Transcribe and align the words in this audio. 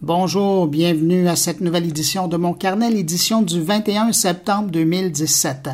Bonjour, 0.00 0.68
bienvenue 0.68 1.26
à 1.26 1.34
cette 1.34 1.60
nouvelle 1.60 1.84
édition 1.84 2.28
de 2.28 2.36
mon 2.36 2.52
carnet, 2.52 2.88
l'édition 2.88 3.42
du 3.42 3.60
21 3.60 4.12
septembre 4.12 4.70
2017. 4.70 5.70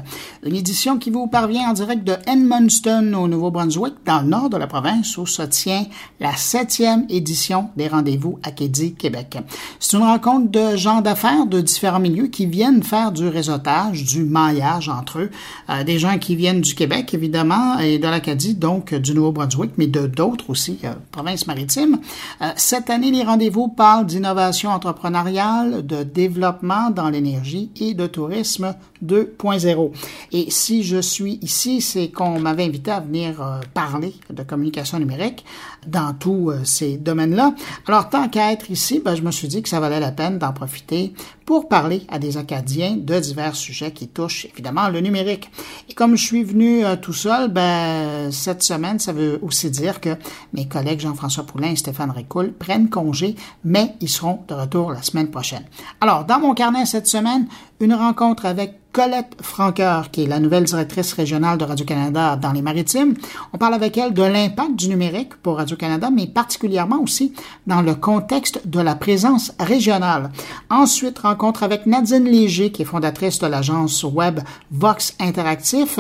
Une 0.46 0.56
édition 0.56 0.96
qui 0.96 1.10
vous 1.10 1.26
parvient 1.26 1.68
en 1.68 1.72
direct 1.74 2.04
de 2.04 2.16
Edmundston 2.26 3.12
au 3.12 3.28
Nouveau-Brunswick, 3.28 3.92
dans 4.06 4.22
le 4.22 4.28
nord 4.28 4.48
de 4.48 4.56
la 4.56 4.66
province, 4.66 5.18
où 5.18 5.26
se 5.26 5.42
tient 5.42 5.84
la 6.20 6.34
septième 6.36 7.04
édition 7.10 7.68
des 7.76 7.86
rendez-vous 7.86 8.38
Acadie 8.42 8.94
Québec. 8.94 9.36
C'est 9.78 9.98
une 9.98 10.04
rencontre 10.04 10.50
de 10.50 10.74
gens 10.74 11.02
d'affaires 11.02 11.44
de 11.44 11.60
différents 11.60 12.00
milieux 12.00 12.28
qui 12.28 12.46
viennent 12.46 12.82
faire 12.82 13.12
du 13.12 13.28
réseautage, 13.28 14.04
du 14.04 14.24
maillage 14.24 14.88
entre 14.88 15.18
eux. 15.18 15.30
Euh, 15.68 15.84
des 15.84 15.98
gens 15.98 16.16
qui 16.16 16.34
viennent 16.34 16.62
du 16.62 16.74
Québec, 16.74 17.12
évidemment, 17.12 17.78
et 17.78 17.98
de 17.98 18.08
l'Acadie, 18.08 18.54
donc 18.54 18.94
du 18.94 19.12
Nouveau-Brunswick, 19.12 19.72
mais 19.76 19.86
de 19.86 20.06
d'autres 20.06 20.48
aussi, 20.48 20.78
euh, 20.84 20.94
provinces 21.10 21.46
maritimes. 21.46 21.98
Euh, 22.40 22.52
cette 22.56 22.88
année, 22.88 23.10
les 23.10 23.22
rendez-vous 23.22 23.68
parlent 23.68 24.13
d'innovation 24.14 24.70
entrepreneuriale, 24.70 25.84
de 25.84 26.04
développement 26.04 26.90
dans 26.90 27.10
l'énergie 27.10 27.70
et 27.80 27.94
de 27.94 28.06
tourisme 28.06 28.76
2.0. 29.04 29.90
Et 30.30 30.50
si 30.50 30.84
je 30.84 31.00
suis 31.00 31.40
ici, 31.42 31.80
c'est 31.80 32.08
qu'on 32.10 32.38
m'avait 32.38 32.64
invité 32.64 32.92
à 32.92 33.00
venir 33.00 33.42
euh, 33.42 33.60
parler 33.74 34.14
de 34.30 34.42
communication 34.44 35.00
numérique 35.00 35.44
dans 35.86 36.14
tous 36.14 36.50
euh, 36.50 36.60
ces 36.64 36.96
domaines-là. 36.96 37.54
Alors, 37.88 38.08
tant 38.08 38.28
qu'à 38.28 38.52
être 38.52 38.70
ici, 38.70 39.02
ben, 39.04 39.16
je 39.16 39.22
me 39.22 39.32
suis 39.32 39.48
dit 39.48 39.62
que 39.62 39.68
ça 39.68 39.80
valait 39.80 40.00
la 40.00 40.12
peine 40.12 40.38
d'en 40.38 40.52
profiter 40.52 41.12
pour 41.44 41.68
parler 41.68 42.02
à 42.08 42.18
des 42.18 42.36
Acadiens 42.36 42.96
de 42.96 43.18
divers 43.18 43.54
sujets 43.54 43.92
qui 43.92 44.08
touchent 44.08 44.46
évidemment 44.46 44.88
le 44.88 45.00
numérique. 45.00 45.50
Et 45.88 45.94
comme 45.94 46.16
je 46.16 46.24
suis 46.24 46.44
venu 46.44 46.84
euh, 46.84 46.96
tout 46.96 47.12
seul, 47.12 47.50
ben, 47.50 48.30
cette 48.32 48.62
semaine, 48.62 48.98
ça 48.98 49.12
veut 49.12 49.38
aussi 49.42 49.70
dire 49.70 50.00
que 50.00 50.16
mes 50.52 50.66
collègues 50.66 51.00
Jean-François 51.00 51.44
Poulain 51.44 51.72
et 51.72 51.76
Stéphane 51.76 52.10
Ricoul 52.10 52.52
prennent 52.52 52.88
congé, 52.88 53.34
mais 53.64 53.94
ils 54.00 54.08
seront 54.08 54.40
de 54.48 54.54
retour 54.54 54.92
la 54.92 55.02
semaine 55.02 55.30
prochaine. 55.30 55.64
Alors, 56.00 56.24
dans 56.24 56.38
mon 56.38 56.54
carnet 56.54 56.86
cette 56.86 57.06
semaine, 57.06 57.46
une 57.80 57.94
rencontre 57.94 58.46
avec 58.46 58.78
Colette 58.94 59.34
Franqueur, 59.40 60.12
qui 60.12 60.22
est 60.22 60.28
la 60.28 60.38
nouvelle 60.38 60.62
directrice 60.62 61.14
régionale 61.14 61.58
de 61.58 61.64
Radio-Canada 61.64 62.36
dans 62.36 62.52
les 62.52 62.62
Maritimes. 62.62 63.14
On 63.52 63.58
parle 63.58 63.74
avec 63.74 63.98
elle 63.98 64.14
de 64.14 64.22
l'impact 64.22 64.76
du 64.76 64.88
numérique 64.88 65.34
pour 65.42 65.56
Radio-Canada, 65.56 66.10
mais 66.14 66.28
particulièrement 66.28 67.00
aussi 67.02 67.32
dans 67.66 67.82
le 67.82 67.96
contexte 67.96 68.68
de 68.68 68.78
la 68.78 68.94
présence 68.94 69.50
régionale. 69.58 70.30
Ensuite, 70.70 71.18
rencontre 71.18 71.64
avec 71.64 71.86
Nadine 71.86 72.22
Léger, 72.22 72.70
qui 72.70 72.82
est 72.82 72.84
fondatrice 72.84 73.40
de 73.40 73.48
l'agence 73.48 74.04
web 74.04 74.38
Vox 74.70 75.16
Interactif. 75.18 75.98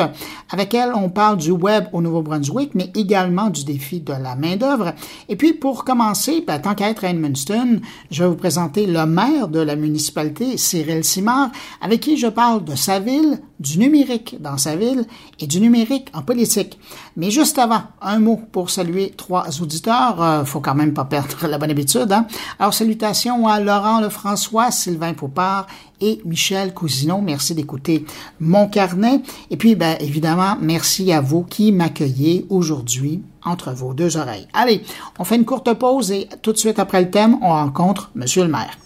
Avec 0.52 0.72
elle, 0.72 0.92
on 0.94 1.08
parle 1.08 1.38
du 1.38 1.50
web 1.50 1.86
au 1.92 2.00
Nouveau-Brunswick, 2.00 2.76
mais 2.76 2.92
également 2.94 3.50
du 3.50 3.64
défi 3.64 3.98
de 3.98 4.12
la 4.12 4.36
main-d'œuvre. 4.36 4.92
Et 5.28 5.34
puis, 5.34 5.52
pour 5.52 5.84
commencer, 5.84 6.44
ben, 6.46 6.60
tant 6.60 6.76
qu'à 6.76 6.90
être 6.90 7.02
à 7.02 7.08
Edmundston, 7.08 7.80
je 8.12 8.22
vais 8.22 8.28
vous 8.28 8.36
présenter 8.36 8.86
le 8.86 9.04
maire 9.04 9.48
de 9.48 9.58
la 9.58 9.74
municipalité, 9.74 10.56
Cyril 10.56 11.02
Simard, 11.02 11.50
avec 11.80 11.98
qui 11.98 12.16
je 12.16 12.28
parle 12.28 12.62
de 12.62 12.76
sa 12.84 12.98
ville, 13.00 13.38
du 13.60 13.78
numérique 13.78 14.36
dans 14.40 14.58
sa 14.58 14.76
ville 14.76 15.06
et 15.40 15.46
du 15.46 15.60
numérique 15.60 16.08
en 16.12 16.22
politique. 16.22 16.78
Mais 17.16 17.30
juste 17.30 17.58
avant, 17.58 17.82
un 18.02 18.18
mot 18.18 18.40
pour 18.52 18.68
saluer 18.68 19.14
trois 19.16 19.46
auditeurs. 19.62 20.22
Euh, 20.22 20.44
faut 20.44 20.60
quand 20.60 20.74
même 20.74 20.92
pas 20.92 21.06
perdre 21.06 21.46
la 21.48 21.56
bonne 21.58 21.70
habitude. 21.70 22.12
Hein? 22.12 22.26
Alors, 22.58 22.74
salutations 22.74 23.48
à 23.48 23.58
Laurent 23.60 24.00
Lefrançois, 24.00 24.70
Sylvain 24.70 25.14
Poupard 25.14 25.66
et 26.00 26.20
Michel 26.26 26.74
Cousineau. 26.74 27.22
Merci 27.22 27.54
d'écouter 27.54 28.04
mon 28.38 28.68
carnet. 28.68 29.22
Et 29.50 29.56
puis, 29.56 29.74
ben, 29.74 29.96
évidemment, 30.00 30.56
merci 30.60 31.10
à 31.12 31.22
vous 31.22 31.42
qui 31.42 31.72
m'accueillez 31.72 32.46
aujourd'hui 32.50 33.22
entre 33.44 33.72
vos 33.72 33.94
deux 33.94 34.16
oreilles. 34.18 34.46
Allez, 34.52 34.82
on 35.18 35.24
fait 35.24 35.36
une 35.36 35.44
courte 35.46 35.72
pause 35.74 36.12
et 36.12 36.28
tout 36.42 36.52
de 36.52 36.58
suite 36.58 36.78
après 36.78 37.02
le 37.02 37.10
thème, 37.10 37.38
on 37.40 37.48
rencontre 37.48 38.10
Monsieur 38.14 38.42
le 38.42 38.50
maire. 38.50 38.76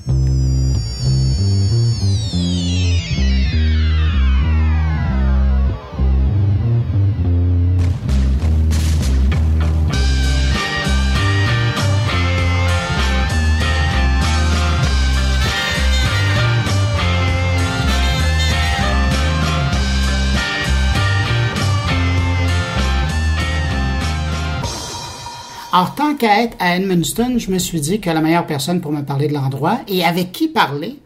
Alors, 25.78 25.94
tant 25.94 26.16
qu'à 26.16 26.42
être 26.42 26.56
à 26.58 26.74
Edmundston, 26.74 27.39
je 27.39 27.52
me 27.52 27.58
suis 27.61 27.80
dit 27.80 28.00
que 28.00 28.11
la 28.11 28.20
meilleure 28.20 28.48
personne 28.48 28.80
pour 28.80 28.90
me 28.90 29.02
parler 29.02 29.28
de 29.28 29.34
l'endroit 29.34 29.78
et 29.86 30.05
avec 30.05 30.33
qui 30.33 30.48
parler, 30.48 30.96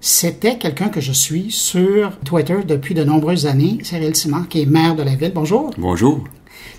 c'était 0.00 0.58
quelqu'un 0.58 0.88
que 0.88 1.00
je 1.00 1.12
suis 1.12 1.52
sur 1.52 2.18
Twitter 2.24 2.56
depuis 2.66 2.92
de 2.92 3.04
nombreuses 3.04 3.46
années, 3.46 3.78
Cyril 3.84 4.16
Simon, 4.16 4.42
qui 4.42 4.62
est 4.62 4.66
maire 4.66 4.96
de 4.96 5.04
la 5.04 5.14
ville. 5.14 5.30
Bonjour. 5.32 5.70
Bonjour. 5.78 6.24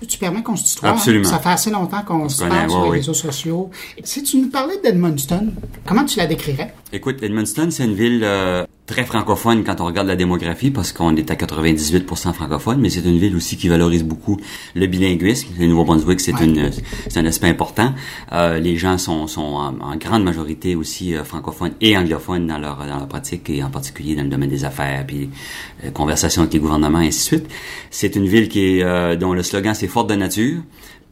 Tu 0.06 0.18
permets 0.18 0.42
qu'on 0.42 0.56
se 0.56 0.74
tutoie? 0.74 0.90
Absolument. 0.90 1.24
Ça 1.24 1.38
fait 1.38 1.48
assez 1.48 1.70
longtemps 1.70 2.02
qu'on 2.06 2.28
se 2.28 2.44
parle 2.44 2.68
sur 2.68 2.82
les 2.82 2.90
oui. 2.90 2.96
réseaux 2.98 3.14
sociaux. 3.14 3.70
Si 4.04 4.22
tu 4.22 4.36
nous 4.36 4.50
parlais 4.50 4.78
d'Edmundston, 4.84 5.46
comment 5.86 6.04
tu 6.04 6.18
la 6.18 6.26
décrirais? 6.26 6.74
Écoute, 6.92 7.22
Edmundston, 7.22 7.70
c'est 7.70 7.86
une 7.86 7.94
ville 7.94 8.24
euh, 8.24 8.66
très 8.88 9.04
francophone 9.04 9.62
quand 9.64 9.80
on 9.80 9.84
regarde 9.84 10.08
la 10.08 10.16
démographie 10.16 10.70
parce 10.72 10.92
qu'on 10.92 11.14
est 11.14 11.30
à 11.30 11.34
98% 11.34 12.32
francophone, 12.32 12.80
mais 12.80 12.88
c'est 12.90 13.04
une 13.04 13.18
ville 13.18 13.36
aussi 13.36 13.56
qui 13.56 13.68
valorise 13.68 14.02
beaucoup 14.02 14.38
le 14.74 14.86
bilinguisme. 14.86 15.48
Le 15.58 15.66
Nouveau-Brunswick, 15.68 16.18
c'est 16.20 16.34
Ouais. 16.34 16.44
une, 16.46 16.70
c'est 17.08 17.18
un 17.20 17.26
aspect 17.26 17.48
important. 17.48 17.94
Euh, 18.32 18.58
les 18.58 18.76
gens 18.76 18.98
sont, 18.98 19.26
sont 19.26 19.42
en, 19.42 19.78
en 19.80 19.96
grande 19.96 20.24
majorité 20.24 20.74
aussi 20.74 21.14
euh, 21.14 21.22
francophones 21.22 21.72
et 21.80 21.96
anglophones 21.96 22.46
dans 22.46 22.58
leur, 22.58 22.78
dans 22.78 22.96
leur 22.98 23.06
pratique 23.08 23.48
et 23.50 23.62
en 23.62 23.70
particulier 23.70 24.16
dans 24.16 24.22
le 24.24 24.28
domaine 24.30 24.50
des 24.50 24.64
affaires 24.64 25.04
puis 25.06 25.28
euh, 25.84 25.90
conversation 25.90 26.42
avec 26.42 26.54
les 26.54 26.60
gouvernements 26.60 27.00
et 27.00 27.08
ainsi 27.08 27.18
de 27.18 27.24
suite. 27.40 27.50
C'est 27.90 28.16
une 28.16 28.26
ville 28.26 28.48
qui 28.48 28.78
est, 28.78 28.82
euh, 28.82 29.14
dont 29.16 29.32
le 29.34 29.42
slogan 29.42 29.74
c'est 29.74 29.86
forte 29.88 30.08
de 30.10 30.14
nature 30.16 30.62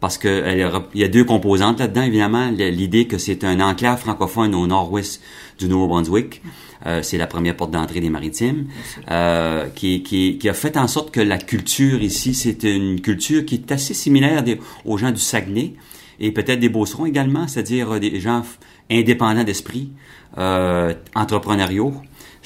parce 0.01 0.19
que 0.19 0.29
elle 0.29 0.59
est 0.61 0.67
rep- 0.67 0.91
il 0.95 1.01
y 1.01 1.05
a 1.05 1.09
deux 1.09 1.25
composantes 1.25 1.81
là-dedans, 1.81 2.03
évidemment. 2.03 2.51
L'idée 2.51 3.07
que 3.07 3.19
c'est 3.19 3.45
un 3.45 3.61
enclave 3.61 3.99
francophone 4.01 4.55
au 4.55 4.67
nord-ouest 4.67 5.23
du 5.59 5.69
Nouveau-Brunswick. 5.69 6.43
Euh, 6.85 7.03
c'est 7.03 7.17
la 7.19 7.27
première 7.27 7.57
porte 7.57 7.71
d'entrée 7.71 8.01
des 8.01 8.11
maritimes, 8.11 8.67
euh, 9.11 9.67
qui, 9.75 10.03
qui, 10.03 10.37
qui 10.39 10.49
a 10.49 10.53
fait 10.55 10.77
en 10.77 10.87
sorte 10.87 11.11
que 11.11 11.21
la 11.21 11.39
culture 11.39 12.03
ici, 12.03 12.35
c'est 12.35 12.63
une 12.65 13.01
culture 13.01 13.45
qui 13.47 13.55
est 13.57 13.73
assez 13.73 13.95
similaire 13.95 14.43
des- 14.43 14.61
aux 14.85 14.99
gens 14.99 15.11
du 15.11 15.19
Saguenay 15.21 15.73
et 16.21 16.31
peut-être 16.33 16.61
des 16.61 16.69
Beaucerons 16.69 17.07
également, 17.07 17.49
c'est-à-dire 17.49 17.93
euh, 17.95 17.99
des 17.99 18.21
gens 18.21 18.43
indépendants 18.91 19.43
d'esprit, 19.43 19.91
euh, 20.39 20.93
entrepreneuriaux. 21.15 21.95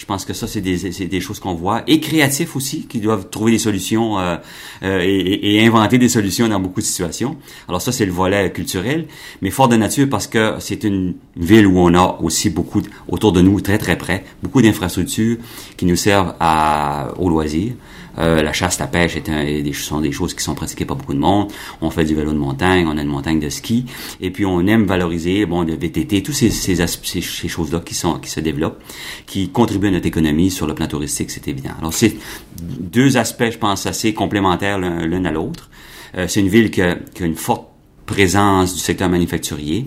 Je 0.01 0.07
pense 0.07 0.25
que 0.25 0.33
ça, 0.33 0.47
c'est 0.47 0.63
des, 0.63 1.21
choses 1.21 1.41
qu'on 1.41 1.53
voit. 1.53 1.83
Et 1.87 2.01
créatifs 2.01 2.57
aussi, 2.57 2.87
qui 2.87 3.01
doivent 3.01 3.29
trouver 3.29 3.53
des 3.53 3.59
solutions 3.59 4.19
euh, 4.19 4.37
euh, 4.83 5.03
et, 5.03 5.63
inventer 5.63 5.99
des 5.99 6.09
solutions 6.09 6.49
dans 6.49 6.59
beaucoup 6.59 6.81
de 6.81 6.87
situations. 6.87 7.37
Alors 7.69 7.83
ça, 7.83 7.93
c'est 7.93 8.07
le 8.07 8.13
volet 8.13 8.51
culturel. 8.51 9.09
Mais 9.43 9.51
fort 9.51 9.69
de 9.69 9.77
nature 9.77 10.09
parce 10.09 10.27
que 10.27 10.55
c'est 10.59 10.85
une 10.85 11.17
ville 11.37 11.67
où 11.67 11.79
on 11.79 11.93
a 11.93 12.19
aussi 12.23 12.49
beaucoup, 12.49 12.81
autour 13.09 13.33
de 13.33 13.43
nous, 13.43 13.61
très 13.61 13.77
très 13.77 13.99
près, 13.99 14.25
beaucoup 14.43 14.63
d'infrastructures 14.63 15.37
qui 15.77 15.85
nous 15.85 15.97
servent 15.97 16.35
à, 16.41 17.13
au 17.19 17.29
loisir. 17.29 17.75
Euh, 18.19 18.43
la 18.43 18.53
chasse, 18.53 18.79
la 18.79 18.87
pêche 18.87 19.17
est 19.17 19.29
un- 19.29 19.45
des, 19.45 19.73
sont 19.73 20.01
des 20.01 20.11
choses 20.13 20.35
qui 20.35 20.43
sont 20.43 20.55
pratiquées 20.55 20.85
par 20.85 20.97
beaucoup 20.97 21.15
de 21.15 21.19
monde. 21.19 21.51
On 21.81 21.91
fait 21.91 22.05
du 22.05 22.15
vélo 22.15 22.33
de 22.33 22.39
montagne, 22.39 22.87
on 22.89 22.97
a 22.99 23.03
une 23.03 23.09
montagne 23.09 23.39
de 23.41 23.49
ski, 23.49 23.87
et 24.21 24.31
puis 24.31 24.45
on 24.45 24.67
aime 24.67 24.85
valoriser 24.85 25.47
bon 25.47 25.63
le 25.63 25.75
VTT, 25.75 26.23
tous 26.23 26.33
ces, 26.33 26.51
ces, 26.51 26.77
ces, 26.87 27.21
ces 27.21 27.49
choses-là 27.49 27.81
qui 27.81 27.95
sont 27.95 28.19
qui 28.19 28.29
se 28.31 28.41
développent, 28.41 28.83
qui 29.27 29.51
contribuent 29.51 29.89
à 29.89 29.93
notre 29.93 30.07
économie 30.07 30.51
sur 30.51 30.67
le 30.67 30.75
plan 30.75 30.89
touristique, 30.89 31.31
c'est 31.31 31.47
évident. 31.49 31.71
Alors 31.79 31.95
c'est 31.95 32.17
deux 32.61 33.17
aspects, 33.17 33.51
je 33.51 33.59
pense, 33.59 33.87
assez 33.87 34.13
complémentaires 34.15 34.79
l'un 34.79 35.07
l'un 35.07 35.25
à 35.25 35.31
l'autre. 35.31 35.71
Euh, 36.17 36.27
c'est 36.29 36.41
une 36.41 36.49
ville 36.49 36.71
qui 36.71 36.83
a, 36.83 36.97
qui 37.15 37.23
a 37.23 37.27
une 37.27 37.37
forte 37.37 37.69
présence 38.07 38.75
du 38.75 38.81
secteur 38.81 39.09
manufacturier. 39.09 39.87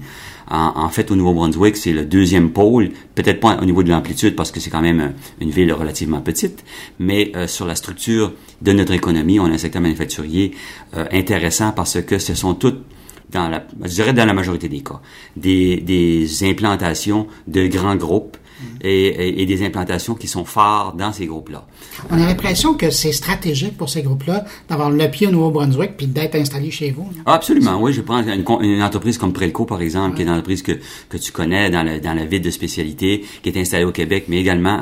En, 0.53 0.73
en 0.75 0.89
fait, 0.89 1.09
au 1.09 1.15
Nouveau-Brunswick, 1.15 1.75
c'est 1.75 1.93
le 1.93 2.05
deuxième 2.05 2.51
pôle, 2.51 2.91
peut-être 3.15 3.39
pas 3.39 3.57
au 3.59 3.65
niveau 3.65 3.81
de 3.81 3.89
l'amplitude 3.89 4.35
parce 4.35 4.51
que 4.51 4.59
c'est 4.59 4.69
quand 4.69 4.83
même 4.83 5.01
euh, 5.01 5.09
une 5.41 5.49
ville 5.49 5.73
relativement 5.73 6.21
petite, 6.21 6.63
mais 6.99 7.31
euh, 7.35 7.47
sur 7.47 7.65
la 7.65 7.73
structure 7.73 8.31
de 8.61 8.71
notre 8.71 8.93
économie, 8.93 9.39
on 9.39 9.45
a 9.45 9.49
un 9.49 9.57
secteur 9.57 9.81
manufacturier 9.81 10.51
euh, 10.95 11.05
intéressant 11.11 11.71
parce 11.71 11.99
que 12.03 12.19
ce 12.19 12.35
sont 12.35 12.53
toutes 12.53 12.83
dans 13.31 13.49
la, 13.49 13.65
je 13.81 13.89
dirais 13.95 14.13
dans 14.13 14.25
la 14.25 14.33
majorité 14.33 14.69
des 14.69 14.81
cas, 14.81 15.01
des, 15.35 15.77
des 15.77 16.43
implantations 16.47 17.25
de 17.47 17.65
grands 17.65 17.95
groupes 17.95 18.37
et, 18.83 19.41
et, 19.41 19.45
des 19.45 19.65
implantations 19.65 20.13
qui 20.13 20.27
sont 20.27 20.43
phares 20.43 20.93
dans 20.93 21.13
ces 21.13 21.25
groupes-là. 21.25 21.65
On 22.11 22.21
a 22.21 22.25
l'impression 22.25 22.73
que 22.73 22.89
c'est 22.89 23.13
stratégique 23.13 23.77
pour 23.77 23.89
ces 23.89 24.01
groupes-là 24.01 24.45
d'avoir 24.69 24.89
le 24.89 25.07
pied 25.09 25.27
au 25.27 25.31
Nouveau-Brunswick 25.31 25.95
puis 25.95 26.07
d'être 26.07 26.35
installé 26.35 26.69
chez 26.69 26.91
vous. 26.91 27.07
Absolument, 27.25 27.81
oui. 27.81 27.93
Je 27.93 28.01
prends 28.01 28.21
une, 28.21 28.43
une, 28.61 28.83
entreprise 28.83 29.17
comme 29.17 29.31
Prelco, 29.31 29.65
par 29.65 29.81
exemple, 29.81 30.15
qui 30.15 30.21
est 30.21 30.25
une 30.25 30.31
entreprise 30.31 30.61
que, 30.61 30.73
que 31.09 31.17
tu 31.17 31.31
connais 31.31 31.69
dans 31.69 31.83
la, 31.83 31.99
dans 31.99 32.13
la 32.13 32.25
ville 32.25 32.41
de 32.41 32.49
spécialité, 32.49 33.23
qui 33.41 33.49
est 33.49 33.57
installée 33.57 33.85
au 33.85 33.91
Québec, 33.91 34.25
mais 34.27 34.39
également 34.39 34.81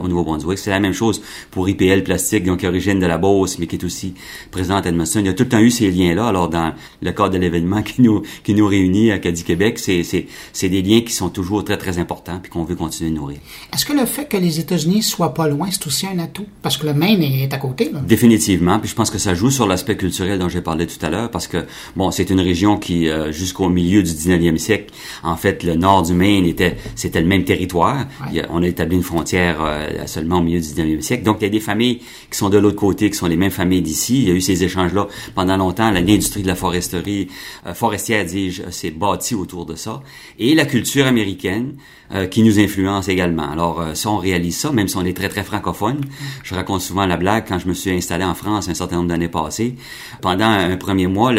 au 0.00 0.08
Nouveau-Brunswick. 0.08 0.58
C'est 0.58 0.70
la 0.70 0.80
même 0.80 0.92
chose 0.92 1.22
pour 1.50 1.68
IPL 1.68 2.02
Plastique, 2.02 2.44
donc 2.44 2.60
qui 2.60 2.66
origine 2.66 3.00
de 3.00 3.06
la 3.06 3.18
Beauce, 3.18 3.58
mais 3.58 3.66
qui 3.66 3.76
est 3.76 3.84
aussi 3.84 4.14
présente 4.50 4.86
à 4.86 4.90
Edmundston. 4.90 5.20
Il 5.20 5.26
y 5.26 5.28
a 5.28 5.32
tout 5.32 5.44
le 5.44 5.48
temps 5.48 5.60
eu 5.60 5.70
ces 5.70 5.90
liens-là. 5.90 6.26
Alors, 6.26 6.48
dans 6.48 6.74
le 7.00 7.12
cadre 7.12 7.30
de 7.30 7.38
l'événement 7.38 7.82
qui 7.82 8.02
nous, 8.02 8.22
qui 8.44 8.54
nous 8.54 8.66
réunit 8.66 9.10
à 9.10 9.18
Caddy 9.18 9.42
Québec, 9.42 9.78
c'est, 9.78 10.02
c'est, 10.02 10.26
c'est 10.52 10.68
des 10.68 10.82
liens 10.82 11.00
qui 11.00 11.12
sont 11.12 11.30
toujours 11.30 11.64
très, 11.64 11.78
très 11.78 11.98
importants 11.98 12.38
puis 12.42 12.50
qu'on 12.50 12.64
veut 12.64 12.76
continuer 12.76 13.10
de 13.10 13.16
nourrir. 13.22 13.38
Est-ce 13.72 13.84
que 13.84 13.92
le 13.92 14.06
fait 14.06 14.26
que 14.26 14.36
les 14.36 14.60
États-Unis 14.60 15.02
soient 15.02 15.34
pas 15.34 15.48
loin, 15.48 15.68
c'est 15.70 15.86
aussi 15.86 16.06
un 16.06 16.18
atout? 16.18 16.46
Parce 16.60 16.76
que 16.76 16.86
le 16.86 16.94
Maine 16.94 17.22
est 17.22 17.52
à 17.52 17.58
côté, 17.58 17.90
là. 17.92 18.00
Définitivement. 18.00 18.78
Puis 18.78 18.90
je 18.90 18.94
pense 18.94 19.10
que 19.10 19.18
ça 19.18 19.34
joue 19.34 19.50
sur 19.50 19.66
l'aspect 19.66 19.96
culturel 19.96 20.38
dont 20.38 20.48
j'ai 20.48 20.60
parlé 20.60 20.86
tout 20.86 21.04
à 21.04 21.10
l'heure 21.10 21.30
parce 21.30 21.46
que, 21.46 21.64
bon, 21.96 22.10
c'est 22.10 22.30
une 22.30 22.40
région 22.40 22.76
qui, 22.78 23.08
euh, 23.08 23.32
jusqu'au 23.32 23.68
milieu 23.68 24.02
du 24.02 24.10
19e 24.10 24.58
siècle, 24.58 24.92
en 25.22 25.36
fait, 25.36 25.62
le 25.62 25.74
nord 25.74 26.02
du 26.02 26.14
Maine 26.14 26.44
était, 26.44 26.76
c'était 26.94 27.20
le 27.20 27.26
même 27.26 27.44
territoire. 27.44 28.06
on 28.50 28.62
a 28.62 28.66
établi 28.66 28.96
une 28.96 29.02
frontière 29.02 29.58
euh, 29.60 30.06
seulement 30.06 30.38
au 30.38 30.42
milieu 30.42 30.60
du 30.60 30.66
19e 30.66 31.00
siècle. 31.00 31.24
Donc, 31.24 31.38
il 31.40 31.44
y 31.44 31.46
a 31.46 31.50
des 31.50 31.60
familles 31.60 32.00
qui 32.30 32.38
sont 32.38 32.50
de 32.50 32.58
l'autre 32.58 32.76
côté, 32.76 33.10
qui 33.10 33.16
sont 33.16 33.26
les 33.26 33.36
mêmes 33.36 33.50
familles 33.50 33.82
d'ici. 33.82 34.22
Il 34.22 34.28
y 34.28 34.30
a 34.30 34.34
eu 34.34 34.40
ces 34.40 34.64
échanges-là 34.64 35.06
pendant 35.34 35.56
longtemps. 35.56 35.90
L'industrie 35.90 36.42
de 36.42 36.48
la 36.48 36.54
foresterie, 36.54 37.28
euh, 37.66 37.74
forestière, 37.74 38.24
dis-je, 38.24 38.70
s'est 38.70 38.90
bâtie 38.90 39.34
autour 39.34 39.66
de 39.66 39.74
ça. 39.74 40.02
Et 40.38 40.54
la 40.54 40.64
culture 40.64 41.06
américaine, 41.06 41.74
euh, 42.14 42.26
qui 42.26 42.42
nous 42.42 42.58
influence 42.58 43.08
également. 43.08 43.50
Alors, 43.50 43.80
euh, 43.80 43.94
ça, 43.94 44.10
on 44.10 44.18
réalise 44.18 44.56
ça, 44.56 44.70
même 44.70 44.88
si 44.88 44.96
on 44.96 45.04
est 45.04 45.16
très, 45.16 45.28
très 45.28 45.42
francophone. 45.42 46.00
Je 46.42 46.54
raconte 46.54 46.80
souvent 46.80 47.06
la 47.06 47.16
blague 47.16 47.44
quand 47.48 47.58
je 47.58 47.66
me 47.66 47.74
suis 47.74 47.90
installé 47.90 48.24
en 48.24 48.34
France 48.34 48.68
un 48.68 48.74
certain 48.74 48.96
nombre 48.96 49.08
d'années 49.08 49.28
passées. 49.28 49.76
Pendant 50.20 50.44
un 50.44 50.76
premier 50.76 51.06
mois, 51.06 51.32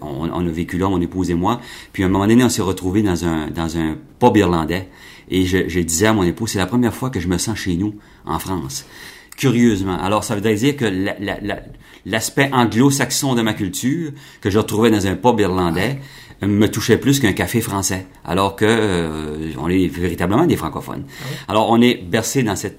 on, 0.00 0.46
a 0.46 0.50
vécu 0.50 0.78
là, 0.78 0.88
mon 0.88 1.00
épouse 1.00 1.30
et 1.30 1.34
moi. 1.34 1.60
Puis 1.92 2.02
à 2.02 2.06
un 2.06 2.08
moment 2.08 2.26
donné, 2.26 2.44
on 2.44 2.48
s'est 2.48 2.62
retrouvés 2.62 3.02
dans 3.02 3.24
un, 3.24 3.48
dans 3.48 3.76
un 3.76 3.96
pub 4.20 4.36
irlandais. 4.36 4.88
Et 5.28 5.44
je, 5.44 5.68
je 5.68 5.80
disais 5.80 6.06
à 6.06 6.12
mon 6.12 6.22
épouse, 6.22 6.50
c'est 6.50 6.58
la 6.58 6.66
première 6.66 6.94
fois 6.94 7.10
que 7.10 7.18
je 7.18 7.28
me 7.28 7.38
sens 7.38 7.58
chez 7.58 7.74
nous, 7.74 7.94
en 8.24 8.38
France 8.38 8.86
curieusement. 9.36 9.98
Alors, 9.98 10.24
ça 10.24 10.36
veut 10.36 10.54
dire 10.54 10.76
que 10.76 10.86
l'aspect 12.06 12.50
anglo-saxon 12.52 13.34
de 13.34 13.42
ma 13.42 13.54
culture, 13.54 14.12
que 14.40 14.50
je 14.50 14.58
retrouvais 14.58 14.90
dans 14.90 15.06
un 15.06 15.16
pub 15.16 15.40
irlandais, 15.40 15.98
me 16.46 16.68
touchait 16.68 16.98
plus 16.98 17.20
qu'un 17.20 17.32
café 17.32 17.60
français, 17.60 18.06
alors 18.24 18.56
que 18.56 18.64
euh, 18.68 19.52
on 19.58 19.68
est 19.68 19.86
véritablement 19.86 20.46
des 20.46 20.56
francophones. 20.56 21.04
Ah 21.06 21.52
alors, 21.52 21.70
on 21.70 21.80
est 21.80 22.02
bercé 22.02 22.42
dans 22.42 22.56
cette 22.56 22.78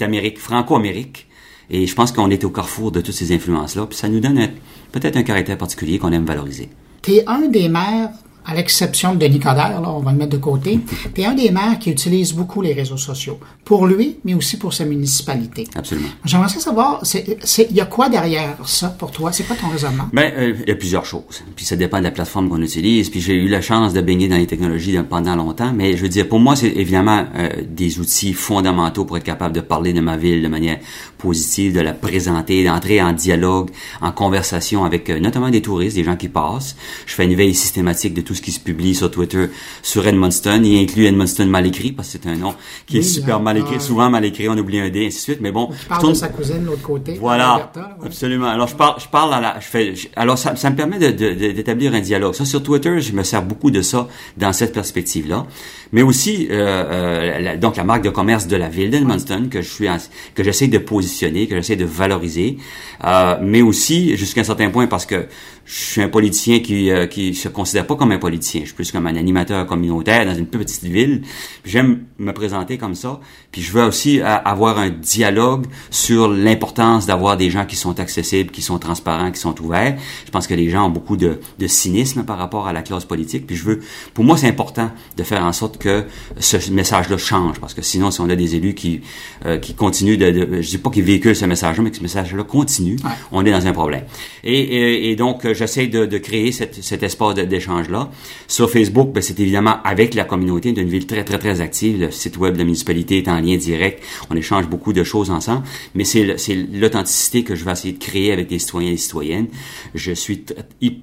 Amérique, 0.00 0.38
franco-amérique, 0.38 1.26
et 1.70 1.86
je 1.86 1.94
pense 1.94 2.12
qu'on 2.12 2.30
est 2.30 2.44
au 2.44 2.50
carrefour 2.50 2.92
de 2.92 3.00
toutes 3.00 3.14
ces 3.14 3.34
influences-là, 3.34 3.86
puis 3.86 3.96
ça 3.96 4.08
nous 4.08 4.20
donne 4.20 4.50
peut-être 4.92 5.16
un 5.16 5.22
caractère 5.22 5.56
particulier 5.56 5.98
qu'on 5.98 6.12
aime 6.12 6.26
valoriser. 6.26 6.68
Tu 7.02 7.14
es 7.14 7.24
un 7.26 7.48
des 7.48 7.68
maires 7.68 8.10
à 8.46 8.54
l'exception 8.54 9.14
de 9.14 9.18
Denis 9.18 9.40
Coderre, 9.40 9.80
là, 9.80 9.90
on 9.90 10.00
va 10.00 10.12
le 10.12 10.18
mettre 10.18 10.32
de 10.32 10.36
côté, 10.36 10.78
tu 11.14 11.24
un 11.24 11.34
des 11.34 11.50
maires 11.50 11.78
qui 11.80 11.90
utilise 11.90 12.32
beaucoup 12.32 12.62
les 12.62 12.72
réseaux 12.72 12.96
sociaux. 12.96 13.40
Pour 13.64 13.86
lui, 13.86 14.18
mais 14.24 14.34
aussi 14.34 14.56
pour 14.56 14.72
sa 14.72 14.84
municipalité. 14.84 15.66
Absolument. 15.74 16.08
J'aimerais 16.24 16.48
savoir, 16.48 17.02
il 17.12 17.76
y 17.76 17.80
a 17.80 17.86
quoi 17.86 18.08
derrière 18.08 18.56
ça 18.64 18.88
pour 18.90 19.10
toi? 19.10 19.32
C'est 19.32 19.42
quoi 19.42 19.56
ton 19.56 19.68
raisonnement? 19.68 20.08
Ben, 20.12 20.32
euh, 20.36 20.54
il 20.62 20.68
y 20.68 20.72
a 20.72 20.76
plusieurs 20.76 21.04
choses. 21.04 21.42
Puis 21.56 21.64
ça 21.64 21.74
dépend 21.74 21.98
de 21.98 22.04
la 22.04 22.12
plateforme 22.12 22.48
qu'on 22.48 22.62
utilise. 22.62 23.10
Puis 23.10 23.20
j'ai 23.20 23.34
eu 23.34 23.48
la 23.48 23.60
chance 23.60 23.92
de 23.92 24.00
baigner 24.00 24.28
dans 24.28 24.36
les 24.36 24.46
technologies 24.46 24.96
pendant 25.10 25.34
longtemps. 25.34 25.72
Mais 25.72 25.96
je 25.96 26.02
veux 26.02 26.08
dire, 26.08 26.28
pour 26.28 26.38
moi, 26.38 26.54
c'est 26.54 26.68
évidemment 26.68 27.26
euh, 27.34 27.48
des 27.68 27.98
outils 27.98 28.32
fondamentaux 28.32 29.04
pour 29.04 29.16
être 29.16 29.24
capable 29.24 29.54
de 29.54 29.60
parler 29.60 29.92
de 29.92 30.00
ma 30.00 30.16
ville 30.16 30.42
de 30.42 30.48
manière 30.48 30.78
positive, 31.26 31.74
de 31.74 31.80
la 31.80 31.92
présenter, 31.92 32.62
d'entrer 32.64 33.02
en 33.02 33.12
dialogue, 33.12 33.70
en 34.00 34.12
conversation 34.12 34.84
avec 34.84 35.10
euh, 35.10 35.18
notamment 35.18 35.50
des 35.50 35.60
touristes, 35.60 35.96
des 35.96 36.04
gens 36.04 36.14
qui 36.14 36.28
passent. 36.28 36.76
Je 37.04 37.14
fais 37.14 37.24
une 37.24 37.34
veille 37.34 37.54
systématique 37.54 38.14
de 38.14 38.20
tout 38.20 38.34
ce 38.34 38.42
qui 38.42 38.52
se 38.52 38.60
publie 38.60 38.94
sur 38.94 39.10
Twitter 39.10 39.46
sur 39.82 40.06
Edmundston. 40.06 40.62
Il 40.62 40.84
inclut 40.84 41.06
Edmundston 41.06 41.46
mal 41.46 41.66
écrit 41.66 41.90
parce 41.90 42.12
que 42.12 42.18
c'est 42.22 42.28
un 42.28 42.36
nom 42.36 42.54
qui 42.86 42.98
est 42.98 43.02
super 43.02 43.40
mal 43.40 43.58
écrit, 43.58 43.80
souvent 43.80 44.08
mal 44.08 44.24
écrit, 44.24 44.48
on 44.48 44.56
oublie 44.56 44.78
un 44.78 44.88
D, 44.88 45.06
ainsi 45.06 45.16
de 45.16 45.22
suite. 45.22 45.40
Mais 45.40 45.50
bon, 45.50 45.70
je 45.82 45.88
parle 45.88 46.08
de 46.10 46.14
sa 46.14 46.28
cousine 46.28 46.62
de 46.62 46.66
l'autre 46.66 46.82
côté. 46.82 47.16
Voilà, 47.20 47.72
absolument. 48.04 48.46
Alors 48.46 48.68
je 48.68 48.76
parle, 48.76 49.00
je 49.00 49.08
parle 49.08 49.34
à 49.34 49.40
la, 49.40 49.60
je 49.60 49.66
fais, 49.66 49.94
alors 50.14 50.38
ça, 50.38 50.54
ça 50.54 50.70
me 50.70 50.76
permet 50.76 50.98
d'établir 50.98 51.90
de, 51.90 51.96
un 51.96 52.00
dialogue. 52.00 52.34
Ça 52.34 52.44
sur 52.44 52.62
Twitter, 52.62 53.00
je 53.00 53.12
me 53.12 53.24
sers 53.24 53.42
beaucoup 53.42 53.72
de 53.72 53.82
ça 53.82 54.06
dans 54.36 54.52
cette 54.52 54.72
perspective-là 54.72 55.46
mais 55.92 56.02
aussi 56.02 56.48
euh, 56.50 56.84
euh, 56.90 57.56
donc 57.56 57.76
la 57.76 57.84
marque 57.84 58.02
de 58.02 58.10
commerce 58.10 58.46
de 58.46 58.56
la 58.56 58.68
ville 58.68 58.90
d'Edmundston 58.90 59.48
que 59.50 59.62
je 59.62 59.68
suis 59.68 59.86
que 60.34 60.42
j'essaie 60.42 60.68
de 60.68 60.78
positionner, 60.78 61.15
que 61.46 61.54
j'essaie 61.54 61.76
de 61.76 61.84
valoriser, 61.84 62.58
euh, 63.04 63.36
mais 63.42 63.62
aussi 63.62 64.16
jusqu'à 64.16 64.42
un 64.42 64.44
certain 64.44 64.70
point 64.70 64.86
parce 64.86 65.06
que 65.06 65.26
je 65.66 65.74
suis 65.74 66.02
un 66.02 66.08
politicien 66.08 66.60
qui 66.60 66.90
euh, 66.90 67.06
qui 67.06 67.34
se 67.34 67.48
considère 67.48 67.86
pas 67.86 67.96
comme 67.96 68.12
un 68.12 68.18
politicien, 68.18 68.60
je 68.62 68.66
suis 68.66 68.74
plus 68.74 68.90
comme 68.92 69.06
un 69.06 69.16
animateur 69.16 69.66
communautaire 69.66 70.24
dans 70.24 70.34
une 70.34 70.46
petite 70.46 70.84
ville. 70.84 71.22
J'aime 71.64 72.04
me 72.18 72.32
présenter 72.32 72.78
comme 72.78 72.94
ça, 72.94 73.20
puis 73.52 73.60
je 73.60 73.72
veux 73.72 73.84
aussi 73.84 74.20
avoir 74.22 74.78
un 74.78 74.90
dialogue 74.90 75.66
sur 75.90 76.28
l'importance 76.28 77.06
d'avoir 77.06 77.36
des 77.36 77.50
gens 77.50 77.66
qui 77.66 77.76
sont 77.76 78.00
accessibles, 78.00 78.50
qui 78.50 78.62
sont 78.62 78.78
transparents, 78.78 79.30
qui 79.30 79.40
sont 79.40 79.60
ouverts. 79.60 79.98
Je 80.24 80.30
pense 80.30 80.46
que 80.46 80.54
les 80.54 80.70
gens 80.70 80.86
ont 80.86 80.90
beaucoup 80.90 81.16
de, 81.16 81.40
de 81.58 81.66
cynisme 81.66 82.24
par 82.24 82.38
rapport 82.38 82.66
à 82.66 82.72
la 82.72 82.82
classe 82.82 83.04
politique, 83.04 83.46
puis 83.46 83.56
je 83.56 83.64
veux 83.64 83.80
pour 84.14 84.24
moi 84.24 84.36
c'est 84.36 84.48
important 84.48 84.90
de 85.16 85.22
faire 85.22 85.44
en 85.44 85.52
sorte 85.52 85.78
que 85.78 86.04
ce 86.38 86.70
message-là 86.70 87.18
change, 87.18 87.60
parce 87.60 87.74
que 87.74 87.82
sinon, 87.82 88.10
si 88.10 88.20
on 88.20 88.30
a 88.30 88.36
des 88.36 88.54
élus 88.54 88.74
qui 88.74 89.00
euh, 89.44 89.58
qui 89.58 89.74
continuent 89.74 90.16
de, 90.16 90.30
de, 90.30 90.62
je 90.62 90.68
dis 90.68 90.78
pas 90.78 90.90
qu'ils 90.90 91.04
véhiculent 91.04 91.36
ce 91.36 91.44
message-là, 91.44 91.82
mais 91.82 91.90
que 91.90 91.96
ce 91.96 92.02
message-là 92.02 92.44
continue, 92.44 92.96
on 93.32 93.44
est 93.44 93.50
dans 93.50 93.66
un 93.66 93.72
problème. 93.72 94.04
Et, 94.44 95.10
et, 95.10 95.16
donc, 95.16 95.44
euh, 95.44 95.54
j'essaie 95.56 95.88
de, 95.88 96.06
de, 96.06 96.18
créer 96.18 96.52
cette, 96.52 96.82
cet 96.82 97.02
espace 97.02 97.34
d'échange-là. 97.34 98.10
Sur 98.46 98.70
Facebook, 98.70 99.12
ben, 99.12 99.22
c'est 99.22 99.38
évidemment 99.40 99.82
avec 99.82 100.14
la 100.14 100.24
communauté 100.24 100.72
d'une 100.72 100.88
ville 100.88 101.06
très, 101.06 101.24
très, 101.24 101.38
très 101.38 101.60
active. 101.60 102.00
Le 102.00 102.10
site 102.10 102.36
web 102.36 102.54
de 102.54 102.58
la 102.58 102.64
municipalité 102.64 103.18
est 103.18 103.28
en 103.28 103.40
lien 103.40 103.56
direct. 103.56 104.02
On 104.30 104.36
échange 104.36 104.68
beaucoup 104.68 104.92
de 104.92 105.02
choses 105.02 105.30
ensemble, 105.30 105.64
mais 105.94 106.04
c'est 106.04 106.24
l'authenticité 106.72 107.42
que 107.42 107.54
je 107.54 107.64
vais 107.64 107.72
essayer 107.72 107.94
de 107.94 107.98
créer 107.98 108.32
avec 108.32 108.50
les 108.50 108.58
citoyens 108.58 108.88
et 108.88 108.92
les 108.92 108.96
citoyennes. 108.96 109.48
Je 109.94 110.12
suis 110.12 110.44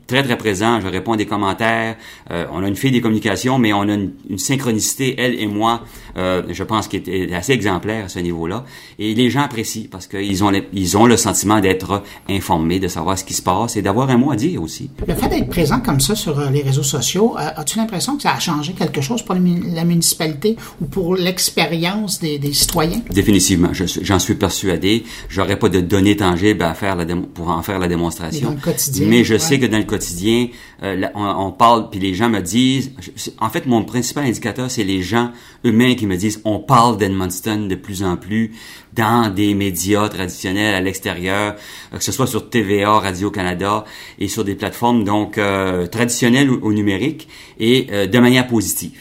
très, 0.07 0.23
très 0.23 0.37
présent, 0.37 0.79
je 0.79 0.87
réponds 0.87 1.13
à 1.13 1.17
des 1.17 1.25
commentaires. 1.25 1.97
Euh, 2.31 2.45
on 2.51 2.63
a 2.63 2.67
une 2.67 2.75
fille 2.75 2.91
des 2.91 3.01
communications, 3.01 3.57
mais 3.59 3.73
on 3.73 3.81
a 3.81 3.93
une, 3.93 4.13
une 4.29 4.37
synchronicité, 4.37 5.15
elle 5.17 5.39
et 5.39 5.47
moi, 5.47 5.83
euh, 6.17 6.43
je 6.49 6.63
pense 6.63 6.87
qu'elle 6.87 7.07
est 7.07 7.33
assez 7.33 7.53
exemplaire 7.53 8.05
à 8.05 8.09
ce 8.09 8.19
niveau-là. 8.19 8.65
Et 8.99 9.13
les 9.13 9.29
gens 9.29 9.41
apprécient 9.41 9.87
parce 9.89 10.07
qu'ils 10.07 10.43
ont, 10.43 10.51
ils 10.73 10.97
ont 10.97 11.05
le 11.05 11.17
sentiment 11.17 11.59
d'être 11.59 12.03
informés, 12.29 12.79
de 12.79 12.87
savoir 12.87 13.17
ce 13.17 13.23
qui 13.23 13.33
se 13.33 13.41
passe 13.41 13.77
et 13.77 13.81
d'avoir 13.81 14.09
un 14.09 14.17
mot 14.17 14.31
à 14.31 14.35
dire 14.35 14.61
aussi. 14.61 14.89
Le 15.07 15.15
fait 15.15 15.27
d'être 15.29 15.49
présent 15.49 15.79
comme 15.79 15.99
ça 15.99 16.15
sur 16.15 16.39
euh, 16.39 16.49
les 16.49 16.61
réseaux 16.61 16.83
sociaux, 16.83 17.35
euh, 17.37 17.49
as-tu 17.55 17.77
l'impression 17.77 18.15
que 18.15 18.23
ça 18.23 18.33
a 18.33 18.39
changé 18.39 18.73
quelque 18.73 19.01
chose 19.01 19.23
pour 19.23 19.35
la 19.35 19.83
municipalité 19.85 20.57
ou 20.81 20.85
pour 20.85 21.15
l'expérience 21.15 22.19
des, 22.19 22.37
des, 22.37 22.53
citoyens? 22.53 23.01
Définitivement. 23.09 23.69
J'en 23.73 24.19
suis 24.19 24.35
persuadé. 24.35 25.03
J'aurais 25.29 25.57
pas 25.57 25.69
de 25.69 25.79
données 25.79 26.17
tangibles 26.17 26.63
à 26.63 26.73
faire 26.73 26.95
la 26.95 27.05
pour 27.05 27.49
en 27.49 27.61
faire 27.61 27.79
la 27.79 27.87
démonstration. 27.87 28.49
Mais, 28.49 28.55
dans 28.55 28.55
le 28.55 28.61
quotidien, 28.61 29.07
Mais 29.07 29.23
je 29.23 29.37
sais 29.37 29.59
que 29.59 29.65
dans 29.65 29.77
le 29.77 29.83
quotidien, 29.83 30.47
on, 30.81 31.09
on, 31.15 31.51
parle, 31.51 31.89
puis 31.89 31.99
les 31.99 32.13
gens 32.13 32.29
me 32.29 32.39
disent... 32.39 32.91
En 33.39 33.49
fait, 33.49 33.65
mon 33.65 33.83
principal 33.83 34.25
indicateur, 34.25 34.69
c'est 34.71 34.83
les 34.83 35.01
gens 35.01 35.31
eux-mêmes 35.65 35.95
qui 35.95 36.02
me 36.07 36.17
disent 36.17 36.41
on 36.45 36.59
parle 36.59 36.97
d'Edmundston 36.97 37.67
de 37.67 37.75
plus 37.75 38.03
en 38.03 38.17
plus 38.17 38.51
dans 38.93 39.33
des 39.33 39.53
médias 39.53 40.07
traditionnels 40.09 40.75
à 40.75 40.81
l'extérieur, 40.81 41.55
euh, 41.93 41.97
que 41.97 42.03
ce 42.03 42.11
soit 42.11 42.27
sur 42.27 42.49
TVA, 42.49 42.99
Radio-Canada 42.99 43.85
et 44.19 44.27
sur 44.27 44.43
des 44.43 44.55
plateformes 44.55 45.03
donc 45.03 45.37
euh, 45.37 45.87
traditionnelles 45.87 46.49
ou, 46.49 46.73
numériques 46.73 47.27
et 47.59 47.87
euh, 47.91 48.07
de 48.07 48.19
manière 48.19 48.47
positive. 48.47 48.99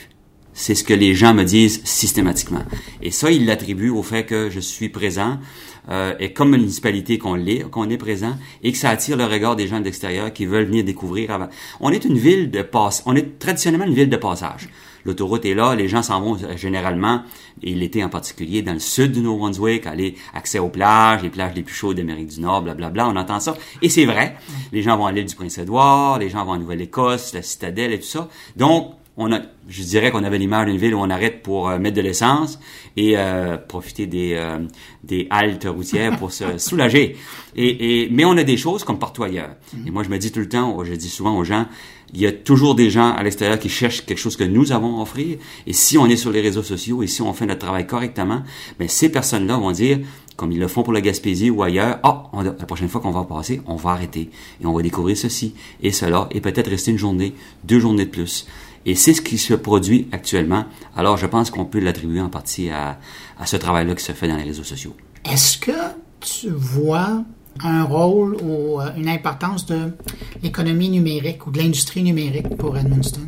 C'est 0.55 0.75
ce 0.75 0.85
que 0.85 0.95
les 0.95 1.15
gens 1.15 1.33
me 1.33 1.45
disent 1.45 1.81
systématiquement. 1.85 2.63
Et 3.01 3.11
ça, 3.11 3.31
ils 3.31 3.47
l'attribuent 3.47 3.89
au 3.89 4.03
fait 4.03 4.25
que 4.25 4.51
je 4.51 4.61
suis 4.61 4.91
présent 4.91 5.39
et 6.21 6.33
comme 6.33 6.51
municipalité 6.51 7.19
qu'on 7.19 7.35
l'est, 7.35 7.63
qu'on 7.71 7.89
est 7.89 7.97
présent 7.97 8.37
et 8.63 8.71
que 8.71 8.79
ça 8.79 8.91
attire 8.91 9.17
le 9.17 9.25
regard 9.25 9.57
des 9.57 9.67
gens 9.67 9.81
de 9.81 9.85
l'extérieur 9.85 10.33
qui 10.33 10.45
veulent 10.45 10.67
venir 10.67 10.85
découvrir. 10.85 11.31
Avant. 11.31 11.49
On 11.81 11.91
est 11.91 12.05
une 12.05 12.19
ville 12.19 12.51
de 12.51 12.61
passe, 12.61 13.03
on 13.07 13.17
est 13.17 13.39
traditionnellement 13.39 13.87
une 13.87 13.95
ville 13.95 14.11
de 14.11 14.17
passage. 14.17 14.69
L'autoroute 15.05 15.45
est 15.45 15.55
là, 15.55 15.75
les 15.75 15.89
gens 15.89 16.03
s'en 16.03 16.21
vont 16.21 16.37
euh, 16.43 16.57
généralement, 16.57 17.23
et 17.63 17.75
l'été 17.75 18.05
en 18.05 18.09
particulier, 18.09 18.63
dans 18.63 18.73
le 18.73 18.79
sud 18.79 19.13
du 19.13 19.21
Nouveau-Brunswick, 19.21 19.87
aller 19.87 20.17
accès 20.35 20.59
aux 20.59 20.69
plages, 20.69 21.23
les 21.23 21.31
plages 21.31 21.55
les 21.55 21.63
plus 21.63 21.75
chaudes 21.75 21.97
d'Amérique 21.97 22.29
du 22.29 22.41
Nord, 22.41 22.63
blablabla, 22.63 23.09
on 23.09 23.17
entend 23.17 23.41
ça. 23.41 23.57
Et 23.83 23.89
c'est 23.89 24.05
vrai, 24.05 24.37
les 24.73 24.83
gens 24.83 24.97
vont 24.97 25.07
à 25.07 25.13
l'île 25.13 25.27
du 25.27 25.35
Prince-Édouard, 25.35 26.19
les 26.19 26.29
gens 26.29 26.45
vont 26.45 26.53
à 26.53 26.59
Nouvelle-Écosse, 26.59 27.35
la 27.35 27.43
Citadelle 27.43 27.93
et 27.93 27.99
tout 27.99 28.07
ça. 28.07 28.29
Donc, 28.57 28.95
on 29.17 29.31
a, 29.33 29.41
je 29.69 29.83
dirais 29.83 30.11
qu'on 30.11 30.25
avait 30.25 30.39
l'image 30.39 30.67
d'une 30.67 30.79
ville 30.79 30.95
où 30.95 30.99
on 30.99 31.11
arrête 31.11 31.43
pour 31.43 31.69
euh, 31.69 31.79
mettre 31.79 31.97
de 31.97 32.01
l'essence 32.01 32.59
et 32.97 33.17
euh, 33.17 33.59
profiter 33.59 34.07
des, 34.07 34.35
euh, 34.37 34.59
des 35.05 35.27
haltes 35.31 35.67
routières 35.69 36.17
pour 36.17 36.33
se 36.33 36.45
soulager. 36.59 37.17
Et, 37.55 38.05
et, 38.05 38.09
mais 38.11 38.25
on 38.25 38.37
a 38.37 38.43
des 38.45 38.57
choses 38.57 38.85
comme 38.85 38.99
partout 38.99 39.23
ailleurs. 39.23 39.57
Et 39.87 39.91
moi, 39.91 40.03
je 40.03 40.09
me 40.09 40.19
dis 40.19 40.33
tout 40.33 40.41
le 40.41 40.49
temps, 40.49 40.83
je 40.83 40.95
dis 40.95 41.11
souvent 41.11 41.37
aux 41.37 41.45
gens, 41.45 41.67
il 42.15 42.21
y 42.21 42.27
a 42.27 42.33
toujours 42.33 42.75
des 42.75 42.91
gens 42.91 43.13
à 43.13 43.23
l'extérieur 43.23 43.59
qui 43.59 43.69
cherchent 43.69 44.05
quelque 44.05 44.19
chose 44.19 44.37
que 44.37 44.45
nous 44.45 44.73
avons 44.73 44.99
à 44.99 45.03
offrir. 45.03 45.39
Et 45.67 45.73
si 45.73 45.97
on 45.97 46.07
est 46.07 46.17
sur 46.17 46.31
les 46.31 46.41
réseaux 46.41 46.63
sociaux 46.63 47.03
et 47.03 47.07
si 47.07 47.23
on 47.23 47.33
fait 47.33 47.47
notre 47.47 47.61
travail 47.61 47.87
correctement, 47.87 48.43
ben 48.79 48.89
ces 48.89 49.11
personnes-là 49.11 49.57
vont 49.57 49.73
dire, 49.73 49.99
comme 50.37 50.53
ils 50.53 50.59
le 50.59 50.69
font 50.69 50.83
pour 50.83 50.93
la 50.93 51.01
Gaspésie 51.01 51.51
ou 51.51 51.63
ailleurs, 51.63 52.01
ah, 52.03 52.25
oh, 52.33 52.43
la 52.43 52.53
prochaine 52.53 52.89
fois 52.89 53.01
qu'on 53.01 53.11
va 53.11 53.25
passer, 53.25 53.63
on 53.67 53.77
va 53.77 53.91
arrêter 53.91 54.31
et 54.61 54.67
on 54.67 54.73
va 54.73 54.83
découvrir 54.83 55.17
ceci 55.17 55.55
et 55.83 55.93
cela 55.93 56.29
et 56.31 56.41
peut-être 56.41 56.69
rester 56.69 56.91
une 56.91 56.99
journée, 56.99 57.35
deux 57.65 57.81
journées 57.81 58.05
de 58.05 58.11
plus. 58.11 58.47
Et 58.85 58.95
c'est 58.95 59.15
ce 59.15 59.23
qui 59.23 59.39
se 59.39 59.55
produit 59.55 60.09
actuellement. 60.13 60.65
Alors, 60.97 61.17
je 61.17 61.27
pense 61.27 61.51
qu'on 61.51 61.65
peut 61.65 61.79
l'attribuer 61.79 62.21
en 62.21 62.29
partie 62.29 62.71
à, 62.71 62.99
à 63.39 63.47
ce 63.47 63.57
travail-là 63.57 63.95
qui 63.95 64.05
se 64.05 64.13
fait 64.13 64.29
dans 64.29 64.37
les 64.37 64.43
réseaux 64.43 64.65
sociaux. 64.65 64.97
Est-ce 65.25 65.59
que 65.59 65.71
tu 66.21 66.49
vois 66.51 67.25
un 67.63 67.85
rôle 67.85 68.37
ou 68.43 68.81
euh, 68.81 68.91
une 68.97 69.09
importance 69.09 69.67
de 69.67 69.93
l'économie 70.43 70.89
numérique 70.89 71.47
ou 71.47 71.51
de 71.51 71.59
l'industrie 71.59 72.03
numérique 72.03 72.57
pour 72.57 72.77
Edmundston? 72.77 73.21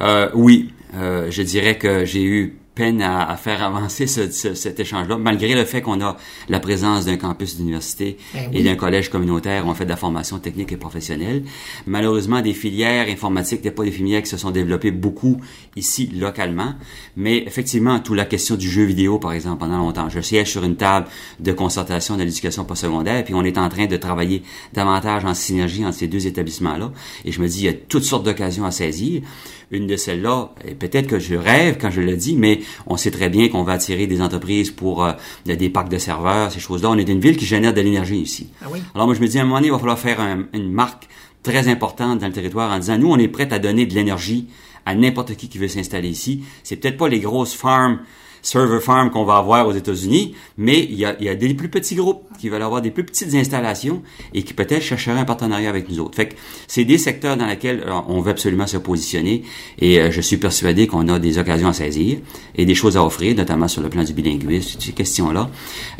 Euh, 0.00 0.30
oui, 0.34 0.72
euh, 0.94 1.30
je 1.30 1.42
dirais 1.42 1.76
que 1.76 2.04
j'ai 2.04 2.22
eu 2.22 2.58
peine 2.74 3.00
à, 3.02 3.28
à 3.28 3.36
faire 3.36 3.62
avancer 3.62 4.06
ce, 4.06 4.30
ce, 4.30 4.54
cet 4.54 4.80
échange-là, 4.80 5.16
malgré 5.16 5.54
le 5.54 5.64
fait 5.64 5.80
qu'on 5.80 6.00
a 6.00 6.16
la 6.48 6.60
présence 6.60 7.04
d'un 7.04 7.16
campus 7.16 7.56
d'université 7.56 8.16
Ben 8.32 8.50
et 8.52 8.62
d'un 8.62 8.74
collège 8.74 9.10
communautaire 9.10 9.66
où 9.66 9.70
on 9.70 9.74
fait 9.74 9.84
de 9.84 9.90
la 9.90 9.96
formation 9.96 10.38
technique 10.38 10.72
et 10.72 10.76
professionnelle. 10.76 11.44
Malheureusement, 11.86 12.40
des 12.40 12.54
filières 12.54 13.08
informatiques, 13.08 13.64
n'est 13.64 13.70
pas 13.70 13.84
des 13.84 13.92
filières 13.92 14.22
qui 14.22 14.28
se 14.28 14.36
sont 14.36 14.50
développées 14.50 14.90
beaucoup 14.90 15.40
ici 15.76 16.10
localement, 16.14 16.74
mais 17.16 17.38
effectivement, 17.38 18.00
toute 18.00 18.16
la 18.16 18.24
question 18.24 18.56
du 18.56 18.68
jeu 18.68 18.84
vidéo, 18.84 19.18
par 19.18 19.32
exemple, 19.32 19.60
pendant 19.60 19.78
longtemps, 19.78 20.08
je 20.08 20.20
siège 20.20 20.50
sur 20.50 20.64
une 20.64 20.76
table 20.76 21.06
de 21.40 21.52
concertation 21.52 22.16
de 22.16 22.22
l'éducation 22.22 22.64
postsecondaire, 22.64 23.24
puis 23.24 23.34
on 23.34 23.44
est 23.44 23.58
en 23.58 23.68
train 23.68 23.86
de 23.86 23.96
travailler 23.96 24.42
davantage 24.72 25.24
en 25.24 25.34
synergie 25.34 25.84
entre 25.84 25.98
ces 25.98 26.08
deux 26.08 26.26
établissements-là, 26.26 26.92
et 27.24 27.32
je 27.32 27.40
me 27.40 27.48
dis, 27.48 27.60
il 27.60 27.64
y 27.64 27.68
a 27.68 27.74
toutes 27.74 28.04
sortes 28.04 28.24
d'occasions 28.24 28.64
à 28.64 28.70
saisir. 28.70 29.22
Une 29.70 29.86
de 29.86 29.96
celles-là, 29.96 30.50
et 30.66 30.74
peut-être 30.74 31.06
que 31.06 31.18
je 31.18 31.34
rêve 31.34 31.78
quand 31.80 31.90
je 31.90 32.00
le 32.00 32.16
dis, 32.16 32.36
mais 32.36 32.60
on 32.86 32.96
sait 32.96 33.10
très 33.10 33.28
bien 33.30 33.48
qu'on 33.48 33.62
va 33.62 33.72
attirer 33.72 34.06
des 34.06 34.20
entreprises 34.20 34.70
pour 34.70 35.04
euh, 35.04 35.12
des 35.46 35.70
parcs 35.70 35.88
de 35.88 35.98
serveurs, 35.98 36.52
ces 36.52 36.60
choses-là. 36.60 36.90
On 36.90 36.98
est 36.98 37.08
une 37.08 37.20
ville 37.20 37.36
qui 37.36 37.46
génère 37.46 37.72
de 37.74 37.80
l'énergie 37.80 38.18
ici. 38.20 38.50
Ah 38.62 38.66
oui. 38.70 38.80
Alors 38.94 39.06
moi, 39.06 39.14
je 39.16 39.20
me 39.20 39.26
dis, 39.26 39.38
à 39.38 39.42
un 39.42 39.44
moment 39.44 39.56
donné, 39.56 39.68
il 39.68 39.72
va 39.72 39.78
falloir 39.78 39.98
faire 39.98 40.20
un- 40.20 40.44
une 40.52 40.70
marque 40.70 41.08
très 41.42 41.68
importante 41.68 42.18
dans 42.20 42.26
le 42.26 42.32
territoire 42.32 42.72
en 42.72 42.78
disant, 42.78 42.98
nous, 42.98 43.10
on 43.10 43.18
est 43.18 43.28
prêt 43.28 43.52
à 43.52 43.58
donner 43.58 43.86
de 43.86 43.94
l'énergie 43.94 44.48
à 44.86 44.94
n'importe 44.94 45.34
qui 45.36 45.48
qui 45.48 45.58
veut 45.58 45.68
s'installer 45.68 46.08
ici. 46.08 46.42
C'est 46.62 46.76
peut-être 46.76 46.96
pas 46.98 47.08
les 47.08 47.20
grosses 47.20 47.54
farms, 47.54 48.00
server 48.44 48.78
farms 48.78 49.10
qu'on 49.10 49.24
va 49.24 49.38
avoir 49.38 49.66
aux 49.66 49.72
États-Unis, 49.72 50.34
mais 50.58 50.84
il 50.84 50.94
y 50.94 51.04
a, 51.04 51.16
il 51.18 51.24
y 51.24 51.28
a 51.28 51.34
des 51.34 51.54
plus 51.54 51.70
petits 51.70 51.94
groupes 51.94 52.22
qui 52.38 52.50
veulent 52.50 52.62
avoir 52.62 52.82
des 52.82 52.90
plus 52.90 53.04
petites 53.04 53.34
installations 53.34 54.02
et 54.34 54.42
qui 54.42 54.52
peut-être 54.52 54.82
chercheraient 54.82 55.18
un 55.18 55.24
partenariat 55.24 55.70
avec 55.70 55.88
nous 55.88 55.98
autres. 55.98 56.14
Fait 56.14 56.28
que 56.28 56.34
c'est 56.68 56.84
des 56.84 56.98
secteurs 56.98 57.36
dans 57.36 57.46
lesquels 57.46 57.82
euh, 57.86 57.92
on 58.06 58.20
veut 58.20 58.30
absolument 58.30 58.66
se 58.66 58.76
positionner 58.76 59.42
et 59.78 59.98
euh, 59.98 60.10
je 60.10 60.20
suis 60.20 60.36
persuadé 60.36 60.86
qu'on 60.86 61.08
a 61.08 61.18
des 61.18 61.38
occasions 61.38 61.68
à 61.68 61.72
saisir 61.72 62.18
et 62.54 62.66
des 62.66 62.74
choses 62.74 62.98
à 62.98 63.04
offrir, 63.04 63.34
notamment 63.34 63.66
sur 63.66 63.82
le 63.82 63.88
plan 63.88 64.04
du 64.04 64.12
bilinguisme, 64.12 64.78
ces 64.78 64.92
questions-là. 64.92 65.50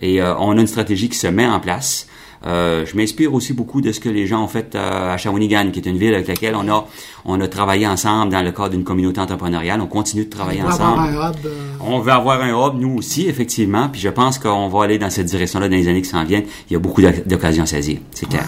Et 0.03 0.21
euh, 0.21 0.37
on 0.37 0.57
a 0.59 0.61
une 0.61 0.67
stratégie 0.67 1.09
qui 1.09 1.19
se 1.19 1.27
met 1.27 1.47
en 1.47 1.61
place. 1.61 2.07
Euh, 2.47 2.85
je 2.85 2.95
m'inspire 2.97 3.33
aussi 3.33 3.53
beaucoup 3.55 3.81
de 3.81 3.91
ce 3.91 4.01
que 4.01 4.09
les 4.11 4.27
gens 4.27 4.45
ont 4.45 4.49
fait 4.49 4.75
euh, 4.75 5.15
à 5.15 5.17
Shawinigan, 5.17 5.71
qui 5.73 5.81
est 5.81 5.87
une 5.89 5.97
ville 5.97 6.13
avec 6.15 6.29
laquelle 6.29 6.55
on 6.55 6.69
a 6.71 6.87
on 7.25 7.41
a 7.41 7.49
travaillé 7.49 7.87
ensemble 7.87 8.33
dans 8.33 8.43
le 8.43 8.53
cadre 8.53 8.71
d'une 8.71 8.85
communauté 8.85 9.19
entrepreneuriale. 9.21 9.81
On 9.81 9.87
continue 9.87 10.27
de 10.27 10.31
travailler 10.31 10.61
On 10.63 10.69
ensemble. 10.69 11.01
avoir 11.09 11.27
un 11.29 11.31
hub. 11.31 11.37
euh, 11.47 11.51
On 11.81 12.01
veut 12.01 12.13
avoir 12.13 12.43
un 12.43 12.51
hub, 12.51 12.79
nous 12.79 12.97
aussi, 12.99 13.29
effectivement. 13.29 13.89
Puis 13.91 14.01
je 14.03 14.11
pense 14.11 14.39
qu'on 14.39 14.69
va 14.69 14.85
aller 14.85 14.99
dans 14.99 15.09
cette 15.11 15.27
direction-là 15.27 15.69
dans 15.71 15.77
les 15.77 15.89
années 15.89 16.03
qui 16.03 16.09
s'en 16.11 16.25
viennent. 16.25 16.45
Il 16.69 16.75
y 16.75 16.77
a 16.77 16.79
beaucoup 16.79 17.01
d'oc- 17.01 17.27
d'occasions 17.27 17.63
à 17.63 17.67
saisir, 17.67 17.99
c'est 18.11 18.29
clair. 18.29 18.47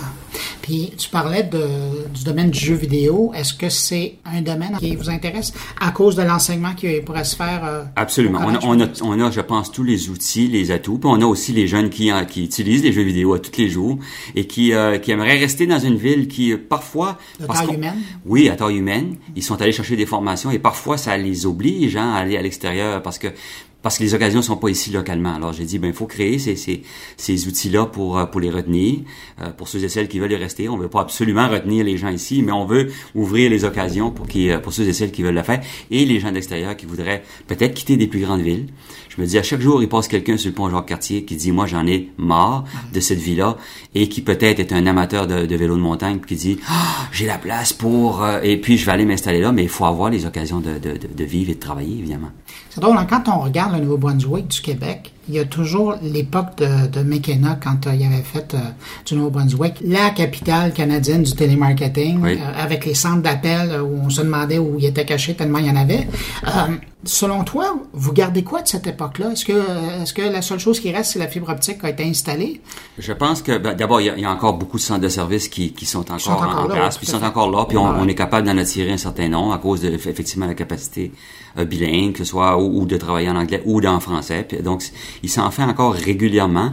Puis 0.63 0.93
tu 0.97 1.09
parlais 1.09 1.43
de, 1.43 1.67
du 2.15 2.25
domaine 2.25 2.51
du 2.51 2.59
jeu 2.59 2.75
vidéo. 2.75 3.33
Est-ce 3.35 3.55
que 3.55 3.69
c'est 3.69 4.17
un 4.25 4.43
domaine 4.43 4.77
qui 4.79 4.97
vous 4.97 5.11
intéresse 5.11 5.53
à 5.81 5.91
cause 5.91 6.17
de 6.17 6.23
l'enseignement 6.23 6.75
qui 6.75 7.01
pourrait 7.01 7.25
se 7.25 7.37
faire? 7.37 7.63
euh, 7.65 7.85
Absolument. 7.97 8.41
On 8.43 8.55
a, 8.55 8.59
collège? 8.59 8.91
on, 9.03 9.15
a, 9.15 9.17
on 9.23 9.27
a, 9.27 9.31
je 9.31 9.41
pense, 9.41 9.71
tous 9.73 9.85
les 9.85 10.09
outils, 10.11 10.49
les 10.49 10.71
atouts. 10.71 10.99
Puis 10.99 11.11
on 11.13 11.21
a 11.21 11.27
aussi 11.27 11.53
les 11.53 11.67
jeunes 11.67 11.91
qui, 11.91 12.11
qui 12.29 12.45
utilisent 12.45 12.83
les 12.83 12.93
jeux 12.93 13.03
vidéo 13.03 13.35
à 13.35 13.39
tous 13.39 13.57
les 13.59 13.69
jours 13.69 13.99
et 14.35 14.47
qui, 14.47 14.73
euh, 14.73 14.99
qui 14.99 15.11
aimeraient 15.11 15.39
rester 15.39 15.67
dans 15.67 15.79
une 15.79 15.97
ville 15.97 16.29
qui, 16.29 16.53
euh, 16.53 16.59
parfois... 16.59 17.19
De 17.41 17.47
parce 17.47 17.65
taille 17.67 17.75
humaine? 17.75 17.97
Oui, 18.25 18.49
à 18.49 18.57
taille 18.57 18.77
humaine. 18.77 19.17
Ils 19.35 19.43
sont 19.43 19.61
allés 19.61 19.73
chercher 19.73 19.97
des 19.97 20.07
formations 20.07 20.51
et 20.51 20.59
parfois 20.59 20.97
ça 20.97 21.17
les 21.17 21.47
oblige 21.47 21.97
hein, 21.97 22.13
à 22.13 22.19
aller 22.19 22.37
à 22.37 22.43
l'extérieur 22.43 23.03
parce 23.03 23.19
que 23.19 23.29
parce 23.87 23.99
que 23.99 24.03
les 24.03 24.15
occasions 24.15 24.43
sont 24.43 24.57
pas 24.57 24.69
ici 24.69 24.91
localement. 24.91 25.37
Alors 25.37 25.53
j'ai 25.53 25.63
dit 25.63 25.79
ben 25.79 25.87
il 25.87 25.95
faut 25.95 26.09
créer 26.09 26.41
ces, 26.41 26.57
ces, 26.57 26.83
ces 27.17 27.47
outils-là 27.47 27.87
pour 27.87 28.19
euh, 28.19 28.27
pour 28.27 28.41
les 28.41 28.51
retenir, 28.51 28.99
euh, 29.41 29.51
pour 29.51 29.69
ceux 29.69 29.85
et 29.85 29.89
celles 29.89 30.09
qui 30.09 30.19
veulent 30.19 30.33
y 30.33 30.37
rester. 30.37 30.69
On 30.69 30.77
veut 30.77 30.89
pas 30.89 31.03
absolument 31.03 31.49
retenir 31.49 31.85
les 31.85 31.97
gens 31.97 32.09
ici, 32.09 32.43
mais 32.43 32.51
on 32.51 32.65
veut 32.65 32.91
ouvrir 33.15 33.49
les 33.49 33.65
occasions 33.65 34.11
pour 34.11 34.27
qui 34.27 34.51
pour 34.61 34.73
ceux 34.73 34.89
et 34.89 34.93
celles 34.93 35.13
qui 35.13 35.23
veulent 35.23 35.37
le 35.37 35.45
faire 35.45 35.61
et 35.93 36.05
les 36.05 36.19
gens 36.19 36.33
d'extérieur 36.33 36.77
qui 36.77 36.85
voudraient 36.85 37.23
peut-être 37.47 37.75
quitter 37.75 37.97
des 37.97 38.09
plus 38.09 38.19
grandes 38.19 38.41
villes. 38.41 38.67
Je 39.17 39.23
me 39.23 39.27
dis 39.27 39.39
à 39.39 39.43
chaque 39.43 39.61
jour 39.61 39.83
il 39.83 39.89
passe 39.89 40.09
quelqu'un 40.09 40.37
sur 40.37 40.51
le 40.51 40.55
pont 40.55 40.69
Jacques-Cartier 40.69 41.25
qui 41.25 41.37
dit 41.37 41.53
moi 41.53 41.67
j'en 41.67 41.87
ai 41.87 42.11
marre 42.19 42.65
de 42.93 43.01
cette 43.01 43.19
vie-là 43.19 43.57
et 43.95 44.09
qui 44.09 44.21
peut-être 44.21 44.61
est 44.61 44.73
un 44.73 44.87
amateur 44.87 45.27
de, 45.27 45.57
vélo 45.57 45.77
de 45.77 45.81
montagne 45.81 46.21
qui 46.21 46.37
dit 46.37 46.59
Ah, 46.69 47.09
j'ai 47.13 47.27
la 47.27 47.39
place 47.39 47.73
pour 47.73 48.23
euh, 48.23 48.41
et 48.43 48.61
puis 48.61 48.77
je 48.77 48.85
vais 48.85 48.93
aller 48.93 49.07
m'installer 49.07 49.41
là 49.41 49.53
mais 49.53 49.63
il 49.63 49.69
faut 49.71 49.87
avoir 49.87 50.11
les 50.11 50.27
occasions 50.27 50.61
de, 50.61 50.79
de, 50.79 50.99
de, 50.99 51.09
de 51.15 51.25
vivre 51.25 51.51
et 51.51 51.55
de 51.55 51.61
travailler 51.61 51.99
évidemment. 51.99 52.31
C'est 52.71 52.81
drôle, 52.81 52.99
hein, 52.99 53.07
quand 53.09 53.29
on 53.29 53.39
regarde 53.39 53.73
le 53.73 53.81
Nouveau-Brunswick 53.81 54.49
du 54.49 54.61
Québec, 54.61 55.15
il 55.29 55.35
y 55.35 55.39
a 55.39 55.45
toujours 55.45 55.95
l'époque 56.03 56.57
de, 56.59 56.87
de 56.87 57.03
McKenna 57.03 57.59
quand 57.63 57.87
euh, 57.87 57.95
il 57.95 58.05
avait 58.07 58.23
fait 58.23 58.55
euh, 58.55 58.59
du 59.05 59.15
Nouveau-Brunswick 59.17 59.75
la 59.85 60.11
capitale 60.11 60.73
canadienne 60.73 61.23
du 61.23 61.33
télémarketing, 61.35 62.21
Oui. 62.23 62.39
euh, 62.41 62.63
avec 62.63 62.85
les 62.87 62.95
centres 62.95 63.23
d'appel 63.23 63.71
euh, 63.71 63.83
où 63.83 64.01
on 64.05 64.11
se 64.11 64.21
demandait 64.23 64.59
où 64.59 64.77
il 64.79 64.85
était 64.87 65.05
caché 65.05 65.35
tellement 65.35 65.59
il 65.59 65.67
y 65.67 65.71
en 65.71 65.77
avait. 65.77 66.07
Selon 67.05 67.45
toi, 67.45 67.77
vous 67.93 68.13
gardez 68.13 68.43
quoi 68.43 68.63
de 68.63 68.69
cette 68.69 68.87
époque-là? 68.89 69.31
Est-ce 69.31 69.45
que, 69.45 70.03
est-ce 70.03 70.13
que 70.13 70.23
la 70.23 70.43
seule 70.43 70.59
chose 70.59 70.81
qui 70.81 70.91
reste, 70.91 71.13
c'est 71.13 71.21
la 71.21 71.29
fibre 71.29 71.49
optique 71.51 71.79
qui 71.79 71.87
a 71.87 71.91
été 71.91 72.03
installée? 72.05 72.61
Je 72.99 73.13
pense 73.13 73.43
que 73.43 73.59
ben, 73.59 73.75
d'abord 73.75 74.01
il 74.01 74.07
y, 74.07 74.11
a- 74.11 74.17
il 74.17 74.23
y 74.23 74.25
a 74.25 74.31
encore 74.33 74.55
beaucoup 74.55 74.77
de 74.77 74.83
centres 74.83 75.03
de 75.03 75.09
services 75.09 75.47
qui, 75.49 75.73
qui 75.73 75.87
sont 75.87 76.01
encore, 76.01 76.21
sont 76.21 76.33
encore 76.33 76.65
en 76.65 76.67
là, 76.69 76.75
place, 76.75 76.99
puis 76.99 77.07
sont 77.07 77.23
encore 77.23 77.49
là, 77.51 77.65
puis 77.69 77.77
on, 77.79 78.09
est 78.09 78.15
capable 78.15 78.49
d'en 78.49 78.59
attirer 78.59 78.91
un 78.93 78.97
certain 78.97 79.29
nombre 79.29 79.53
à 79.53 79.59
cause 79.59 79.83
de 79.83 79.89
effectivement 79.89 80.47
la 80.47 80.55
capacité 80.55 81.13
bilingue, 81.57 82.13
que 82.13 82.19
ce 82.19 82.25
soit 82.25 82.59
ou, 82.61 82.81
ou 82.83 82.87
de 82.87 82.97
travailler 82.97 83.31
en 83.31 83.37
anglais 83.37 83.63
ou 83.65 83.81
en 83.87 84.01
français. 84.01 84.45
Puis, 84.49 84.59
donc 84.59 84.83
il 85.23 85.31
s'en 85.31 85.51
fait 85.51 85.63
encore 85.63 85.95
régulièrement. 85.95 86.73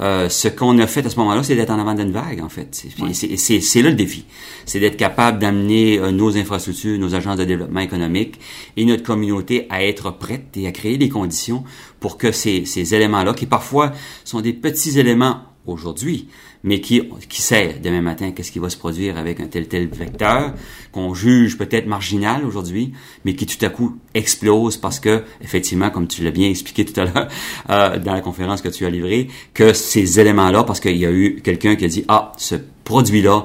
Euh, 0.00 0.28
ce 0.28 0.48
qu'on 0.48 0.78
a 0.78 0.86
fait 0.86 1.04
à 1.06 1.10
ce 1.10 1.16
moment-là, 1.20 1.42
c'est 1.42 1.54
d'être 1.56 1.70
en 1.70 1.78
avant 1.78 1.94
d'une 1.94 2.10
vague 2.12 2.40
en 2.42 2.48
fait. 2.48 2.68
C'est- 3.12 3.82
là 3.82 3.90
le 3.90 3.96
défi, 3.96 4.24
c'est 4.66 4.80
d'être 4.80 4.96
capable 4.96 5.38
d'amener 5.38 5.98
euh, 5.98 6.10
nos 6.10 6.36
infrastructures, 6.36 6.98
nos 6.98 7.14
agences 7.14 7.36
de 7.36 7.44
développement 7.44 7.80
économique 7.80 8.40
et 8.76 8.84
notre 8.84 9.02
communauté 9.02 9.66
à 9.70 9.84
être 9.84 10.10
prête 10.10 10.56
et 10.56 10.66
à 10.66 10.72
créer 10.72 10.96
les 10.98 11.08
conditions 11.08 11.64
pour 12.00 12.18
que 12.18 12.32
ces, 12.32 12.64
ces 12.64 12.94
éléments-là, 12.94 13.34
qui 13.34 13.46
parfois 13.46 13.92
sont 14.24 14.40
des 14.40 14.52
petits 14.52 14.98
éléments 14.98 15.40
aujourd'hui, 15.66 16.28
mais 16.64 16.80
qui, 16.80 17.08
qui 17.28 17.42
sait 17.42 17.76
demain 17.82 18.00
matin 18.00 18.32
qu'est-ce 18.32 18.50
qui 18.50 18.58
va 18.58 18.70
se 18.70 18.76
produire 18.76 19.16
avec 19.16 19.38
un 19.38 19.46
tel 19.46 19.68
tel 19.68 19.86
vecteur 19.86 20.54
qu'on 20.90 21.14
juge 21.14 21.56
peut-être 21.56 21.86
marginal 21.86 22.44
aujourd'hui, 22.44 22.92
mais 23.24 23.34
qui 23.34 23.46
tout 23.46 23.64
à 23.64 23.68
coup 23.68 23.98
explose 24.14 24.76
parce 24.76 24.98
que 24.98 25.22
effectivement, 25.42 25.90
comme 25.90 26.08
tu 26.08 26.24
l'as 26.24 26.32
bien 26.32 26.48
expliqué 26.48 26.84
tout 26.84 26.98
à 27.00 27.04
l'heure 27.04 27.28
euh, 27.70 27.98
dans 27.98 28.14
la 28.14 28.20
conférence 28.20 28.62
que 28.62 28.68
tu 28.68 28.84
as 28.86 28.90
livrée, 28.90 29.28
que 29.52 29.72
ces 29.72 30.18
éléments-là, 30.18 30.64
parce 30.64 30.80
qu'il 30.80 30.96
y 30.96 31.06
a 31.06 31.12
eu 31.12 31.40
quelqu'un 31.44 31.76
qui 31.76 31.84
a 31.84 31.88
dit 31.88 32.04
ah 32.08 32.32
ce 32.38 32.56
produit-là 32.84 33.44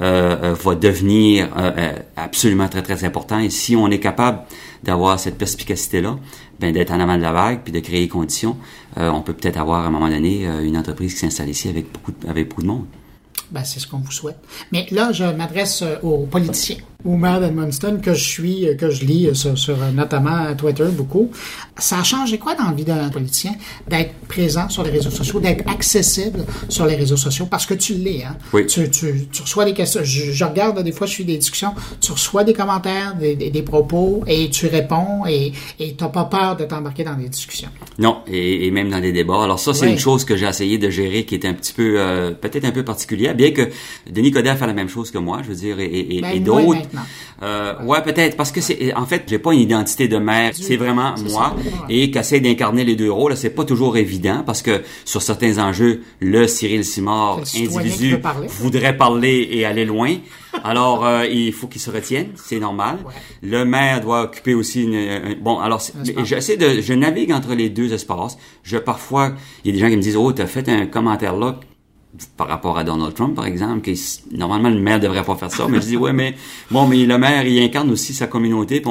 euh, 0.00 0.36
euh, 0.42 0.54
va 0.54 0.74
devenir 0.76 1.50
euh, 1.58 1.72
euh, 1.76 1.92
absolument 2.16 2.68
très 2.68 2.82
très 2.82 3.04
important. 3.04 3.38
Et 3.38 3.50
si 3.50 3.76
on 3.76 3.90
est 3.90 3.98
capable 3.98 4.44
d'avoir 4.82 5.20
cette 5.20 5.36
perspicacité-là, 5.36 6.16
ben 6.60 6.72
d'être 6.72 6.92
en 6.92 7.00
avant 7.00 7.16
de 7.16 7.22
la 7.22 7.32
vague 7.32 7.60
puis 7.64 7.72
de 7.72 7.80
créer 7.80 8.00
les 8.00 8.08
conditions, 8.08 8.56
euh, 8.98 9.08
on 9.10 9.22
peut 9.22 9.32
peut-être 9.32 9.58
avoir 9.58 9.84
à 9.84 9.86
un 9.86 9.90
moment 9.90 10.08
donné 10.08 10.46
euh, 10.46 10.62
une 10.62 10.76
entreprise 10.76 11.14
qui 11.14 11.20
s'installe 11.20 11.48
ici 11.48 11.68
avec 11.68 11.90
beaucoup 11.92 12.12
de, 12.12 12.28
avec 12.28 12.48
beaucoup 12.48 12.62
de 12.62 12.66
monde. 12.66 12.86
Ben, 13.50 13.64
c'est 13.64 13.80
ce 13.80 13.86
qu'on 13.86 13.98
vous 13.98 14.12
souhaite. 14.12 14.38
Mais 14.70 14.86
là, 14.90 15.10
je 15.12 15.24
m'adresse 15.24 15.82
euh, 15.82 15.96
aux 16.02 16.26
politiciens, 16.26 16.76
au 17.04 17.16
maire 17.16 17.40
d'Edmundston 17.40 18.00
que 18.02 18.14
je 18.14 18.22
suis, 18.22 18.68
euh, 18.68 18.74
que 18.74 18.90
je 18.90 19.04
lis 19.04 19.26
euh, 19.26 19.34
sur, 19.34 19.56
sur, 19.58 19.74
euh, 19.82 19.90
notamment 19.92 20.54
Twitter 20.56 20.84
beaucoup. 20.92 21.30
Ça 21.78 22.00
a 22.00 22.02
changé 22.04 22.38
quoi 22.38 22.54
dans 22.54 22.64
la 22.64 22.72
vie 22.72 22.84
d'un 22.84 23.08
politicien 23.08 23.52
d'être 23.88 24.12
présent 24.28 24.68
sur 24.68 24.82
les 24.82 24.90
réseaux 24.90 25.10
sociaux, 25.10 25.40
d'être 25.40 25.66
accessible 25.68 26.44
sur 26.68 26.86
les 26.86 26.94
réseaux 26.96 27.16
sociaux? 27.16 27.46
Parce 27.50 27.66
que 27.66 27.74
tu 27.74 27.94
l'es, 27.94 28.24
hein? 28.24 28.36
Oui. 28.52 28.66
Tu, 28.66 28.90
tu, 28.90 29.28
tu 29.32 29.42
reçois 29.42 29.64
des 29.64 29.72
questions. 29.74 30.00
Je, 30.04 30.30
je 30.32 30.44
regarde, 30.44 30.82
des 30.82 30.92
fois, 30.92 31.06
je 31.06 31.12
suis 31.12 31.24
des 31.24 31.38
discussions. 31.38 31.72
Tu 32.00 32.12
reçois 32.12 32.44
des 32.44 32.52
commentaires, 32.52 33.14
des, 33.18 33.34
des, 33.36 33.50
des 33.50 33.62
propos, 33.62 34.22
et 34.26 34.50
tu 34.50 34.66
réponds, 34.66 35.24
et 35.28 35.52
tu 35.78 35.94
n'as 36.00 36.08
pas 36.08 36.24
peur 36.24 36.56
de 36.56 36.64
t'embarquer 36.64 37.04
dans 37.04 37.14
des 37.14 37.28
discussions. 37.28 37.70
Non, 37.98 38.18
et, 38.26 38.66
et 38.66 38.70
même 38.70 38.90
dans 38.90 39.00
des 39.00 39.12
débats. 39.12 39.44
Alors 39.44 39.58
ça, 39.58 39.72
c'est 39.74 39.86
Oui. 39.86 39.92
une 39.92 39.98
chose 39.98 40.24
que 40.24 40.36
j'ai 40.36 40.46
essayé 40.46 40.78
de 40.78 40.90
gérer 40.90 41.24
qui 41.24 41.34
est 41.34 41.46
un 41.46 41.54
petit 41.54 41.72
peu, 41.72 41.94
euh, 41.98 42.32
peut-être 42.32 42.64
un 42.64 42.70
peu 42.72 42.84
particulière, 42.84 43.34
bien 43.34 43.52
que 43.52 43.68
Denis 44.10 44.30
Coderre 44.30 44.58
fait 44.58 44.66
la 44.66 44.74
même 44.74 44.88
chose 44.88 45.10
que 45.10 45.18
moi, 45.18 45.40
je 45.42 45.48
veux 45.48 45.54
dire, 45.54 45.80
et, 45.80 45.86
et, 45.86 46.20
Ben, 46.20 46.30
et 46.30 46.34
oui, 46.34 46.40
d'autres, 46.40 46.78
Euh, 47.42 47.74
ouais, 47.84 48.02
peut-être, 48.02 48.36
parce 48.36 48.52
que 48.52 48.60
c'est, 48.60 48.94
en 48.94 49.06
fait, 49.06 49.24
j'ai 49.26 49.38
pas 49.38 49.54
une 49.54 49.60
identité 49.60 50.08
de 50.08 50.18
maire, 50.18 50.52
c'est 50.54 50.76
vraiment 50.76 51.14
moi, 51.30 51.56
et 51.88 52.10
qu'essaie 52.10 52.40
d'incarner 52.40 52.84
les 52.84 52.96
deux 52.96 53.10
rôles, 53.10 53.36
c'est 53.36 53.50
pas 53.50 53.64
toujours 53.64 53.96
évident, 53.96 54.42
parce 54.44 54.62
que 54.62 54.82
sur 55.04 55.22
certains 55.22 55.58
enjeux, 55.58 56.02
le 56.20 56.46
Cyril 56.46 56.84
Simard, 56.84 57.40
individu, 57.56 58.16
voudrait 58.48 58.96
parler 58.96 59.48
et 59.50 59.64
aller 59.64 59.84
loin. 59.84 60.16
Alors, 60.64 61.06
euh, 61.06 61.26
il 61.26 61.52
faut 61.52 61.68
qu'il 61.68 61.80
se 61.80 61.90
retienne, 61.90 62.28
c'est 62.34 62.58
normal. 62.58 62.98
Le 63.42 63.64
maire 63.64 64.00
doit 64.00 64.22
occuper 64.22 64.54
aussi 64.54 64.82
une... 64.82 65.36
bon, 65.40 65.60
alors, 65.60 65.80
j'essaie 66.24 66.56
de... 66.56 66.80
Je 66.80 66.92
navigue 66.92 67.32
entre 67.32 67.54
les 67.54 67.70
deux 67.70 67.92
espaces. 67.92 68.36
Je, 68.62 68.76
parfois, 68.76 69.32
il 69.64 69.68
y 69.68 69.70
a 69.70 69.72
des 69.74 69.78
gens 69.78 69.88
qui 69.88 69.96
me 69.96 70.02
disent, 70.02 70.16
oh, 70.16 70.32
t'as 70.32 70.46
fait 70.46 70.68
un 70.68 70.86
commentaire 70.86 71.36
là 71.36 71.60
par 72.36 72.48
rapport 72.48 72.76
à 72.76 72.84
Donald 72.84 73.14
Trump, 73.14 73.34
par 73.36 73.46
exemple, 73.46 73.82
que 73.82 73.92
normalement 74.32 74.68
le 74.68 74.80
maire 74.80 75.00
devrait 75.00 75.24
pas 75.24 75.36
faire 75.36 75.50
ça, 75.50 75.66
mais 75.68 75.80
je 75.80 75.86
dis 75.86 75.96
ouais, 75.96 76.12
mais 76.12 76.34
bon, 76.70 76.86
mais 76.86 77.06
le 77.06 77.18
maire 77.18 77.46
il 77.46 77.62
incarne 77.62 77.90
aussi 77.90 78.14
sa 78.14 78.26
communauté, 78.26 78.80
puis 78.80 78.90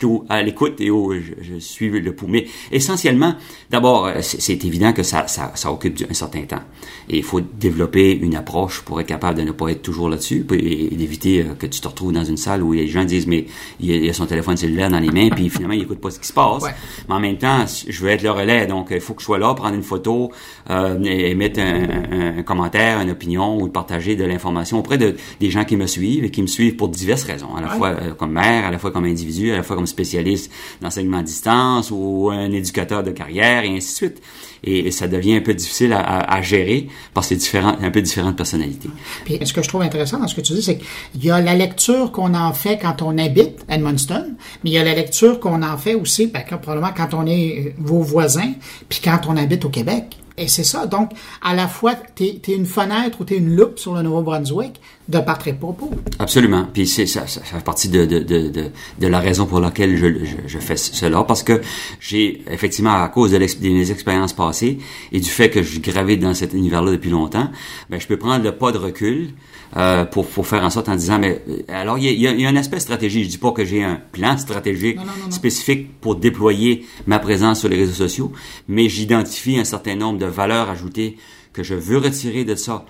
je, 0.00 0.06
suis 0.06 0.18
à 0.28 0.42
l'écoute 0.42 0.80
et 0.80 0.88
je, 0.88 1.58
suis 1.58 1.90
le. 1.90 2.14
Mais 2.28 2.46
essentiellement, 2.72 3.34
d'abord, 3.70 4.06
euh, 4.06 4.20
c'est 4.20 4.64
évident 4.64 4.92
que 4.92 5.02
ça, 5.02 5.26
ça, 5.26 5.52
ça 5.54 5.70
occupe 5.70 6.04
un 6.08 6.14
certain 6.14 6.42
temps. 6.42 6.62
Et 7.08 7.18
il 7.18 7.22
faut 7.22 7.40
développer 7.40 8.12
une 8.12 8.34
approche 8.34 8.80
pour 8.82 9.00
être 9.00 9.06
capable 9.06 9.38
de 9.38 9.44
ne 9.44 9.52
pas 9.52 9.68
être 9.68 9.82
toujours 9.82 10.08
là-dessus 10.08 10.46
et, 10.52 10.94
d'éviter 10.94 11.42
euh, 11.42 11.54
que 11.54 11.66
tu 11.66 11.80
te 11.80 11.88
retrouves 11.88 12.12
dans 12.12 12.24
une 12.24 12.36
salle 12.36 12.62
où 12.62 12.72
les 12.72 12.88
gens 12.88 13.04
disent, 13.04 13.26
mais 13.26 13.46
il 13.80 14.08
a, 14.08 14.12
son 14.12 14.26
téléphone 14.26 14.56
cellulaire 14.56 14.90
dans 14.90 15.00
les 15.00 15.10
mains, 15.10 15.28
puis 15.30 15.48
finalement, 15.48 15.74
il 15.74 15.82
écoute 15.82 16.00
pas 16.00 16.10
ce 16.10 16.18
qui 16.18 16.28
se 16.28 16.32
passe. 16.32 16.64
Mais 17.08 17.14
en 17.14 17.20
même 17.20 17.38
temps, 17.38 17.64
je 17.66 18.00
veux 18.00 18.10
être 18.10 18.22
le 18.22 18.30
relais, 18.30 18.66
donc 18.66 18.88
il 18.90 19.00
faut 19.00 19.14
que 19.14 19.20
je 19.20 19.26
sois 19.26 19.38
là, 19.38 19.52
prendre 19.54 19.74
une 19.74 19.82
photo, 19.82 20.30
euh, 20.70 21.02
et 21.04 21.34
mettre 21.34 21.60
un, 21.60 22.38
un, 22.38 22.42
commentaire, 22.42 23.00
une 23.00 23.10
opinion 23.10 23.60
ou 23.60 23.68
partager 23.68 24.16
de 24.16 24.24
l'information 24.24 24.78
auprès 24.78 24.98
de, 24.98 25.14
des 25.40 25.50
gens 25.50 25.64
qui 25.64 25.76
me 25.76 25.86
suivent 25.86 26.24
et 26.24 26.30
qui 26.30 26.42
me 26.42 26.46
suivent 26.46 26.76
pour 26.76 26.88
diverses 26.88 27.24
raisons, 27.24 27.54
à 27.54 27.60
la 27.60 27.68
fois 27.68 27.94
comme 28.18 28.32
maire, 28.32 28.66
à 28.66 28.70
la 28.70 28.78
fois 28.78 28.90
comme 28.90 29.04
individu, 29.04 29.52
à 29.52 29.56
la 29.56 29.62
fois 29.62 29.76
comme 29.76 29.83
spécialiste 29.86 30.50
d'enseignement 30.80 31.18
à 31.18 31.22
distance 31.22 31.90
ou 31.90 32.30
un 32.30 32.50
éducateur 32.52 33.02
de 33.02 33.10
carrière 33.10 33.64
et 33.64 33.68
ainsi 33.68 33.92
de 33.92 33.96
suite. 33.96 34.22
Et, 34.66 34.90
ça 34.90 35.08
devient 35.08 35.36
un 35.36 35.40
peu 35.40 35.52
difficile 35.52 35.92
à, 35.92 36.20
à, 36.20 36.40
gérer 36.40 36.88
parce 37.12 37.28
que 37.28 37.34
c'est 37.34 37.40
différent, 37.40 37.76
un 37.82 37.90
peu 37.90 38.00
différentes 38.00 38.36
personnalités. 38.36 38.88
Puis 39.24 39.38
ce 39.44 39.52
que 39.52 39.62
je 39.62 39.68
trouve 39.68 39.82
intéressant 39.82 40.18
dans 40.18 40.28
ce 40.28 40.34
que 40.34 40.40
tu 40.40 40.54
dis, 40.54 40.62
c'est 40.62 40.78
qu'il 40.78 41.24
y 41.24 41.30
a 41.30 41.40
la 41.40 41.54
lecture 41.54 42.12
qu'on 42.12 42.34
en 42.34 42.52
fait 42.52 42.78
quand 42.78 43.02
on 43.02 43.18
habite 43.18 43.64
Edmundston, 43.68 44.36
mais 44.62 44.70
il 44.70 44.72
y 44.72 44.78
a 44.78 44.84
la 44.84 44.94
lecture 44.94 45.38
qu'on 45.40 45.62
en 45.62 45.76
fait 45.76 45.94
aussi, 45.94 46.28
ben, 46.28 46.42
probablement 46.44 46.92
quand 46.96 47.12
on 47.12 47.26
est 47.26 47.74
vos 47.78 48.00
voisins, 48.00 48.52
puis 48.88 49.00
quand 49.04 49.20
on 49.28 49.36
habite 49.36 49.64
au 49.64 49.70
Québec. 49.70 50.16
Et 50.36 50.48
c'est 50.48 50.64
ça. 50.64 50.86
Donc, 50.86 51.10
à 51.42 51.54
la 51.54 51.68
fois, 51.68 51.94
tu 52.16 52.24
es, 52.24 52.40
une 52.48 52.66
fenêtre 52.66 53.20
ou 53.20 53.24
tu 53.24 53.34
es 53.34 53.36
une 53.36 53.54
loupe 53.54 53.78
sur 53.78 53.94
le 53.94 54.02
Nouveau-Brunswick 54.02 54.80
de 55.08 55.18
par 55.20 55.38
tes 55.38 55.52
propos. 55.52 55.90
Absolument. 56.18 56.66
Puis 56.72 56.88
c'est, 56.88 57.06
ça, 57.06 57.26
ça 57.28 57.40
fait 57.40 57.62
partie 57.62 57.88
de, 57.88 58.04
de, 58.04 58.18
de, 58.18 58.48
de, 58.48 58.70
de 58.98 59.06
la 59.06 59.20
raison 59.20 59.46
pour 59.46 59.60
laquelle 59.60 59.96
je, 59.96 60.24
je, 60.24 60.36
je, 60.46 60.58
fais 60.58 60.76
cela. 60.76 61.22
Parce 61.22 61.44
que 61.44 61.60
j'ai, 62.00 62.42
effectivement, 62.50 63.00
à 63.00 63.08
cause 63.08 63.30
de, 63.30 63.38
mes 63.38 63.90
expériences 63.92 64.32
passées 64.32 64.78
et 65.12 65.20
du 65.20 65.30
fait 65.30 65.50
que 65.50 65.62
je 65.62 65.78
gravite 65.78 66.20
dans 66.20 66.34
cet 66.34 66.52
univers-là 66.52 66.92
depuis 66.92 67.10
longtemps, 67.10 67.50
ben, 67.88 68.00
je 68.00 68.06
peux 68.06 68.16
prendre 68.16 68.42
le 68.42 68.52
pas 68.52 68.72
de 68.72 68.78
recul 68.78 69.30
euh, 69.76 70.04
pour, 70.04 70.26
pour 70.26 70.46
faire 70.46 70.62
en 70.62 70.70
sorte 70.70 70.88
en 70.88 70.94
disant, 70.94 71.18
mais 71.18 71.42
euh, 71.48 71.62
alors 71.68 71.98
il 71.98 72.04
y 72.04 72.26
a, 72.26 72.32
y 72.32 72.46
a, 72.46 72.48
un 72.48 72.56
aspect 72.56 72.80
stratégique. 72.80 73.24
Je 73.24 73.30
dis 73.30 73.38
pas 73.38 73.52
que 73.52 73.64
j'ai 73.64 73.82
un 73.82 74.00
plan 74.12 74.38
stratégique 74.38 74.98
spécifique 75.30 76.00
pour 76.00 76.16
déployer 76.16 76.86
ma 77.06 77.18
présence 77.18 77.60
sur 77.60 77.68
les 77.68 77.76
réseaux 77.76 77.92
sociaux, 77.92 78.32
mais 78.68 78.88
j'identifie 78.88 79.58
un 79.58 79.64
certain 79.64 79.96
nombre 79.96 80.18
de 80.18 80.23
valeurs 80.26 80.70
ajoutées 80.70 81.16
que 81.52 81.62
je 81.62 81.74
veux 81.74 81.98
retirer 81.98 82.44
de 82.44 82.54
ça 82.54 82.84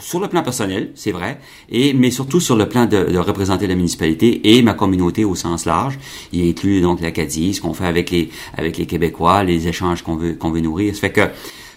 sur 0.00 0.20
le 0.20 0.28
plan 0.28 0.42
personnel, 0.42 0.90
c'est 0.94 1.12
vrai, 1.12 1.38
et 1.70 1.92
mais 1.92 2.10
surtout 2.10 2.40
sur 2.40 2.56
le 2.56 2.68
plan 2.68 2.86
de, 2.86 3.04
de, 3.04 3.18
représenter 3.18 3.66
la 3.66 3.74
municipalité 3.76 4.56
et 4.56 4.62
ma 4.62 4.74
communauté 4.74 5.24
au 5.24 5.34
sens 5.34 5.66
large. 5.66 5.98
Il 6.32 6.48
inclut 6.48 6.80
donc 6.80 7.00
l'Acadie, 7.00 7.54
ce 7.54 7.60
qu'on 7.60 7.74
fait 7.74 7.86
avec 7.86 8.10
les 8.10 8.30
avec 8.56 8.76
les 8.76 8.86
Québécois, 8.86 9.44
les 9.44 9.68
échanges 9.68 10.02
qu'on 10.02 10.16
veut 10.16 10.34
qu'on 10.34 10.50
veut 10.50 10.60
nourrir. 10.60 10.94
Ça 10.94 11.02
fait 11.02 11.12
que 11.12 11.28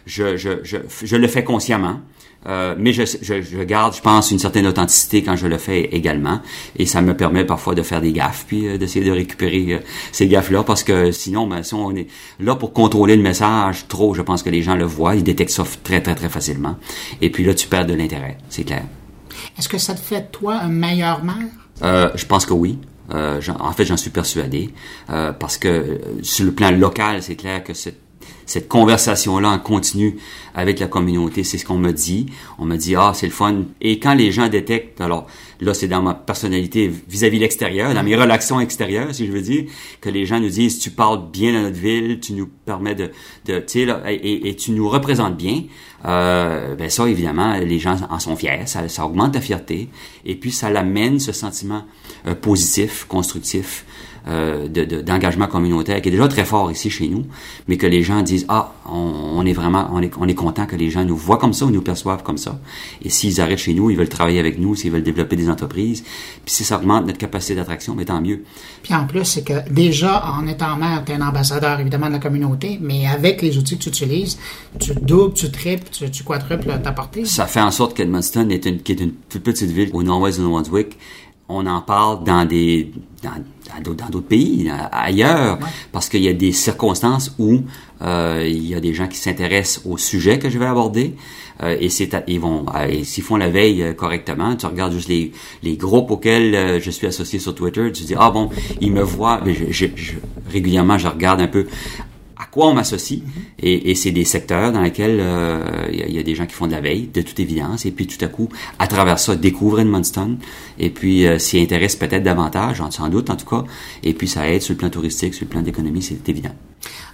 je, 0.06 0.38
je, 0.38 0.50
je 0.64 1.16
le 1.16 1.28
fais 1.28 1.44
consciemment. 1.44 2.00
Euh, 2.48 2.76
mais 2.78 2.94
je, 2.94 3.04
je, 3.04 3.42
je, 3.42 3.64
garde, 3.64 3.94
je 3.94 4.02
pense, 4.02 4.32
une 4.32 4.40
certaine 4.40 4.66
authenticité 4.68 5.22
quand 5.22 5.36
je 5.36 5.48
le 5.48 5.58
fais 5.58 5.82
également. 5.82 6.40
Et 6.78 6.86
ça 6.86 7.02
me 7.02 7.16
permet 7.16 7.44
parfois 7.44 7.76
de 7.76 7.82
faire 7.82 8.00
des 8.00 8.14
gaffes, 8.14 8.46
puis 8.48 8.68
euh, 8.68 8.78
d'essayer 8.78 9.04
de 9.04 9.12
récupérer 9.12 9.74
euh, 9.74 9.80
ces 10.12 10.28
gaffes-là, 10.28 10.64
parce 10.64 10.84
que 10.84 11.12
sinon, 11.12 11.48
ben, 11.48 11.64
si 11.64 11.74
on 11.74 11.94
est 11.96 12.08
là 12.40 12.56
pour 12.56 12.72
contrôler 12.72 13.18
le 13.18 13.24
message 13.24 13.88
trop, 13.88 14.14
je 14.14 14.22
pense 14.22 14.44
que 14.44 14.50
les 14.50 14.62
gens 14.62 14.76
le 14.76 14.86
voient, 14.86 15.16
ils 15.16 15.24
détectent 15.24 15.52
ça 15.52 15.66
très, 15.84 16.02
très, 16.02 16.16
très 16.16 16.30
facilement. 16.30 16.78
Et 17.22 17.30
puis 17.30 17.44
là, 17.44 17.54
tu 17.54 17.68
perds 17.68 17.86
de 17.86 17.94
l'intérêt, 17.94 18.38
c'est 18.50 18.64
clair. 18.64 18.84
Est-ce 19.58 19.68
que 19.68 19.78
ça 19.78 19.94
te 19.94 20.00
fait, 20.00 20.32
toi, 20.32 20.56
un 20.56 20.70
meilleur 20.70 21.24
maire? 21.24 21.36
Euh, 21.84 22.10
je 22.16 22.26
pense 22.26 22.46
que 22.46 22.54
oui. 22.54 22.80
Euh, 23.14 23.42
en 23.60 23.72
fait, 23.72 23.86
j'en 23.86 23.98
suis 23.98 24.10
persuadé. 24.10 24.74
parce 25.08 25.58
que 25.58 26.00
sur 26.22 26.46
le 26.46 26.52
plan 26.52 26.72
local, 26.72 27.22
c'est 27.24 27.36
clair 27.36 27.64
que 27.64 27.74
cette 27.74 28.07
cette 28.48 28.68
conversation-là 28.68 29.50
en 29.50 29.60
continu 29.60 30.18
avec 30.56 30.80
la 30.80 30.88
communauté. 30.88 31.44
C'est 31.44 31.60
ce 31.60 31.66
qu'on 31.66 31.78
me 31.78 31.92
dit. 31.92 32.28
On 32.58 32.66
me 32.66 32.78
dit, 32.78 32.96
ah, 32.96 33.12
c'est 33.14 33.28
le 33.28 33.32
fun. 33.32 33.64
Et 33.82 34.00
quand 34.00 34.16
les 34.16 34.32
gens 34.32 34.48
détectent, 34.48 35.00
alors 35.02 35.28
là, 35.60 35.74
c'est 35.74 35.88
dans 35.88 36.02
ma 36.02 36.14
personnalité 36.14 36.92
vis-à-vis 37.08 37.40
l'extérieur, 37.40 37.94
dans 37.94 38.04
mes 38.04 38.16
relations 38.16 38.60
extérieures, 38.60 39.14
si 39.14 39.28
je 39.28 39.32
veux 39.32 39.42
dire, 39.42 39.66
que 40.02 40.10
les 40.10 40.26
gens 40.26 40.40
nous 40.40 40.50
disent, 40.50 40.80
tu 40.80 40.92
parles 40.92 41.30
bien 41.32 41.54
de 41.54 41.66
notre 41.66 41.80
ville, 41.80 42.20
tu 42.20 42.34
nous 42.34 42.48
permets 42.48 42.96
de, 42.96 43.12
de 43.46 43.60
tu 43.60 43.86
sais, 43.86 43.88
et, 44.08 44.50
et, 44.50 44.56
tu 44.56 44.72
nous 44.72 44.90
représentes 44.90 45.38
bien. 45.38 45.64
Euh, 46.06 46.76
ben 46.76 46.90
ça, 46.90 47.08
évidemment, 47.10 47.58
les 47.58 47.80
gens 47.80 47.98
en 48.10 48.20
sont 48.20 48.36
fiers. 48.36 48.66
Ça, 48.66 48.88
ça 48.88 49.06
augmente 49.06 49.34
ta 49.34 49.42
fierté. 49.42 49.90
Et 50.26 50.36
puis, 50.36 50.52
ça 50.52 50.70
l'amène, 50.70 51.20
ce 51.20 51.32
sentiment 51.32 51.86
euh, 52.28 52.36
positif, 52.36 53.06
constructif 53.06 53.86
euh, 54.28 54.68
d'engagement 54.68 55.48
communautaire 55.48 56.02
qui 56.02 56.10
est 56.10 56.12
déjà 56.12 56.28
très 56.28 56.44
fort 56.44 56.70
ici 56.70 56.90
chez 56.90 57.08
nous, 57.08 57.26
mais 57.70 57.78
que 57.78 57.88
les 57.88 58.04
gens 58.04 58.22
disent 58.22 58.46
ah 58.50 58.74
on, 58.86 59.46
est 59.46 59.54
vraiment 59.54 59.90
on 59.94 60.02
est 60.02 60.12
on 60.20 60.28
est 60.28 60.36
content 60.36 60.66
que 60.66 60.76
les 60.76 60.90
gens 60.90 61.06
nous 61.06 61.16
voient 61.16 61.38
comme 61.38 61.54
ça 61.54 61.66
ou 61.66 61.72
nous 61.72 61.82
perçoivent 61.82 62.24
comme 62.24 62.38
ça. 62.38 62.60
Et 63.02 63.10
s'ils 63.10 63.40
arrêtent 63.40 63.60
chez 63.60 63.74
nous, 63.74 63.90
ils 63.90 63.96
veulent 63.96 64.10
travailler 64.10 64.40
avec 64.40 64.60
nous, 64.60 64.76
s'ils 64.76 64.92
veulent 64.92 65.04
développer 65.04 65.38
des 65.38 65.47
entreprises, 65.50 66.04
puis 66.46 66.54
si 66.54 66.64
ça 66.64 66.78
augmente 66.78 67.06
notre 67.06 67.18
capacité 67.18 67.56
d'attraction, 67.56 67.96
mais 67.96 68.06
tant 68.06 68.22
mieux. 68.22 68.44
Puis 68.84 68.94
en 68.94 69.06
plus, 69.06 69.26
c'est 69.26 69.44
que 69.44 69.70
déjà 69.70 70.26
en 70.26 70.48
étant 70.48 70.76
maire, 70.78 71.04
tu 71.06 71.12
es 71.12 71.16
un 71.16 71.28
ambassadeur 71.28 71.80
évidemment 71.80 72.08
de 72.08 72.14
la 72.14 72.20
communauté, 72.20 72.80
mais 72.82 73.08
avec 73.08 73.42
les 73.42 73.58
outils 73.58 73.78
que 73.78 73.84
tu 73.84 73.90
utilises, 73.90 74.38
tu 74.80 74.94
doubles, 74.94 75.34
tu 75.34 75.52
triples, 75.52 75.90
tu, 75.92 76.10
tu 76.10 76.24
quadruples 76.24 76.80
ta 76.82 76.92
portée. 76.92 77.26
Ça 77.26 77.46
fait 77.46 77.62
en 77.62 77.72
sorte 77.72 77.96
qu'Edmundston 77.96 78.50
est 78.50 78.66
une 78.66 78.82
qui 78.82 78.92
est 78.94 79.02
une 79.02 79.14
toute 79.30 79.44
petite 79.44 79.72
ville 79.72 79.90
au 79.94 80.04
nord-ouest 80.04 80.40
de 80.40 80.44
New 80.44 80.52
Brunswick 80.52 80.98
on 81.50 81.66
en 81.66 81.82
parle 81.82 82.24
dans 82.24 82.46
des 82.46 82.92
dans, 83.24 84.10
d'autres 84.10 84.28
pays 84.28 84.72
ailleurs 84.92 85.60
parce 85.92 86.10
qu'il 86.10 86.22
y 86.22 86.28
a 86.28 86.34
des 86.34 86.52
circonstances 86.52 87.34
où 87.40 87.62
euh, 88.02 88.44
il 88.46 88.68
y 88.68 88.76
a 88.76 88.80
des 88.80 88.94
gens 88.94 89.08
qui 89.08 89.18
s'intéressent 89.18 89.86
au 89.86 89.98
sujet 89.98 90.40
que 90.40 90.50
je 90.50 90.60
vais 90.60 90.66
aborder 90.66 91.16
et 91.64 91.90
c'est 91.90 92.16
ils 92.28 92.40
vont 92.40 92.66
euh, 92.76 93.04
s'ils 93.04 93.24
font 93.24 93.38
la 93.38 93.50
veille 93.50 93.84
euh, 93.84 93.94
correctement. 93.94 94.56
Tu 94.56 94.66
regardes 94.66 94.94
juste 94.94 95.10
les, 95.10 95.32
les 95.64 95.76
groupes 95.76 96.12
auxquels 96.12 96.80
je 96.82 96.92
suis 96.92 97.08
associé 97.08 97.40
sur 97.40 97.56
Twitter 97.56 97.92
tu 97.92 98.04
dis 98.04 98.16
ah 98.18 98.32
bon 98.32 98.50
ils 98.82 98.92
me 98.92 99.02
voient 99.02 99.42
je, 99.46 99.86
je, 99.96 100.14
régulièrement 100.52 100.98
je 100.98 101.08
regarde 101.08 101.42
un 101.42 101.48
peu 101.48 101.66
à 102.40 102.46
quoi 102.46 102.68
on 102.68 102.74
m'associe. 102.74 103.22
et, 103.60 103.96
c'est 103.96 104.12
des 104.12 104.26
secteurs 104.26 104.72
dans 104.72 104.82
lesquels 104.82 105.18
euh, 105.20 105.88
il 105.92 106.14
y, 106.14 106.20
a 106.20 106.24
des 106.24 106.36
gens 106.36 106.46
qui 106.46 106.54
font 106.54 106.68
de 106.68 106.72
la 106.72 106.82
veille, 106.82 107.10
de 107.14 107.22
toute 107.22 107.40
évidence, 107.40 107.86
et 107.86 107.92
puis 107.92 108.08
tout 108.08 108.24
à 108.24 108.28
coup, 108.28 108.50
à 108.80 108.88
travers 108.88 109.20
ça, 109.20 109.36
découvrent 109.36 109.80
Edmundston, 109.80 110.38
et 110.78 110.90
puis 110.90 111.26
euh, 111.26 111.40
s'y 111.40 111.60
intéressent 111.60 112.08
peut-être 112.08 112.24
davantage, 112.24 112.82
sans 112.92 113.10
doute 113.10 113.30
en 113.30 113.36
tout 113.36 113.48
cas, 113.48 113.64
et 114.04 114.14
puis 114.14 114.28
ça 114.28 114.50
aide 114.50 114.62
sur 114.62 114.74
le 114.74 114.78
plan 114.78 114.90
touristique, 114.90 115.34
sur 115.34 115.46
le 115.46 115.50
plan 115.50 115.62
d'économie, 115.62 116.02
c'est 116.02 116.28
évident. 116.30 116.54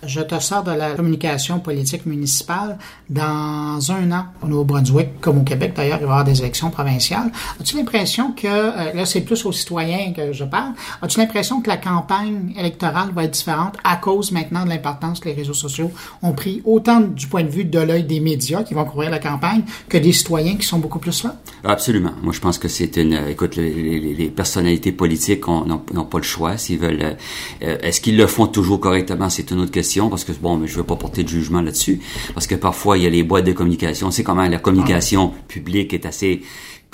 Je 0.05 0.21
te 0.21 0.38
sors 0.39 0.63
de 0.63 0.71
la 0.71 0.91
communication 0.91 1.59
politique 1.59 2.05
municipale 2.05 2.77
dans 3.09 3.79
un 3.91 4.12
an 4.12 4.25
au 4.41 4.47
Nouveau-Brunswick, 4.47 5.21
comme 5.21 5.39
au 5.39 5.43
Québec 5.43 5.73
d'ailleurs, 5.75 5.99
il 6.01 6.05
va 6.05 6.07
y 6.07 6.12
avoir 6.12 6.23
des 6.25 6.41
élections 6.41 6.69
provinciales. 6.69 7.31
As-tu 7.59 7.77
l'impression 7.77 8.33
que, 8.33 8.47
euh, 8.47 8.93
là 8.93 9.05
c'est 9.05 9.21
plus 9.21 9.45
aux 9.45 9.51
citoyens 9.51 10.12
que 10.13 10.33
je 10.33 10.43
parle, 10.43 10.73
as-tu 11.01 11.19
l'impression 11.19 11.62
que 11.62 11.69
la 11.69 11.77
campagne 11.77 12.53
électorale 12.57 13.12
va 13.13 13.23
être 13.23 13.31
différente 13.31 13.77
à 13.83 13.95
cause 13.95 14.31
maintenant 14.31 14.65
de 14.65 14.69
l'importance 14.69 15.12
que 15.19 15.30
les 15.30 15.36
réseaux 15.36 15.54
sociaux 15.54 15.91
ont 16.21 16.34
pris, 16.34 16.62
autant 16.65 17.02
du 17.02 17.28
point 17.28 17.43
de 17.43 17.49
vue 17.49 17.65
de 17.65 17.80
l'œil 17.80 18.04
des 18.04 18.19
médias 18.19 18.63
qui 18.63 18.73
vont 18.73 18.86
couvrir 18.86 19.10
la 19.10 19.19
campagne 19.19 19.63
que 19.89 19.97
des 19.97 20.13
citoyens 20.13 20.56
qui 20.56 20.65
sont 20.65 20.80
beaucoup 20.80 20.99
plus 20.99 21.23
là? 21.23 21.36
Absolument. 21.63 22.13
Moi 22.21 22.34
je 22.34 22.39
pense 22.39 22.58
que 22.58 22.67
c'est 22.67 22.97
une... 22.97 23.13
Euh, 23.13 23.30
écoute, 23.30 23.56
les, 23.56 24.32
personnalités 24.36 24.91
politiques 24.91 25.47
n'ont 25.47 26.06
pas 26.06 26.17
le 26.17 26.23
choix 26.23 26.58
s'ils 26.58 26.80
veulent... 26.80 27.17
Euh, 27.63 27.78
est-ce 27.82 28.02
qu'ils 28.02 28.17
le 28.17 28.28
font 28.28 28.47
toujours 28.47 28.80
correctement? 28.80 29.30
C'est 29.30 29.52
une 29.52 29.60
autre 29.60 29.71
question 29.71 30.10
parce 30.10 30.23
que 30.23 30.32
bon, 30.32 30.58
mais 30.58 30.67
je 30.67 30.76
veux 30.76 30.84
pas 30.84 30.95
porter 30.95 31.23
de 31.23 31.30
jugement 31.30 31.62
là-dessus 31.62 31.99
parce 32.34 32.47
que 32.47 32.56
parfois 32.56 32.97
il 32.97 33.04
y 33.04 33.08
a 33.08 33.10
les 33.10 33.23
boîtes 33.23 33.45
de 33.45 33.54
communication. 33.54 34.12
C'est 34.12 34.23
comment 34.23 34.47
la 34.47 34.60
communication 34.60 35.32
publique 35.47 35.93
est 35.93 36.06
assez 36.06 36.41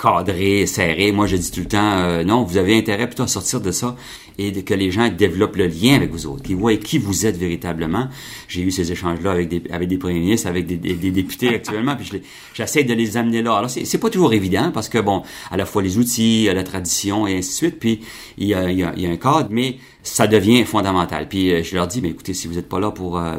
cadré, 0.00 0.66
serré. 0.66 1.12
Moi, 1.12 1.26
je 1.26 1.36
dis 1.36 1.50
tout 1.50 1.60
le 1.60 1.66
temps, 1.66 2.24
non, 2.24 2.44
vous 2.44 2.56
avez 2.56 2.76
intérêt 2.76 3.06
plutôt 3.06 3.24
à 3.24 3.28
sortir 3.28 3.60
de 3.60 3.70
ça 3.70 3.96
et 4.40 4.64
que 4.64 4.74
les 4.74 4.90
gens 4.90 5.08
développent 5.08 5.56
le 5.56 5.66
lien 5.66 5.96
avec 5.96 6.10
vous 6.10 6.26
autres, 6.26 6.42
qu'ils 6.42 6.56
voient 6.56 6.76
qui 6.76 6.98
vous 6.98 7.26
êtes 7.26 7.36
véritablement. 7.36 8.08
J'ai 8.48 8.62
eu 8.62 8.70
ces 8.70 8.90
échanges-là 8.90 9.32
avec 9.32 9.48
des, 9.48 9.62
avec 9.70 9.88
des 9.88 9.98
premiers 9.98 10.20
ministres, 10.20 10.48
avec 10.48 10.66
des, 10.66 10.76
des, 10.76 11.10
députés 11.10 11.48
actuellement, 11.48 11.96
puis 11.96 12.22
j'essaie 12.54 12.84
de 12.84 12.94
les 12.94 13.16
amener 13.16 13.42
là. 13.42 13.56
Alors, 13.56 13.70
c'est 13.70 13.98
pas 13.98 14.10
toujours 14.10 14.32
évident 14.32 14.70
parce 14.72 14.88
que, 14.88 14.98
bon, 14.98 15.22
à 15.50 15.56
la 15.56 15.66
fois 15.66 15.82
les 15.82 15.98
outils, 15.98 16.48
la 16.52 16.64
tradition 16.64 17.26
et 17.26 17.36
ainsi 17.36 17.50
de 17.50 17.54
suite, 17.54 17.78
puis 17.78 18.00
il 18.38 18.48
y 18.48 18.54
a, 18.54 18.70
il 18.70 18.78
y 18.78 18.84
a, 18.84 18.94
y 18.96 19.06
a 19.06 19.10
un 19.10 19.16
cadre, 19.16 19.48
mais 19.50 19.76
ça 20.02 20.26
devient 20.26 20.64
fondamental. 20.64 21.28
Puis 21.28 21.52
euh, 21.52 21.62
je 21.62 21.74
leur 21.74 21.86
dis, 21.86 22.00
mais 22.00 22.08
écoutez, 22.08 22.32
si 22.32 22.48
vous 22.48 22.54
n'êtes 22.54 22.68
pas 22.68 22.80
là 22.80 22.90
pour 22.90 23.18
euh, 23.18 23.38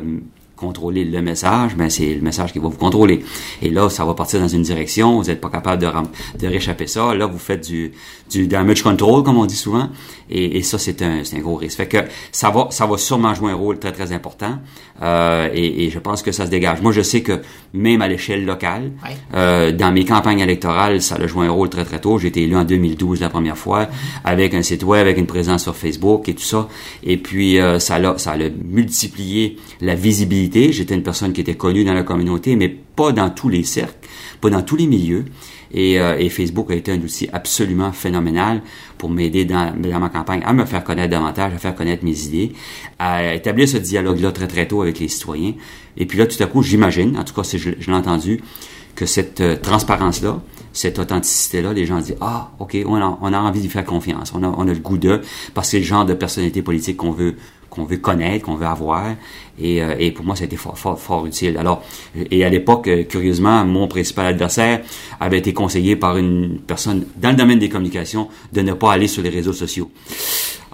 contrôler 0.62 1.04
le 1.04 1.22
message, 1.22 1.76
ben 1.76 1.90
c'est 1.90 2.14
le 2.14 2.22
message 2.22 2.54
qui 2.54 2.60
va 2.60 2.70
vous 2.70 2.78
contrôler. 2.78 3.26
Et 3.62 3.70
là, 3.70 3.90
ça 3.90 4.06
va 4.06 4.14
partir 4.14 4.40
dans 4.40 4.48
une 4.48 4.62
direction, 4.62 5.18
vous 5.18 5.28
n'êtes 5.28 5.42
pas 5.42 5.50
capable 5.50 5.82
de, 5.82 5.90
de 6.40 6.48
réchapper 6.48 6.88
ça. 6.88 7.14
Là, 7.16 7.26
vous 7.26 7.40
faites 7.40 7.68
du, 7.68 7.92
du 8.32 8.48
damage 8.48 8.82
control, 8.82 9.24
comme 9.24 9.38
on 9.38 9.46
dit 9.46 9.56
souvent. 9.56 9.90
Et, 10.30 10.58
et 10.58 10.64
ça, 10.64 10.78
c'est 10.78 11.02
un, 11.02 11.22
un 11.22 11.40
gros 11.40 11.56
risque. 11.56 11.78
Fait 11.78 11.88
que 11.88 11.98
ça 12.32 12.50
va, 12.50 12.68
ça 12.72 12.86
va 12.86 12.98
sûrement 12.98 13.34
jouer 13.34 13.52
un 13.52 13.56
rôle 13.56 13.80
très, 13.80 13.92
très 13.92 14.14
important. 14.14 14.60
Euh, 15.02 15.50
et, 15.54 15.86
et, 15.86 15.90
je 15.90 16.00
pense 16.00 16.22
que 16.22 16.32
ça 16.32 16.46
se 16.46 16.52
dégage. 16.52 16.82
Moi, 16.82 16.92
je 16.92 17.02
sais 17.02 17.22
que 17.22 17.42
même 17.74 18.02
à 18.02 18.08
l'échelle 18.08 18.46
locale, 18.46 18.92
euh, 19.34 19.72
dans 19.72 19.92
mes 19.92 20.06
campagnes 20.06 20.40
électorales, 20.40 21.02
ça 21.02 21.16
a 21.16 21.28
joué 21.28 21.48
un 21.48 21.52
rôle 21.52 21.70
très, 21.70 21.84
très 21.84 22.00
tôt. 22.00 22.18
J'ai 22.18 22.30
été 22.30 22.44
élu 22.44 22.56
en 22.56 22.64
2012 22.64 23.20
la 23.20 23.30
première 23.30 23.58
fois, 23.58 23.88
avec 24.24 24.54
un 24.54 24.62
site 24.62 24.84
web, 24.84 25.02
avec 25.02 25.18
une 25.18 25.28
présence 25.28 25.64
sur 25.64 25.76
Facebook 25.76 26.30
et 26.30 26.36
tout 26.36 26.44
ça. 26.44 26.70
Et 27.04 27.18
puis, 27.18 27.60
euh, 27.60 27.80
ça 27.80 27.96
a, 27.96 28.18
ça 28.18 28.34
a 28.34 28.50
multiplié 28.64 29.58
la 29.82 29.96
visibilité. 29.96 30.72
J'étais 30.72 30.96
une 30.96 31.04
personne 31.04 31.34
qui 31.34 31.42
était 31.42 31.56
connue 31.56 31.84
dans 31.84 31.94
la 31.94 32.04
communauté, 32.04 32.56
mais 32.56 32.70
pas 32.70 33.12
dans 33.12 33.30
tous 33.30 33.50
les 33.50 33.64
cercles, 33.64 34.08
pas 34.40 34.50
dans 34.50 34.62
tous 34.62 34.76
les 34.76 34.88
milieux. 34.88 35.26
Et, 35.74 36.00
euh, 36.00 36.18
et, 36.18 36.30
Facebook 36.30 36.72
a 36.72 36.76
été 36.76 36.92
un 36.92 37.00
outil 37.00 37.30
absolument 37.32 37.92
phénoménal 37.92 38.62
pour 38.98 39.10
m'aider 39.10 39.46
dans, 39.46 39.74
ma 40.00 40.10
campagne 40.10 40.42
à 40.46 40.54
me 40.54 40.66
faire 40.66 40.84
connaître 40.84 41.12
davantage, 41.12 41.54
à 41.54 41.58
faire 41.58 41.76
connaître 41.76 42.04
mes 42.04 42.26
idées, 42.26 42.54
à 43.00 43.34
établir 43.34 43.68
ce 43.68 43.78
dialogue-là 43.78 44.32
très 44.32 44.48
très 44.48 44.68
tôt 44.68 44.82
avec 44.82 45.00
les 45.00 45.08
citoyens. 45.08 45.54
Et 45.98 46.06
puis 46.06 46.18
là, 46.18 46.28
tout 46.28 46.42
à 46.42 46.46
coup, 46.46 46.64
j'imagine, 46.64 47.18
en 47.18 47.24
tout 47.24 47.34
cas, 47.34 47.44
je, 47.44 47.58
je 47.58 47.88
l'ai 47.88 47.98
entendu, 47.98 48.42
que 48.96 49.06
cette 49.06 49.42
euh, 49.42 49.56
transparence-là, 49.56 50.42
cette 50.74 51.00
authenticité-là, 51.00 51.74
les 51.74 51.86
gens 51.86 52.00
disent 52.00 52.18
ah 52.22 52.52
ok, 52.60 52.78
on 52.86 52.96
a, 52.96 53.38
envie 53.40 53.62
d'y 53.62 53.70
faire 53.70 53.86
confiance, 53.86 54.32
on 54.36 54.44
a, 54.44 54.48
on 54.48 54.68
a 54.68 54.74
le 54.74 54.80
goût 54.80 54.98
de, 54.98 55.22
parce 55.54 55.68
que 55.68 55.72
c'est 55.72 55.80
le 55.80 55.86
genre 55.86 56.06
de 56.06 56.14
personnalité 56.14 56.62
politique 56.62 56.98
qu'on 56.98 57.12
veut 57.12 57.36
qu'on 57.72 57.86
veut 57.86 57.98
connaître, 57.98 58.46
qu'on 58.46 58.56
veut 58.56 58.68
avoir. 58.68 59.16
Et, 59.60 59.82
euh, 59.82 59.96
et, 59.98 60.12
pour 60.12 60.26
moi, 60.26 60.36
ça 60.36 60.44
a 60.44 60.46
été 60.46 60.58
fort, 60.58 60.78
fort, 60.78 61.00
fort 61.00 61.26
utile. 61.26 61.58
Alors, 61.58 61.84
et 62.30 62.44
à 62.46 62.50
l'époque, 62.50 62.88
euh, 62.88 63.04
curieusement, 63.04 63.66
mon 63.66 63.88
principal 63.88 64.28
adversaire 64.28 64.82
avait 65.20 65.40
été 65.40 65.54
conseillé 65.54 65.96
par 65.96 66.18
une 66.18 66.60
personne 66.60 67.06
dans 67.18 67.30
le 67.30 67.36
domaine 67.36 67.60
des 67.60 67.70
communications 67.70 68.28
de 68.54 68.62
ne 68.62 68.74
pas 68.74 68.92
aller 68.92 69.08
sur 69.08 69.24
les 69.24 69.30
réseaux 69.30 69.54
sociaux. 69.54 69.90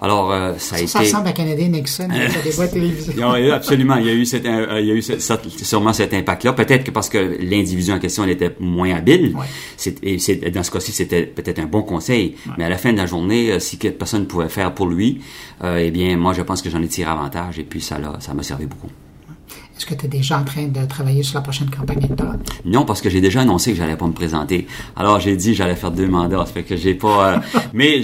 Alors, 0.00 0.32
euh, 0.32 0.54
ça 0.58 0.76
a 0.76 0.78
ça, 0.78 0.84
été... 0.84 0.86
Ça 0.86 0.98
ressemble 1.00 1.28
à 1.28 1.32
Canadien 1.32 1.68
Nixon, 1.68 2.08
des 2.44 2.50
voix 2.50 2.68
télévisées. 2.68 3.20
absolument, 3.52 3.96
il 3.96 4.06
y 4.06 4.10
a 4.10 4.14
eu, 4.14 4.24
cet, 4.24 4.44
il 4.44 4.86
y 4.86 4.90
a 4.90 4.94
eu 4.94 5.02
sûrement 5.02 5.92
cet 5.92 6.14
impact-là. 6.14 6.52
Peut-être 6.52 6.84
que 6.84 6.90
parce 6.90 7.08
que 7.08 7.38
l'individu 7.40 7.90
en 7.90 7.98
question, 7.98 8.24
elle 8.24 8.30
était 8.30 8.54
moins 8.60 8.94
habile. 8.94 9.34
Ouais. 9.36 9.94
Et 10.02 10.18
c'est, 10.18 10.36
dans 10.50 10.62
ce 10.62 10.70
cas-ci, 10.70 10.92
c'était 10.92 11.26
peut-être 11.26 11.58
un 11.58 11.66
bon 11.66 11.82
conseil. 11.82 12.36
Ouais. 12.46 12.52
Mais 12.58 12.64
à 12.64 12.68
la 12.68 12.78
fin 12.78 12.92
de 12.92 12.98
la 12.98 13.06
journée, 13.06 13.58
si 13.60 13.78
quelque 13.78 13.98
personne 13.98 14.26
pouvait 14.26 14.48
faire 14.48 14.72
pour 14.74 14.86
lui, 14.86 15.20
euh, 15.64 15.82
eh 15.84 15.90
bien, 15.90 16.16
moi, 16.16 16.32
je 16.32 16.42
pense 16.42 16.62
que 16.62 16.70
j'en 16.70 16.82
ai 16.82 16.88
tiré 16.88 17.10
avantage 17.10 17.58
et 17.58 17.64
puis 17.64 17.80
ça, 17.80 17.98
là, 17.98 18.14
ça 18.20 18.34
m'a 18.34 18.42
servi 18.42 18.66
beaucoup. 18.66 18.90
Est-ce 19.76 19.86
que 19.86 19.94
tu 19.94 20.06
es 20.06 20.08
déjà 20.08 20.38
en 20.38 20.44
train 20.44 20.66
de 20.66 20.84
travailler 20.86 21.22
sur 21.22 21.36
la 21.36 21.42
prochaine 21.42 21.70
campagne 21.70 21.98
électorale? 21.98 22.40
Non, 22.64 22.84
parce 22.84 23.00
que 23.00 23.08
j'ai 23.08 23.20
déjà 23.20 23.42
annoncé 23.42 23.70
que 23.70 23.78
j'allais 23.78 23.96
pas 23.96 24.06
me 24.06 24.12
présenter. 24.12 24.66
Alors, 24.96 25.20
j'ai 25.20 25.36
dit 25.36 25.52
que 25.52 25.56
j'allais 25.56 25.76
faire 25.76 25.92
deux 25.92 26.08
mandats. 26.08 26.44
Ça 26.46 26.52
fait 26.52 26.62
que 26.64 26.76
j'ai 26.76 26.94
pas... 26.94 27.34
Euh, 27.34 27.38
mais 27.72 28.02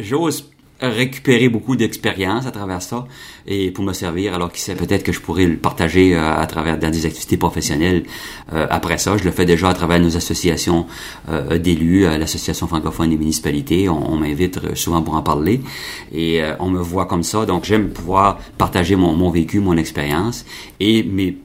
j'ose 0.00 0.50
récupérer 0.88 1.48
beaucoup 1.48 1.76
d'expérience 1.76 2.46
à 2.46 2.50
travers 2.50 2.82
ça 2.82 3.06
et 3.46 3.70
pour 3.70 3.84
me 3.84 3.92
servir 3.92 4.34
alors 4.34 4.50
qui 4.52 4.60
sait 4.60 4.74
peut-être 4.74 5.02
que 5.02 5.12
je 5.12 5.20
pourrais 5.20 5.46
le 5.46 5.56
partager 5.56 6.14
euh, 6.14 6.34
à 6.34 6.46
travers 6.46 6.78
dans 6.78 6.90
des 6.90 7.06
activités 7.06 7.36
professionnelles 7.36 8.04
euh, 8.52 8.66
après 8.70 8.98
ça. 8.98 9.16
Je 9.16 9.24
le 9.24 9.30
fais 9.30 9.44
déjà 9.44 9.68
à 9.68 9.74
travers 9.74 10.00
nos 10.00 10.16
associations 10.16 10.86
euh, 11.28 11.58
d'élus 11.58 12.02
l'association 12.04 12.66
francophone 12.66 13.10
des 13.10 13.16
municipalités. 13.16 13.88
On, 13.88 14.16
m'invite 14.16 14.74
souvent 14.74 15.02
pour 15.02 15.14
en 15.14 15.22
parler 15.22 15.60
et 16.12 16.40
on 16.60 16.70
me 16.70 16.80
voit 16.80 17.06
comme 17.06 17.22
ça. 17.22 17.44
Donc 17.46 17.64
j'aime 17.64 17.90
pouvoir 17.90 18.38
partager 18.58 18.96
mon, 18.96 19.30
vécu 19.30 19.60
mon 19.60 19.76
expérience 19.76 20.44
et 20.80 21.02
mes 21.02 21.38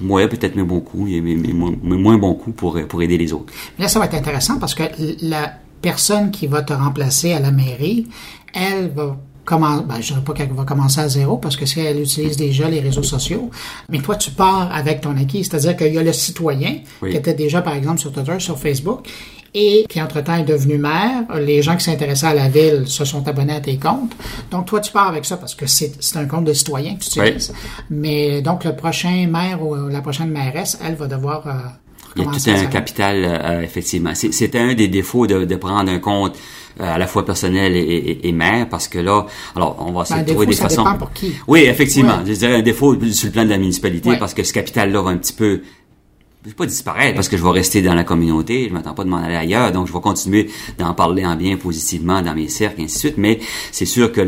moi, 0.00 0.26
peut-être 0.26 0.56
mes 0.56 0.64
bons 0.64 0.80
coups, 0.80 1.12
mais, 1.12 1.20
mes, 1.20 1.36
mes, 1.36 1.52
mes 1.52 1.96
moins 1.96 2.18
bons 2.18 2.34
coups 2.34 2.56
pour, 2.56 2.80
pour 2.88 3.02
aider 3.02 3.16
les 3.16 3.32
autres. 3.32 3.52
Là, 3.78 3.86
ça 3.86 4.00
va 4.00 4.06
être 4.06 4.14
intéressant 4.14 4.58
parce 4.58 4.74
que 4.74 4.82
la 5.20 5.52
personne 5.82 6.30
qui 6.30 6.46
va 6.46 6.62
te 6.62 6.72
remplacer 6.72 7.32
à 7.32 7.40
la 7.40 7.50
mairie, 7.50 8.06
elle 8.54 8.90
va 8.90 9.16
comment, 9.44 9.78
ben, 9.78 9.96
je 10.00 10.08
dirais 10.08 10.24
pas 10.24 10.32
qu'elle 10.32 10.52
va 10.52 10.64
commencer 10.64 11.00
à 11.00 11.08
zéro 11.08 11.36
parce 11.36 11.56
que 11.56 11.66
si 11.66 11.80
elle 11.80 12.00
utilise 12.00 12.36
déjà 12.36 12.68
les 12.68 12.80
réseaux 12.80 13.02
sociaux, 13.02 13.50
mais 13.88 13.98
toi 13.98 14.16
tu 14.16 14.30
pars 14.30 14.70
avec 14.72 15.00
ton 15.00 15.16
acquis, 15.16 15.44
c'est-à-dire 15.44 15.76
qu'il 15.76 15.92
y 15.92 15.98
a 15.98 16.02
le 16.02 16.12
citoyen 16.12 16.78
oui. 17.02 17.10
qui 17.10 17.16
était 17.16 17.34
déjà 17.34 17.62
par 17.62 17.74
exemple 17.74 18.00
sur 18.00 18.12
Twitter, 18.12 18.38
sur 18.38 18.58
Facebook 18.58 19.08
et 19.54 19.84
qui 19.88 20.00
entre-temps 20.00 20.36
est 20.36 20.44
devenu 20.44 20.78
maire. 20.78 21.24
Les 21.38 21.60
gens 21.60 21.76
qui 21.76 21.84
s'intéressaient 21.84 22.28
à 22.28 22.34
la 22.34 22.48
ville 22.48 22.84
se 22.86 23.04
sont 23.04 23.26
abonnés 23.28 23.54
à 23.54 23.60
tes 23.60 23.76
comptes. 23.76 24.12
Donc 24.50 24.66
toi 24.66 24.80
tu 24.80 24.92
pars 24.92 25.08
avec 25.08 25.24
ça 25.24 25.36
parce 25.36 25.54
que 25.54 25.66
c'est 25.66 26.16
un 26.16 26.26
compte 26.26 26.44
de 26.44 26.52
citoyen 26.52 26.94
que 26.94 27.04
tu 27.04 27.20
utilises. 27.20 27.52
Oui. 27.52 27.70
Mais 27.90 28.42
donc 28.42 28.64
le 28.64 28.74
prochain 28.74 29.26
maire 29.26 29.62
ou 29.62 29.88
la 29.88 30.00
prochaine 30.00 30.30
mairesse, 30.30 30.78
elle 30.82 30.94
va 30.94 31.06
devoir 31.06 31.46
euh, 31.46 31.52
il 32.16 32.22
y 32.22 32.26
a 32.26 32.30
tout 32.30 32.64
un 32.66 32.66
capital, 32.66 33.24
euh, 33.24 33.62
effectivement. 33.62 34.14
C'était 34.14 34.58
un 34.58 34.74
des 34.74 34.88
défauts 34.88 35.26
de, 35.26 35.44
de 35.44 35.56
prendre 35.56 35.90
un 35.90 35.98
compte 35.98 36.36
euh, 36.80 36.94
à 36.94 36.98
la 36.98 37.06
fois 37.06 37.24
personnel 37.24 37.76
et, 37.76 37.80
et, 37.80 38.28
et, 38.28 38.32
maire, 38.32 38.68
parce 38.68 38.88
que 38.88 38.98
là, 38.98 39.26
alors 39.54 39.76
on 39.86 39.92
va 39.92 40.02
essayer 40.02 40.20
ben, 40.20 40.26
de 40.26 40.30
trouver 40.30 40.46
défaut, 40.46 40.62
des 40.62 40.68
façons. 40.68 40.84
Dépend 40.84 40.98
pour 40.98 41.12
qui. 41.12 41.32
Oui, 41.46 41.60
effectivement. 41.60 42.18
Ouais. 42.18 42.26
Je 42.26 42.32
dirais 42.32 42.56
un 42.56 42.62
défaut 42.62 42.96
sur 43.10 43.26
le 43.26 43.32
plan 43.32 43.44
de 43.44 43.50
la 43.50 43.58
municipalité, 43.58 44.10
ouais. 44.10 44.18
parce 44.18 44.34
que 44.34 44.42
ce 44.42 44.52
capital-là 44.52 45.02
va 45.02 45.10
un 45.10 45.16
petit 45.16 45.34
peu 45.34 45.62
je 46.44 46.48
vais 46.48 46.54
pas 46.54 46.66
disparaître 46.66 47.14
parce 47.14 47.28
que 47.28 47.36
je 47.36 47.42
vais 47.42 47.50
rester 47.50 47.82
dans 47.82 47.94
la 47.94 48.02
communauté, 48.02 48.66
je 48.68 48.74
m'attends 48.74 48.94
pas 48.94 49.04
de 49.04 49.08
m'en 49.08 49.18
aller 49.18 49.36
ailleurs, 49.36 49.70
donc 49.70 49.86
je 49.86 49.92
vais 49.92 50.00
continuer 50.00 50.50
d'en 50.76 50.92
parler 50.92 51.24
en 51.24 51.36
bien 51.36 51.56
positivement 51.56 52.20
dans 52.20 52.34
mes 52.34 52.48
cercles 52.48 52.80
et 52.80 52.84
ainsi 52.84 52.94
de 52.94 52.98
suite, 52.98 53.14
mais 53.16 53.38
c'est 53.70 53.86
sûr 53.86 54.10
que 54.10 54.26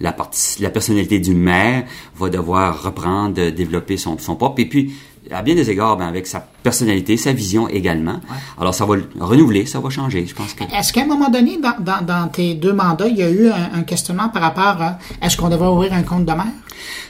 la, 0.00 0.12
partie, 0.12 0.62
la 0.62 0.70
personnalité 0.70 1.18
du 1.18 1.34
maire 1.34 1.84
va 2.16 2.30
devoir 2.30 2.82
reprendre, 2.82 3.50
développer 3.50 3.98
son, 3.98 4.16
son 4.18 4.36
propre, 4.36 4.60
et 4.60 4.66
puis 4.66 4.94
à 5.32 5.42
bien 5.42 5.54
des 5.54 5.70
égards, 5.70 5.96
ben, 5.96 6.06
avec 6.06 6.26
sa 6.26 6.40
personnalité, 6.62 7.16
sa 7.16 7.32
vision 7.32 7.68
également. 7.68 8.14
Ouais. 8.14 8.36
Alors, 8.60 8.74
ça 8.74 8.84
va 8.84 8.96
renouveler, 9.18 9.66
ça 9.66 9.80
va 9.80 9.90
changer, 9.90 10.26
je 10.26 10.34
pense 10.34 10.54
que... 10.54 10.64
Est-ce 10.64 10.92
qu'à 10.92 11.02
un 11.02 11.06
moment 11.06 11.30
donné, 11.30 11.58
dans, 11.58 11.76
dans, 11.78 12.04
dans, 12.04 12.28
tes 12.28 12.54
deux 12.54 12.72
mandats, 12.72 13.08
il 13.08 13.16
y 13.16 13.22
a 13.22 13.30
eu 13.30 13.48
un, 13.48 13.70
un 13.74 13.82
questionnement 13.82 14.28
par 14.28 14.42
rapport 14.42 14.82
à 14.82 14.98
est-ce 15.22 15.36
qu'on 15.36 15.48
devrait 15.48 15.68
ouvrir 15.68 15.92
un 15.92 16.02
compte 16.02 16.24
de 16.24 16.32
maire? 16.32 16.46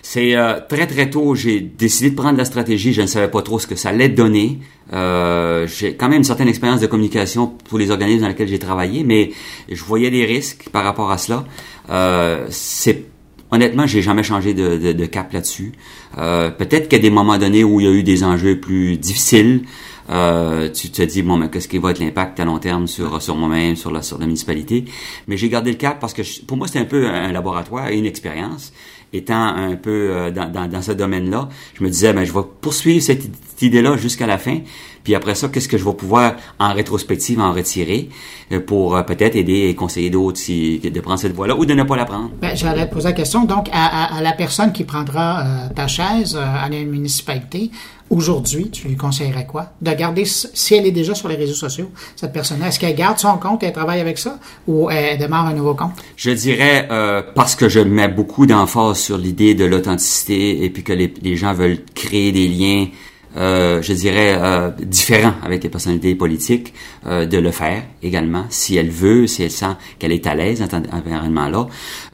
C'est 0.02 0.34
euh, 0.34 0.60
très, 0.68 0.86
très 0.86 1.10
tôt, 1.10 1.34
j'ai 1.34 1.60
décidé 1.60 2.10
de 2.10 2.16
prendre 2.16 2.38
la 2.38 2.44
stratégie. 2.44 2.92
Je 2.92 3.02
ne 3.02 3.06
savais 3.06 3.28
pas 3.28 3.42
trop 3.42 3.58
ce 3.58 3.66
que 3.66 3.76
ça 3.76 3.90
allait 3.90 4.08
donner. 4.08 4.58
Euh, 4.92 5.66
j'ai 5.66 5.94
quand 5.94 6.08
même 6.08 6.18
une 6.18 6.24
certaine 6.24 6.48
expérience 6.48 6.80
de 6.80 6.86
communication 6.86 7.46
pour 7.46 7.78
les 7.78 7.90
organismes 7.90 8.22
dans 8.22 8.28
lesquels 8.28 8.48
j'ai 8.48 8.58
travaillé, 8.58 9.04
mais 9.04 9.30
je 9.70 9.82
voyais 9.84 10.10
des 10.10 10.24
risques 10.24 10.68
par 10.70 10.84
rapport 10.84 11.10
à 11.10 11.18
cela. 11.18 11.44
Euh, 11.90 12.46
c'est 12.50 13.04
honnêtement, 13.50 13.86
j'ai 13.86 14.02
jamais 14.02 14.22
changé 14.22 14.54
de, 14.54 14.92
de, 14.92 15.06
cap 15.06 15.32
là-dessus. 15.32 15.72
Euh, 16.18 16.50
peut-être 16.50 16.88
qu'à 16.88 16.98
des 16.98 17.10
moments 17.10 17.38
donnés 17.38 17.64
où 17.64 17.80
il 17.80 17.86
y 17.86 17.88
a 17.88 17.92
eu 17.92 18.02
des 18.02 18.24
enjeux 18.24 18.58
plus 18.58 18.96
difficiles, 18.96 19.62
euh, 20.10 20.68
tu 20.70 20.90
te 20.90 21.02
dis 21.02 21.22
bon 21.22 21.36
mais 21.36 21.48
qu'est-ce 21.48 21.68
qui 21.68 21.78
va 21.78 21.92
être 21.92 22.00
l'impact 22.00 22.40
à 22.40 22.44
long 22.44 22.58
terme 22.58 22.88
sur 22.88 23.22
sur 23.22 23.36
moi-même 23.36 23.76
sur 23.76 23.92
la 23.92 24.02
sur 24.02 24.18
la 24.18 24.26
municipalité? 24.26 24.84
Mais 25.28 25.36
j'ai 25.36 25.48
gardé 25.48 25.70
le 25.70 25.76
cap 25.76 26.00
parce 26.00 26.14
que 26.14 26.22
pour 26.46 26.56
moi 26.56 26.66
c'était 26.66 26.80
un 26.80 26.84
peu 26.84 27.06
un 27.06 27.30
laboratoire 27.30 27.88
et 27.88 27.98
une 27.98 28.06
expérience. 28.06 28.72
Étant 29.12 29.42
un 29.42 29.74
peu 29.74 29.90
euh, 29.90 30.30
dans, 30.30 30.68
dans, 30.68 30.82
ce 30.82 30.92
domaine-là 30.92 31.48
je 31.74 31.82
me 31.82 31.90
disais 31.90 32.12
ben 32.12 32.24
je 32.24 32.32
vais 32.32 32.44
poursuivre 32.60 33.02
cette 33.02 33.28
idée-là 33.60 33.96
jusqu'à 33.96 34.26
la 34.26 34.38
fin 34.38 34.60
puis 35.02 35.14
après 35.14 35.34
ça 35.34 35.48
qu'est-ce 35.48 35.68
que 35.68 35.78
je 35.78 35.84
vais 35.84 35.94
pouvoir 35.94 36.34
en 36.58 36.72
rétrospective 36.72 37.40
en 37.40 37.52
retirer 37.52 38.08
euh, 38.52 38.60
pour 38.60 38.96
euh, 38.96 39.02
peut-être 39.02 39.36
aider 39.36 39.68
et 39.68 39.74
conseiller 39.74 40.10
d'autres 40.10 40.38
si, 40.38 40.78
de 40.78 41.00
prendre 41.00 41.18
cette 41.18 41.34
voie-là 41.34 41.56
ou 41.56 41.64
de 41.64 41.74
ne 41.74 41.82
pas 41.82 41.96
la 41.96 42.04
prendre? 42.04 42.30
Ben, 42.40 42.56
j'allais 42.56 42.88
te 42.88 42.92
poser 42.94 43.08
la 43.08 43.14
question 43.14 43.44
donc 43.44 43.68
à, 43.72 43.86
à, 43.86 44.18
à 44.18 44.22
la 44.22 44.32
personne 44.32 44.72
qui 44.72 44.84
prendra 44.84 45.40
euh, 45.40 45.44
ta 45.74 45.86
chaise 45.86 46.36
à 46.36 46.68
la 46.68 46.78
municipalité 46.84 47.70
aujourd'hui, 48.10 48.70
tu 48.70 48.88
lui 48.88 48.96
conseillerais 48.96 49.46
quoi? 49.46 49.72
De 49.80 49.92
garder, 49.92 50.24
si 50.24 50.74
elle 50.74 50.86
est 50.86 50.90
déjà 50.90 51.14
sur 51.14 51.28
les 51.28 51.36
réseaux 51.36 51.54
sociaux, 51.54 51.90
cette 52.16 52.32
personne-là, 52.32 52.68
est-ce 52.68 52.80
qu'elle 52.80 52.96
garde 52.96 53.18
son 53.18 53.38
compte 53.38 53.62
et 53.62 53.66
elle 53.66 53.72
travaille 53.72 54.00
avec 54.00 54.18
ça 54.18 54.38
ou 54.66 54.90
elle 54.90 55.16
démarre 55.18 55.46
un 55.46 55.54
nouveau 55.54 55.74
compte? 55.74 55.92
Je 56.16 56.32
dirais, 56.32 56.88
euh, 56.90 57.22
parce 57.34 57.54
que 57.54 57.68
je 57.68 57.80
mets 57.80 58.08
beaucoup 58.08 58.46
d'emphase 58.46 58.98
sur 58.98 59.16
l'idée 59.16 59.54
de 59.54 59.64
l'authenticité 59.64 60.64
et 60.64 60.70
puis 60.70 60.82
que 60.82 60.92
les, 60.92 61.14
les 61.22 61.36
gens 61.36 61.54
veulent 61.54 61.78
créer 61.94 62.32
des 62.32 62.48
liens 62.48 62.88
euh, 63.36 63.80
je 63.82 63.92
dirais, 63.92 64.36
euh, 64.38 64.70
différent 64.80 65.34
avec 65.42 65.62
les 65.62 65.68
personnalités 65.68 66.14
politiques, 66.14 66.74
euh, 67.06 67.26
de 67.26 67.38
le 67.38 67.50
faire 67.50 67.82
également, 68.02 68.46
si 68.50 68.76
elle 68.76 68.90
veut, 68.90 69.26
si 69.26 69.42
elle 69.42 69.50
sent 69.50 69.76
qu'elle 69.98 70.12
est 70.12 70.26
à 70.26 70.34
l'aise 70.34 70.60
dans 70.60 70.68
cet 70.68 70.92
environnement-là. 70.92 71.66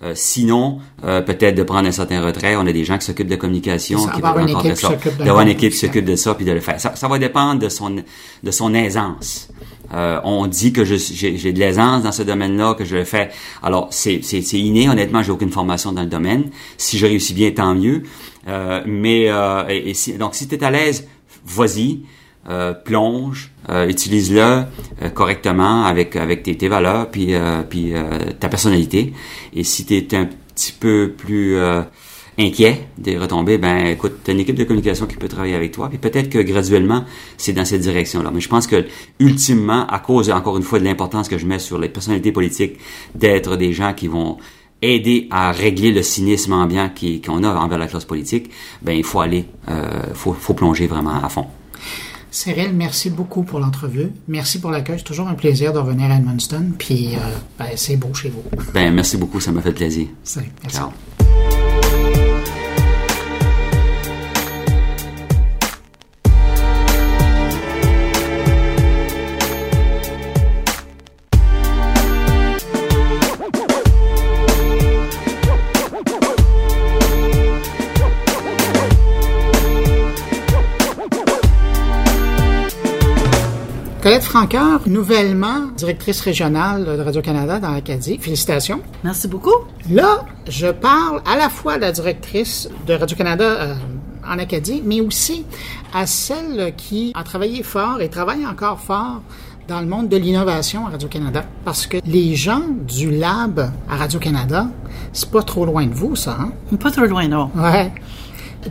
Euh, 0.02 0.12
sinon, 0.14 0.78
euh, 1.04 1.22
peut-être 1.22 1.54
de 1.54 1.62
prendre 1.62 1.88
un 1.88 1.92
certain 1.92 2.24
retrait. 2.24 2.56
On 2.56 2.66
a 2.66 2.72
des 2.72 2.84
gens 2.84 2.98
qui 2.98 3.06
s'occupent 3.06 3.28
de 3.28 3.36
communication, 3.36 3.98
ça, 3.98 4.12
qui 4.12 4.18
avoir 4.18 4.38
une 4.38 4.50
équipe 4.50 4.76
ça, 4.76 4.96
d'avoir 5.18 5.40
une 5.40 5.48
équipe 5.48 5.72
qui 5.72 5.78
s'occupe 5.78 6.04
de 6.04 6.16
ça, 6.16 6.34
puis 6.34 6.44
de 6.44 6.52
le 6.52 6.60
faire. 6.60 6.78
Ça, 6.80 6.94
ça 6.94 7.08
va 7.08 7.18
dépendre 7.18 7.60
de 7.60 7.68
son 7.68 7.96
de 8.42 8.50
son 8.50 8.74
aisance. 8.74 9.48
Euh, 9.96 10.20
on 10.24 10.46
dit 10.46 10.72
que 10.72 10.84
j'ai 10.84 11.52
de 11.52 11.58
l'aisance 11.58 12.02
dans 12.02 12.12
ce 12.12 12.22
domaine-là, 12.22 12.74
que 12.74 12.84
je 12.84 12.96
le 12.96 13.04
fais. 13.04 13.30
Alors, 13.62 13.88
c'est 13.90 14.20
inné. 14.52 14.88
Honnêtement, 14.88 15.22
j'ai 15.22 15.32
aucune 15.32 15.50
formation 15.50 15.92
dans 15.92 16.02
le 16.02 16.08
domaine. 16.08 16.50
Si 16.76 16.98
je 16.98 17.06
réussis 17.06 17.34
bien, 17.34 17.50
tant 17.50 17.74
mieux. 17.74 18.02
Euh, 18.48 18.82
mais 18.86 19.26
euh, 19.28 19.92
donc, 20.18 20.34
si 20.34 20.48
tu 20.48 20.54
es 20.54 20.64
à 20.64 20.70
l'aise, 20.70 21.06
vas-y. 21.44 22.00
Euh, 22.48 22.74
plonge, 22.74 23.50
utilise-le 23.88 24.66
correctement 25.14 25.84
avec 25.84 26.14
avec 26.14 26.44
tes, 26.44 26.68
valeurs 26.68 27.10
puis 27.10 27.34
puis 27.68 27.92
ta 28.38 28.48
personnalité. 28.48 29.12
Et 29.52 29.64
si 29.64 29.84
tu 29.84 30.14
un 30.14 30.28
petit 30.54 30.70
peu 30.70 31.12
plus 31.16 31.58
inquiet 32.38 32.88
des 32.98 33.16
retombées, 33.16 33.58
ben 33.58 33.86
écoute, 33.86 34.18
tu 34.24 34.30
as 34.30 34.34
une 34.34 34.40
équipe 34.40 34.56
de 34.56 34.64
communication 34.64 35.06
qui 35.06 35.16
peut 35.16 35.28
travailler 35.28 35.54
avec 35.54 35.72
toi, 35.72 35.88
puis 35.88 35.98
peut-être 35.98 36.28
que 36.28 36.38
graduellement, 36.38 37.04
c'est 37.36 37.52
dans 37.52 37.64
cette 37.64 37.80
direction-là. 37.80 38.30
Mais 38.32 38.40
je 38.40 38.48
pense 38.48 38.66
que 38.66 38.86
ultimement, 39.18 39.86
à 39.86 39.98
cause 39.98 40.30
encore 40.30 40.56
une 40.56 40.62
fois 40.62 40.78
de 40.78 40.84
l'importance 40.84 41.28
que 41.28 41.38
je 41.38 41.46
mets 41.46 41.58
sur 41.58 41.78
les 41.78 41.88
personnalités 41.88 42.32
politiques, 42.32 42.78
d'être 43.14 43.56
des 43.56 43.72
gens 43.72 43.94
qui 43.94 44.08
vont 44.08 44.36
aider 44.82 45.28
à 45.30 45.52
régler 45.52 45.90
le 45.90 46.02
cynisme 46.02 46.52
ambiant 46.52 46.90
qu'on 47.24 47.42
a 47.42 47.54
envers 47.54 47.78
la 47.78 47.86
classe 47.86 48.04
politique, 48.04 48.50
ben 48.82 48.92
il 48.92 49.04
faut 49.04 49.20
aller, 49.20 49.46
euh, 49.68 50.02
faut, 50.14 50.34
faut 50.34 50.54
plonger 50.54 50.86
vraiment 50.86 51.22
à 51.22 51.28
fond. 51.28 51.46
Cyril, 52.30 52.72
merci 52.74 53.08
beaucoup 53.08 53.44
pour 53.44 53.60
l'entrevue. 53.60 54.10
Merci 54.28 54.60
pour 54.60 54.70
l'accueil. 54.70 54.98
C'est 54.98 55.04
toujours 55.04 55.26
un 55.26 55.34
plaisir 55.34 55.72
de 55.72 55.78
revenir 55.78 56.10
à 56.10 56.16
Edmundston. 56.16 56.72
Puis, 56.78 57.14
euh, 57.14 57.18
ben, 57.58 57.68
c'est 57.76 57.96
beau 57.96 58.12
chez 58.12 58.28
vous. 58.28 58.42
Ben, 58.74 58.92
merci 58.92 59.16
beaucoup. 59.16 59.40
Ça 59.40 59.52
m'a 59.52 59.62
fait 59.62 59.72
plaisir. 59.72 60.08
Merci. 60.62 60.76
Ciao. 60.76 60.90
Colette 84.06 84.22
Franqueur, 84.22 84.82
nouvellement 84.86 85.66
directrice 85.76 86.20
régionale 86.20 86.84
de 86.84 87.02
Radio-Canada 87.02 87.58
dans 87.58 87.72
l'Acadie. 87.72 88.18
Félicitations. 88.18 88.80
Merci 89.02 89.26
beaucoup. 89.26 89.50
Là, 89.90 90.24
je 90.48 90.68
parle 90.68 91.22
à 91.26 91.36
la 91.36 91.48
fois 91.48 91.74
de 91.74 91.80
la 91.80 91.90
directrice 91.90 92.70
de 92.86 92.94
Radio-Canada 92.94 93.44
euh, 93.44 93.74
en 94.24 94.38
Acadie, 94.38 94.80
mais 94.84 95.00
aussi 95.00 95.44
à 95.92 96.06
celle 96.06 96.72
qui 96.76 97.10
a 97.16 97.24
travaillé 97.24 97.64
fort 97.64 98.00
et 98.00 98.08
travaille 98.08 98.46
encore 98.46 98.78
fort 98.78 99.22
dans 99.66 99.80
le 99.80 99.86
monde 99.86 100.08
de 100.08 100.16
l'innovation 100.16 100.86
à 100.86 100.90
Radio-Canada. 100.90 101.44
Parce 101.64 101.88
que 101.88 101.96
les 102.06 102.36
gens 102.36 102.62
du 102.86 103.10
lab 103.10 103.72
à 103.90 103.96
Radio-Canada, 103.96 104.68
c'est 105.12 105.32
pas 105.32 105.42
trop 105.42 105.66
loin 105.66 105.84
de 105.84 105.94
vous, 105.94 106.14
ça, 106.14 106.38
hein? 106.38 106.52
Pas 106.78 106.92
trop 106.92 107.06
loin, 107.06 107.26
non. 107.26 107.50
Ouais. 107.56 107.90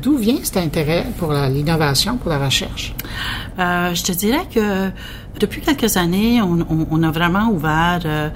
D'où 0.01 0.17
vient 0.17 0.37
cet 0.43 0.57
intérêt 0.57 1.05
pour 1.17 1.33
l'innovation, 1.33 2.17
pour 2.17 2.29
la 2.29 2.37
recherche? 2.37 2.93
Euh, 3.59 3.93
je 3.93 4.03
te 4.03 4.11
dirais 4.11 4.45
que 4.53 4.91
depuis 5.39 5.61
quelques 5.61 5.97
années, 5.97 6.41
on, 6.41 6.65
on, 6.89 7.03
a 7.03 7.11
vraiment 7.11 7.49
ouvert 7.49 7.99
euh, 8.05 8.29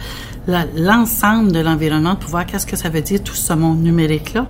l'ensemble 0.75 1.51
de 1.51 1.59
l'environnement 1.59 2.15
pour 2.15 2.29
voir 2.29 2.45
qu'est-ce 2.45 2.65
que 2.65 2.75
ça 2.75 2.89
veut 2.89 3.01
dire 3.01 3.23
tout 3.23 3.35
ce 3.35 3.53
monde 3.53 3.81
numérique-là. 3.81 4.47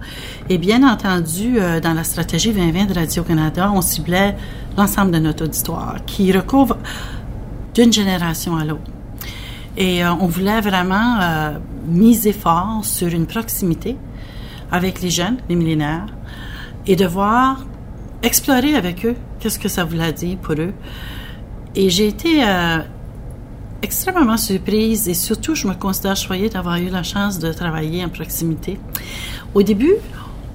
Et 0.49 0.57
bien 0.57 0.87
entendu, 0.87 1.59
euh, 1.59 1.79
dans 1.79 1.93
la 1.93 2.03
stratégie 2.03 2.51
2020 2.53 2.85
de 2.85 2.93
Radio-Canada, 2.93 3.71
on 3.73 3.81
ciblait 3.81 4.35
l'ensemble 4.77 5.11
de 5.11 5.19
notre 5.19 5.45
auditoire 5.45 5.97
qui 6.05 6.31
recouvre 6.31 6.77
d'une 7.73 7.93
génération 7.93 8.57
à 8.57 8.65
l'autre. 8.65 8.91
Et 9.77 10.03
euh, 10.03 10.13
on 10.13 10.27
voulait 10.27 10.61
vraiment 10.61 11.19
miser 11.87 12.33
fort 12.33 12.81
sur 12.83 13.07
une 13.07 13.25
proximité 13.25 13.95
avec 14.71 15.01
les 15.01 15.09
jeunes, 15.09 15.37
les 15.49 15.55
millénaires, 15.55 16.07
et 16.87 16.95
de 16.95 17.05
voir, 17.05 17.65
explorer 18.23 18.75
avec 18.75 19.05
eux 19.05 19.15
qu'est-ce 19.39 19.59
que 19.59 19.69
ça 19.69 19.83
voulait 19.83 20.13
dire 20.13 20.37
pour 20.37 20.55
eux. 20.55 20.73
Et 21.75 21.89
j'ai 21.89 22.07
été 22.07 22.43
euh, 22.43 22.79
extrêmement 23.81 24.37
surprise 24.37 25.07
et 25.07 25.13
surtout, 25.13 25.55
je 25.55 25.67
me 25.67 25.73
considère 25.73 26.15
choyée 26.15 26.49
d'avoir 26.49 26.77
eu 26.77 26.89
la 26.89 27.03
chance 27.03 27.39
de 27.39 27.51
travailler 27.53 28.03
en 28.03 28.09
proximité. 28.09 28.79
Au 29.53 29.61
début, 29.61 29.95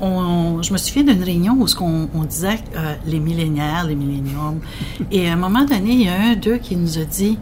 on, 0.01 0.61
je 0.63 0.73
me 0.73 0.79
souviens 0.79 1.05
d'une 1.05 1.23
réunion 1.23 1.55
où 1.55 1.67
on, 1.81 2.09
on 2.15 2.25
disait 2.25 2.59
euh, 2.77 2.95
les 3.07 3.21
millénaires, 3.21 3.87
les 3.87 3.95
milléniums. 3.95 4.61
Et 5.11 5.29
à 5.29 5.35
un 5.35 5.37
moment 5.37 5.65
donné, 5.65 5.93
il 5.93 6.03
y 6.03 6.09
a 6.09 6.21
un 6.21 6.35
d'eux 6.35 6.59
qui 6.59 6.77
nous 6.77 6.99
a 6.99 7.05
dit 7.05 7.39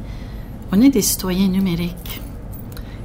on 0.70 0.80
est 0.80 0.88
des 0.88 1.02
citoyens 1.02 1.48
numériques 1.48 2.22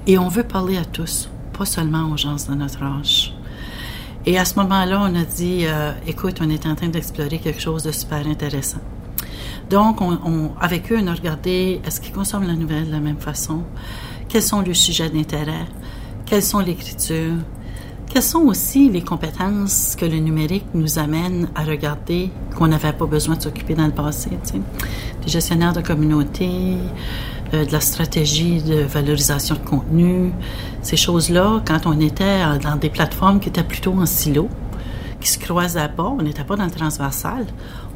et 0.06 0.18
on 0.18 0.30
veut 0.30 0.44
parler 0.44 0.78
à 0.78 0.86
tous, 0.86 1.30
pas 1.58 1.66
seulement 1.66 2.10
aux 2.12 2.18
gens 2.18 2.38
de 2.50 2.56
notre 2.56 2.82
âge. 2.82 3.34
Et 4.26 4.38
à 4.38 4.46
ce 4.46 4.56
moment-là, 4.56 5.02
on 5.02 5.16
a 5.16 5.24
dit 5.24 5.66
euh, 5.66 5.92
écoute, 6.06 6.38
on 6.42 6.50
est 6.50 6.66
en 6.66 6.76
train 6.76 6.88
d'explorer 6.88 7.40
quelque 7.40 7.62
chose 7.62 7.84
de 7.84 7.92
super 7.92 8.26
intéressant. 8.26 8.80
Donc, 9.70 10.02
on, 10.02 10.52
avec 10.60 10.92
eux, 10.92 10.98
on 11.02 11.08
a 11.08 11.14
regardé 11.14 11.82
est-ce 11.86 12.00
qu'ils 12.00 12.14
consomment 12.14 12.48
la 12.48 12.54
nouvelle 12.54 12.88
de 12.88 12.92
la 12.92 13.00
même 13.00 13.18
façon, 13.18 13.64
quels 14.30 14.44
sont 14.44 14.62
leurs 14.62 14.76
sujets 14.76 15.10
d'intérêt, 15.10 15.66
quelles 16.26 16.44
sont 16.44 16.60
l'écriture, 16.60 17.34
quelles 18.10 18.24
sont 18.24 18.44
aussi 18.44 18.90
les 18.90 19.02
compétences 19.02 19.96
que 19.98 20.06
le 20.06 20.18
numérique 20.18 20.66
nous 20.74 21.00
amène 21.00 21.50
à 21.56 21.64
regarder 21.64 22.32
qu'on 22.56 22.68
n'avait 22.68 22.94
pas 22.94 23.06
besoin 23.06 23.36
de 23.36 23.42
s'occuper 23.42 23.76
dans 23.76 23.86
le 23.86 23.92
passé. 23.92 24.30
Des 24.30 25.28
gestionnaires 25.28 25.74
de 25.74 25.82
communauté, 25.82 26.50
euh, 27.54 27.66
de 27.66 27.72
la 27.72 27.82
stratégie 27.82 28.62
de 28.62 28.76
valorisation 28.76 29.56
de 29.56 29.70
contenu, 29.70 30.32
ces 30.82 30.96
choses-là, 30.96 31.62
quand 31.68 31.86
on 31.86 32.00
était 32.00 32.40
dans 32.64 32.78
des 32.78 32.90
plateformes 32.90 33.42
qui 33.42 33.50
étaient 33.50 33.64
plutôt 33.64 33.94
en 33.94 34.06
silo, 34.06 34.48
se 35.28 35.40
croisaient 35.40 35.90
pas, 35.90 36.04
on 36.04 36.22
n'était 36.22 36.44
pas 36.44 36.56
dans 36.56 36.66
le 36.66 36.72
transversal, 36.72 37.46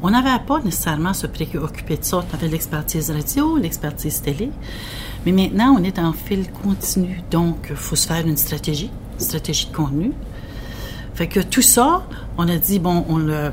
on 0.02 0.10
n'avait 0.10 0.42
pas 0.44 0.60
nécessairement 0.60 1.10
à 1.10 1.14
se 1.14 1.26
préoccuper 1.26 1.96
de 1.96 2.04
ça. 2.04 2.18
On 2.18 2.34
avait 2.34 2.48
l'expertise 2.48 3.10
radio, 3.10 3.56
l'expertise 3.56 4.20
télé. 4.20 4.50
Mais 5.24 5.32
maintenant, 5.32 5.76
on 5.78 5.84
est 5.84 5.98
en 5.98 6.12
fil 6.12 6.50
continu. 6.50 7.22
Donc, 7.30 7.68
il 7.70 7.76
faut 7.76 7.96
se 7.96 8.06
faire 8.06 8.26
une 8.26 8.36
stratégie, 8.36 8.90
une 9.14 9.24
stratégie 9.24 9.66
de 9.66 9.76
contenu. 9.76 10.12
Fait 11.14 11.28
que 11.28 11.40
tout 11.40 11.62
ça, 11.62 12.02
on 12.38 12.48
a 12.48 12.56
dit, 12.56 12.78
bon, 12.78 13.04
on 13.08 13.18
le, 13.18 13.52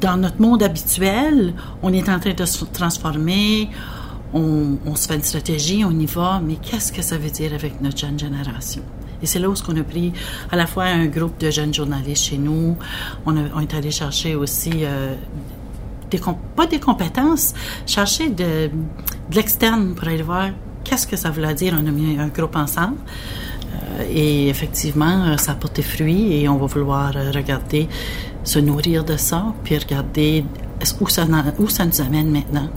dans 0.00 0.16
notre 0.16 0.40
monde 0.40 0.62
habituel, 0.62 1.54
on 1.82 1.92
est 1.92 2.08
en 2.08 2.20
train 2.20 2.34
de 2.34 2.44
se 2.44 2.64
transformer, 2.66 3.68
on, 4.32 4.78
on, 4.86 4.94
se 4.94 5.08
fait 5.08 5.16
une 5.16 5.22
stratégie, 5.22 5.84
on 5.84 5.90
y 5.90 6.06
va, 6.06 6.40
mais 6.44 6.56
qu'est-ce 6.56 6.92
que 6.92 7.02
ça 7.02 7.18
veut 7.18 7.30
dire 7.30 7.52
avec 7.52 7.80
notre 7.80 7.98
jeune 7.98 8.18
génération? 8.18 8.82
Et 9.22 9.26
c'est 9.26 9.38
là 9.38 9.48
où 9.48 9.54
on 9.68 9.76
a 9.76 9.84
pris 9.84 10.12
à 10.50 10.56
la 10.56 10.66
fois 10.66 10.84
un 10.84 11.06
groupe 11.06 11.38
de 11.38 11.50
jeunes 11.50 11.72
journalistes 11.72 12.24
chez 12.24 12.38
nous. 12.38 12.76
On, 13.24 13.36
est 13.36 13.74
allé 13.74 13.90
chercher 13.90 14.34
aussi 14.34 14.72
euh, 14.82 15.14
des, 16.10 16.20
pas 16.56 16.66
des 16.66 16.80
compétences, 16.80 17.54
chercher 17.86 18.30
de, 18.30 18.70
de 19.30 19.34
l'externe 19.34 19.94
pour 19.94 20.08
aller 20.08 20.22
voir 20.22 20.48
qu'est-ce 20.84 21.06
que 21.06 21.16
ça 21.16 21.30
voulait 21.30 21.54
dire. 21.54 21.74
On 21.80 21.86
a 21.86 21.90
mis 21.90 22.18
un 22.18 22.28
groupe 22.28 22.56
ensemble. 22.56 22.96
Euh, 23.74 24.04
et 24.10 24.48
effectivement, 24.48 25.24
euh, 25.24 25.36
ça 25.36 25.52
a 25.52 25.54
porté 25.54 25.82
fruit 25.82 26.34
et 26.34 26.48
on 26.48 26.56
va 26.56 26.66
vouloir 26.66 27.12
regarder, 27.34 27.88
se 28.44 28.58
nourrir 28.58 29.04
de 29.04 29.16
ça, 29.16 29.54
puis 29.62 29.78
regarder 29.78 30.44
où 31.00 31.08
ça, 31.08 31.26
où 31.58 31.68
ça 31.68 31.86
nous 31.86 32.00
amène 32.00 32.30
maintenant. 32.30 32.68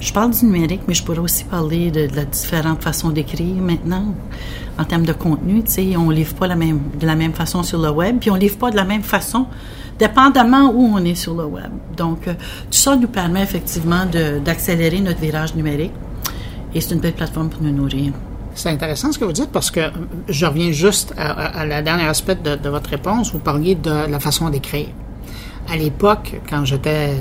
Je 0.00 0.12
parle 0.12 0.32
du 0.32 0.44
numérique, 0.44 0.82
mais 0.86 0.94
je 0.94 1.02
pourrais 1.02 1.18
aussi 1.18 1.44
parler 1.44 1.90
de, 1.90 2.06
de 2.06 2.16
la 2.16 2.24
différente 2.24 2.82
façon 2.82 3.10
d'écrire 3.10 3.56
maintenant 3.56 4.14
en 4.78 4.84
termes 4.84 5.04
de 5.04 5.12
contenu. 5.12 5.62
Tu 5.64 5.70
sais, 5.70 5.96
on 5.96 6.10
livre 6.10 6.34
pas 6.34 6.48
de 6.48 7.06
la 7.06 7.16
même 7.16 7.32
façon 7.32 7.62
sur 7.62 7.80
le 7.80 7.90
web, 7.90 8.18
puis 8.20 8.30
on 8.30 8.36
livre 8.36 8.58
pas 8.58 8.70
de 8.70 8.76
la 8.76 8.84
même 8.84 9.02
façon, 9.02 9.46
dépendamment 9.98 10.70
où 10.70 10.92
on 10.94 11.04
est 11.04 11.14
sur 11.14 11.34
le 11.34 11.44
web. 11.44 11.70
Donc, 11.96 12.28
euh, 12.28 12.34
tout 12.34 12.78
ça 12.78 12.96
nous 12.96 13.08
permet 13.08 13.42
effectivement 13.42 14.06
d'accélérer 14.44 15.00
notre 15.00 15.20
virage 15.20 15.54
numérique, 15.54 15.92
et 16.74 16.80
c'est 16.80 16.94
une 16.94 17.00
belle 17.00 17.14
plateforme 17.14 17.48
pour 17.48 17.62
nous 17.62 17.72
nourrir. 17.72 18.12
C'est 18.54 18.70
intéressant 18.70 19.12
ce 19.12 19.18
que 19.18 19.24
vous 19.24 19.32
dites 19.32 19.50
parce 19.52 19.70
que 19.70 19.80
je 20.28 20.46
reviens 20.46 20.72
juste 20.72 21.14
à, 21.16 21.64
la 21.64 21.80
dernière 21.80 22.08
aspect 22.08 22.34
de, 22.34 22.56
de, 22.56 22.68
votre 22.68 22.90
réponse. 22.90 23.32
Vous 23.32 23.38
parliez 23.38 23.76
de 23.76 24.10
la 24.10 24.18
façon 24.18 24.48
d'écrire 24.50 24.88
à 25.70 25.76
l'époque, 25.76 26.40
quand 26.48 26.64
j'étais 26.64 27.14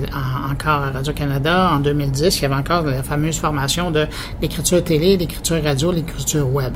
encore 0.50 0.84
à 0.84 0.91
Radio-Canada, 0.91 1.72
en 1.74 1.80
2010, 1.80 2.38
il 2.38 2.41
y 2.41 2.46
avait 2.46 2.56
encore 2.56 2.84
la 2.84 3.04
fameuse 3.04 3.38
formation 3.38 3.91
de 3.91 4.08
l'écriture 4.41 4.84
télé, 4.84 5.17
l'écriture 5.17 5.62
radio, 5.62 5.91
l'écriture 5.91 6.48
web. 6.50 6.74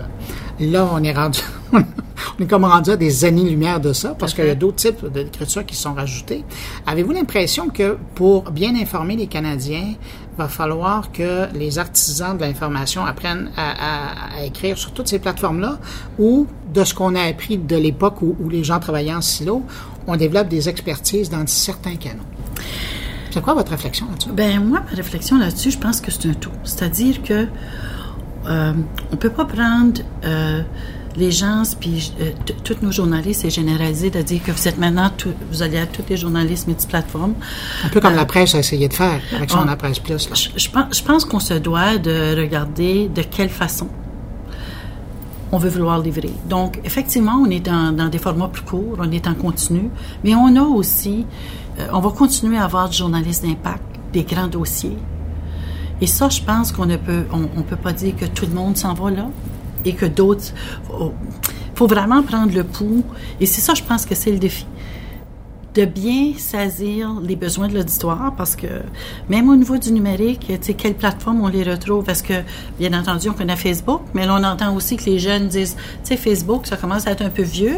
Là, 0.62 0.88
on 0.94 1.04
est 1.04 1.12
rendu, 1.12 1.40
on 1.74 2.44
est 2.44 2.48
comme 2.48 2.66
rendu 2.66 2.92
à 2.92 2.96
des 2.96 3.26
années-lumière 3.26 3.80
de 3.80 3.94
ça, 3.94 4.16
parce 4.18 4.36
qu'il 4.36 4.46
y 4.46 4.50
a 4.50 4.56
d'autres 4.56 4.76
types 4.76 5.06
d'écriture 5.08 5.66
qui 5.66 5.76
sont 5.76 5.96
rajoutés. 5.96 6.44
Avez-vous 6.86 7.14
l'impression 7.14 7.70
que 7.70 7.98
pour 8.14 8.52
bien 8.52 8.76
informer 8.76 9.16
les 9.16 9.26
Canadiens, 9.26 9.96
va 10.38 10.48
falloir 10.48 11.12
que 11.12 11.48
les 11.56 11.80
artisans 11.80 12.38
de 12.38 12.42
l'information 12.42 13.04
apprennent 13.04 13.52
à, 13.58 14.46
écrire 14.46 14.78
sur 14.78 14.92
toutes 14.92 15.08
ces 15.08 15.18
plateformes-là, 15.18 15.80
ou 16.20 16.46
de 16.72 16.84
ce 16.84 16.94
qu'on 16.94 17.16
a 17.16 17.24
appris 17.24 17.58
de 17.58 17.76
l'époque 17.76 18.22
où, 18.22 18.36
où 18.40 18.48
les 18.48 18.64
gens 18.64 18.80
travaillaient 18.80 19.16
en 19.16 19.22
silo, 19.22 19.64
on 20.06 20.16
développe 20.16 20.48
des 20.48 20.70
expertises 20.70 21.30
dans 21.32 21.46
certains 21.48 21.96
canaux? 21.96 22.24
C'est 23.32 23.42
quoi 23.42 23.56
votre 23.56 23.72
réflexion 23.72 24.08
là-dessus? 24.10 24.30
Ben 24.32 24.64
moi, 24.64 24.82
ma 24.82 24.96
réflexion 24.96 25.40
là-dessus, 25.40 25.72
je 25.72 25.80
pense 25.80 26.02
que 26.02 26.12
c'est 26.12 26.30
un 26.30 26.34
tout. 26.34 26.52
C'est-à-dire 26.64 27.24
que 27.24 27.48
euh, 28.48 28.74
on 29.12 29.18
peut 29.18 29.30
pas 29.30 29.46
prendre 29.46 30.02
euh, 30.26 30.62
les 31.16 31.32
gens, 31.32 31.64
puis 31.80 32.14
euh, 32.20 32.32
tous 32.64 32.78
nos 32.82 32.92
journalistes 32.92 33.46
et 33.46 33.50
généraliser 33.50 34.10
de 34.10 34.22
dire 34.22 34.42
que 34.44 34.52
vous 34.52 34.68
êtes 34.68 34.78
maintenant, 34.78 35.12
vous 35.52 35.62
allez 35.62 35.78
à 35.78 35.86
tous 35.86 36.04
les 36.10 36.18
journalistes 36.18 36.68
multiplateformes. 36.68 37.36
Un 37.86 37.90
peu 37.90 38.00
comme 38.00 38.16
la 38.16 38.26
presse 38.26 38.56
a 38.56 38.60
essayé 38.60 38.88
de 38.88 38.94
faire 38.94 39.20
avec 39.36 39.52
son 39.52 39.66
La 39.66 39.76
Presse 39.76 40.00
Plus. 40.00 40.30
Je, 40.34 40.50
je, 40.56 40.70
pense, 40.70 40.98
je 40.98 41.04
pense 41.04 41.26
qu'on 41.26 41.40
se 41.40 41.54
doit 41.56 41.98
de 41.98 42.36
regarder 42.40 43.10
de 43.10 43.22
quelle 43.22 43.50
façon 43.50 43.88
on 45.52 45.58
veut 45.58 45.70
vouloir 45.70 46.00
livrer. 46.00 46.32
Donc, 46.50 46.80
effectivement, 46.86 47.44
on 47.46 47.50
est 47.50 47.60
dans, 47.60 47.92
dans, 47.92 48.08
des 48.08 48.20
formats 48.20 48.48
plus 48.48 48.64
courts, 48.64 48.98
on 49.00 49.12
est 49.12 49.28
en 49.28 49.36
continu, 49.36 49.90
mais 50.24 50.34
on 50.34 50.56
a 50.56 50.62
aussi, 50.62 51.26
on 51.92 52.00
va 52.00 52.10
continuer 52.12 52.58
à 52.58 52.64
avoir 52.64 52.88
du 52.88 52.98
journalisme 52.98 53.48
d'impact, 53.48 53.84
des 54.14 54.24
grands 54.24 54.48
dossiers, 54.48 54.98
et 56.02 56.08
ça, 56.08 56.30
je 56.30 56.42
pense 56.42 56.72
qu'on 56.72 56.86
ne 56.86 56.98
peut, 56.98 57.26
on, 57.32 57.62
peut 57.62 57.76
pas 57.76 57.94
dire 57.94 58.16
que 58.16 58.26
tout 58.26 58.46
le 58.46 58.54
monde 58.54 58.76
s'en 58.76 58.94
va 58.94 59.12
là 59.12 59.28
et 59.86 59.94
que 59.94 60.06
d'autres. 60.06 60.54
Faut, 60.88 61.14
faut 61.76 61.88
vraiment 61.88 62.24
prendre 62.24 62.54
le 62.54 62.64
pouls. 62.64 63.04
Et 63.40 63.46
c'est 63.46 63.62
ça, 63.62 63.74
je 63.74 63.84
pense 63.84 64.06
que 64.06 64.16
c'est 64.16 64.32
le 64.32 64.40
défi 64.40 64.66
de 65.74 65.86
bien 65.86 66.34
saisir 66.38 67.20
les 67.22 67.36
besoins 67.36 67.68
de 67.70 67.76
l'auditoire 67.76 68.34
parce 68.36 68.56
que 68.56 68.68
même 69.30 69.50
au 69.50 69.56
niveau 69.56 69.78
du 69.78 69.92
numérique, 69.92 70.48
tu 70.48 70.58
sais, 70.62 70.74
quelle 70.74 70.96
plateforme 70.96 71.42
on 71.42 71.48
les 71.48 71.64
retrouve? 71.64 72.04
Parce 72.04 72.22
que, 72.22 72.34
bien 72.78 72.98
entendu, 72.98 73.30
on 73.30 73.34
connaît 73.34 73.56
Facebook, 73.56 74.02
mais 74.14 74.28
on 74.28 74.44
entend 74.44 74.76
aussi 74.76 74.98
que 74.98 75.06
les 75.06 75.20
jeunes 75.20 75.48
disent, 75.48 75.78
tu 76.04 76.10
sais, 76.10 76.18
Facebook, 76.18 76.68
ça 76.68 76.76
commence 76.76 77.08
à 77.08 77.12
être 77.12 77.22
un 77.22 77.30
peu 77.30 77.44
vieux. 77.44 77.78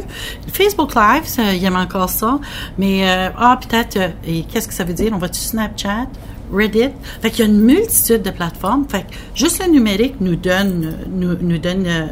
Facebook 0.52 0.96
Live, 0.96 1.24
il 1.54 1.64
aime 1.64 1.76
encore 1.76 2.10
ça. 2.10 2.40
Mais, 2.78 3.08
euh, 3.08 3.30
ah, 3.38 3.60
peut-être, 3.62 3.98
euh, 3.98 4.10
et 4.26 4.44
qu'est-ce 4.44 4.68
que 4.68 4.74
ça 4.74 4.84
veut 4.84 4.94
dire? 4.94 5.12
On 5.14 5.20
va-tu 5.20 5.40
Snapchat? 5.40 6.08
Reddit. 6.54 6.90
Fait 7.22 7.30
qu'il 7.30 7.46
y 7.46 7.48
a 7.48 7.52
une 7.52 7.62
multitude 7.62 8.22
de 8.22 8.30
plateformes. 8.30 8.86
Fait 8.88 9.02
que 9.02 9.14
juste 9.36 9.64
le 9.66 9.72
numérique 9.72 10.16
nous 10.22 10.36
donne, 10.36 10.98
nous, 11.10 11.36
nous 11.42 11.58
donne, 11.58 11.86
euh, 11.88 12.08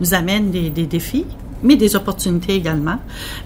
nous 0.00 0.14
amène 0.14 0.50
des, 0.50 0.70
des 0.70 0.86
défis 0.86 1.26
mais 1.62 1.76
des 1.76 1.96
opportunités 1.96 2.54
également. 2.54 2.98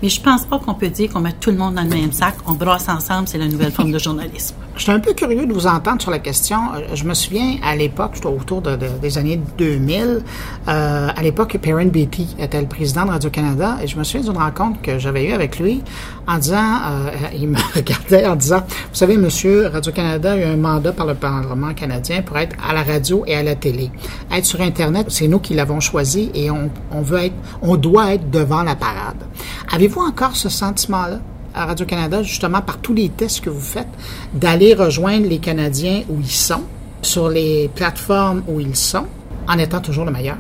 Mais 0.03 0.09
je 0.09 0.21
pense 0.21 0.45
pas 0.45 0.59
qu'on 0.59 0.75
peut 0.75 0.89
dire 0.89 1.13
qu'on 1.13 1.21
met 1.21 1.33
tout 1.33 1.51
le 1.51 1.57
monde 1.57 1.75
dans 1.75 1.83
le 1.83 1.89
même 1.89 2.13
sac, 2.13 2.35
on 2.47 2.55
brosse 2.55 2.89
ensemble, 2.89 3.29
c'est 3.29 3.39
la 3.39 3.49
nouvelle 3.49 3.73
forme 3.73 3.93
de 3.93 3.99
journalisme. 3.99 4.55
Je 4.77 4.85
suis 4.85 4.93
un 4.93 5.01
peu 5.01 5.13
curieux 5.13 5.45
de 5.45 5.53
vous 5.53 5.67
entendre 5.67 6.01
sur 6.01 6.11
la 6.11 6.21
question. 6.21 6.59
Euh, 6.75 6.95
je 6.95 7.05
me 7.05 7.13
souviens 7.13 7.57
à 7.63 7.77
l'époque, 7.77 8.13
autour 8.25 8.63
de, 8.63 8.79
des 9.03 9.19
années 9.19 9.39
2000, 9.59 10.23
euh, 10.69 11.09
à 11.15 11.23
l'époque, 11.23 11.59
Perrin 11.61 11.85
Beatty 11.85 12.37
était 12.39 12.63
le 12.63 12.67
président 12.67 13.05
de 13.05 13.11
Radio-Canada 13.11 13.77
et 13.83 13.87
je 13.87 13.99
me 13.99 14.05
souviens 14.05 14.33
d'une 14.33 14.41
rencontre 14.41 14.81
que 14.81 14.99
j'avais 14.99 15.27
eue 15.27 15.33
avec 15.33 15.59
lui 15.59 15.83
en 16.27 16.39
disant, 16.39 16.57
euh, 16.57 17.11
il 17.35 17.49
me 17.49 17.59
regardait 17.75 18.27
en 18.27 18.37
disant, 18.37 18.61
vous 18.61 18.95
savez, 18.95 19.19
monsieur, 19.19 19.67
Radio-Canada 19.67 20.33
a 20.33 20.37
eu 20.39 20.45
un 20.45 20.57
mandat 20.57 20.93
par 20.93 21.05
le 21.05 21.15
Parlement 21.15 21.75
canadien 21.75 22.23
pour 22.23 22.39
être 22.39 22.57
à 22.67 22.73
la 22.73 22.83
radio 22.83 23.23
et 23.27 23.35
à 23.35 23.43
la 23.43 23.57
télé. 23.57 23.91
Être 24.33 24.47
sur 24.47 24.63
Internet, 24.63 25.09
c'est 25.11 25.29
nous 25.29 25.41
qui 25.41 25.53
l'avons 25.53 25.81
choisi 25.81 26.31
et 26.33 26.51
on, 26.51 26.71
on 26.91 27.03
veut 27.03 27.25
être, 27.25 27.35
on 27.61 27.77
doit 27.77 28.00
être 28.09 28.31
devant 28.31 28.63
la 28.63 28.77
parade. 28.77 29.25
Avez-vous 29.73 30.01
encore 30.01 30.37
ce 30.37 30.49
sentiment-là 30.49 31.21
à 31.55 31.67
Radio-Canada, 31.67 32.23
justement 32.23 32.63
par 32.63 32.79
tous 32.79 32.95
les 32.95 33.09
tests 33.09 33.41
que 33.41 33.51
vous 33.51 33.61
faites, 33.61 33.89
d'aller 34.33 34.75
rejoindre 34.75 35.27
les 35.27 35.39
Canadiens 35.39 36.03
où 36.09 36.21
ils 36.21 36.31
sont, 36.31 36.63
sur 37.03 37.29
les 37.29 37.71
plateformes 37.75 38.43
où 38.47 38.61
ils 38.61 38.77
sont, 38.77 39.07
en 39.49 39.59
étant 39.59 39.81
toujours 39.81 40.05
le 40.05 40.13
meilleur? 40.13 40.37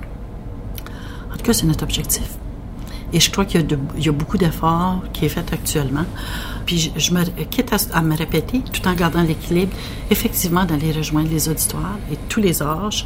En 1.32 1.36
tout 1.36 1.42
cas, 1.42 1.52
c'est 1.52 1.66
notre 1.66 1.84
objectif. 1.84 2.36
Et 3.12 3.18
je 3.18 3.30
crois 3.30 3.44
qu'il 3.44 3.66
y, 3.98 4.08
a 4.08 4.12
beaucoup 4.12 4.38
d'efforts 4.38 5.02
qui 5.12 5.26
est 5.26 5.28
fait 5.28 5.52
actuellement. 5.52 6.04
Puis 6.70 6.92
je, 6.96 7.12
me 7.12 7.24
quitte 7.50 7.72
à, 7.92 8.00
me 8.00 8.16
répéter, 8.16 8.62
tout 8.72 8.86
en 8.86 8.94
gardant 8.94 9.22
l'équilibre, 9.22 9.72
effectivement 10.08 10.64
d'aller 10.64 10.92
rejoindre 10.92 11.28
les 11.28 11.48
auditoires 11.48 11.98
et 12.12 12.16
tous 12.28 12.38
les 12.38 12.62
âges, 12.62 13.04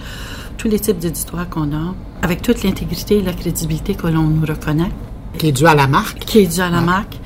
tous 0.58 0.68
les 0.68 0.78
types 0.78 0.98
d'auditoires 0.98 1.48
qu'on 1.48 1.72
a, 1.72 1.94
avec 2.20 2.42
toute 2.42 2.62
l'intégrité 2.62 3.16
et 3.16 3.22
la 3.22 3.32
crédibilité 3.32 3.94
que 3.94 4.06
l'on 4.06 4.24
nous 4.24 4.44
reconnaît. 4.44 4.90
Qui 5.38 5.48
est 5.48 5.52
due 5.52 5.64
à 5.64 5.74
la 5.74 5.86
marque. 5.86 6.18
Qui 6.26 6.40
est 6.40 6.46
due 6.46 6.60
à 6.60 6.68
la 6.68 6.82
marque. 6.82 7.16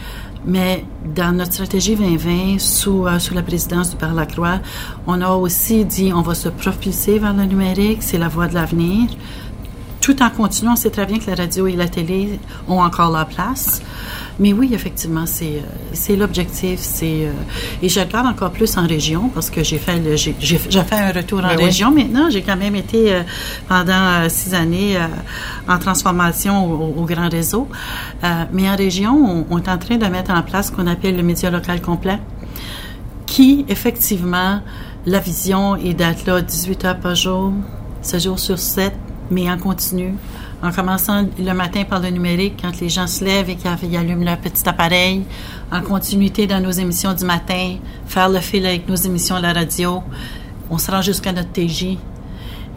Mais 0.47 0.85
dans 1.13 1.37
notre 1.37 1.55
stratégie 1.55 1.97
2020, 1.97 2.61
sous, 2.61 3.09
euh, 3.09 3.19
sous 3.19 3.35
la 3.35 3.43
présidence 3.43 3.91
du 3.91 3.97
Père 3.97 4.15
Lacroix, 4.15 4.61
on 5.09 5.21
a 5.21 5.31
aussi 5.31 5.85
dit 5.85 6.13
on 6.15 6.23
va 6.23 6.37
se 6.37 6.51
propulser 6.51 7.19
vers 7.19 7.35
le 7.35 7.47
numérique, 7.47 8.05
c'est 8.05 8.17
la 8.17 8.29
voie 8.29 8.47
de 8.47 8.55
l'avenir. 8.55 9.11
Tout 10.01 10.23
en 10.23 10.31
continuant, 10.31 10.75
on 10.75 10.77
sait 10.77 10.91
très 10.91 11.05
bien 11.05 11.19
que 11.19 11.29
la 11.29 11.35
radio 11.35 11.67
et 11.67 11.73
la 11.73 11.89
télé 11.89 12.39
ont 12.69 12.81
encore 12.81 13.11
leur 13.11 13.27
place. 13.27 13.83
Mais 14.41 14.53
oui, 14.53 14.71
effectivement, 14.73 15.27
c'est 15.27 15.57
euh, 15.57 15.61
c'est 15.93 16.15
l'objectif. 16.15 16.79
C'est 16.81 17.27
euh, 17.27 17.33
et 17.83 17.89
je 17.89 17.99
regarde 17.99 18.27
encore 18.27 18.53
plus 18.53 18.77
en 18.77 18.87
région 18.87 19.31
parce 19.35 19.51
que 19.51 19.65
j'ai 19.65 19.79
fait 19.79 20.17
j'ai 20.17 20.37
j'ai 20.39 20.59
fait 20.59 20.95
un 20.95 21.11
retour 21.11 21.41
en 21.41 21.49
ben 21.49 21.57
région 21.57 21.91
maintenant. 21.91 22.31
J'ai 22.31 22.43
quand 22.43 22.57
même 22.57 22.77
été 22.77 23.13
euh, 23.13 23.23
pendant 23.69 24.29
six 24.29 24.55
années 24.55 24.97
en 25.67 25.79
transformation 25.79 26.71
au, 26.71 27.05
grand 27.05 27.29
réseau. 27.29 27.69
mais 28.53 28.69
en 28.71 28.77
région, 28.77 29.47
on, 29.51 29.59
est 29.59 29.69
en 29.69 29.79
train 29.79 29.97
de 29.97 30.07
mettre 30.07 30.31
en 30.31 30.43
place 30.43 30.69
ce 30.69 30.73
qu'on 30.73 30.87
appelle 30.87 31.17
le 31.17 31.23
média 31.23 31.51
local 31.51 31.81
complet, 31.81 32.19
qui 33.27 33.65
effectivement 33.69 34.61
la 35.07 35.19
vision 35.19 35.77
est 35.77 35.95
d'être 35.95 36.27
là 36.27 36.41
18 36.41 36.85
heures 36.85 37.01
par 37.01 37.15
jour, 37.15 37.53
7 38.03 38.23
jours 38.23 38.39
sur 38.39 38.59
7, 38.59 38.93
mais 39.31 39.51
en 39.51 39.59
continu 39.59 40.15
en 40.63 40.73
commençant 40.73 41.27
le 41.39 41.53
matin 41.53 41.85
par 41.85 42.01
le 42.01 42.09
numérique, 42.09 42.55
quand 42.61 42.81
les 42.81 42.89
gens 42.89 43.07
se 43.07 43.25
lèvent 43.25 43.49
et 43.51 43.57
qu'ils 43.57 43.97
allument 43.97 44.25
leur 44.25 44.39
petit 44.39 44.69
appareil, 44.69 45.25
en 45.71 45.83
continuité 45.83 46.47
dans 46.47 46.61
nos 46.61 46.71
émissions 46.71 47.13
du 47.13 47.25
matin, 47.25 47.77
faire 48.07 48.29
le 48.29 48.41
fil 48.41 48.67
avec 48.67 48.89
nos 48.89 48.97
émissions 48.97 49.37
à 49.37 49.41
la 49.41 49.53
radio, 49.53 50.03
on 50.71 50.79
se 50.79 50.91
rend 50.91 51.03
jusqu'à 51.03 51.33
notre 51.33 51.53
TJ. 51.53 51.97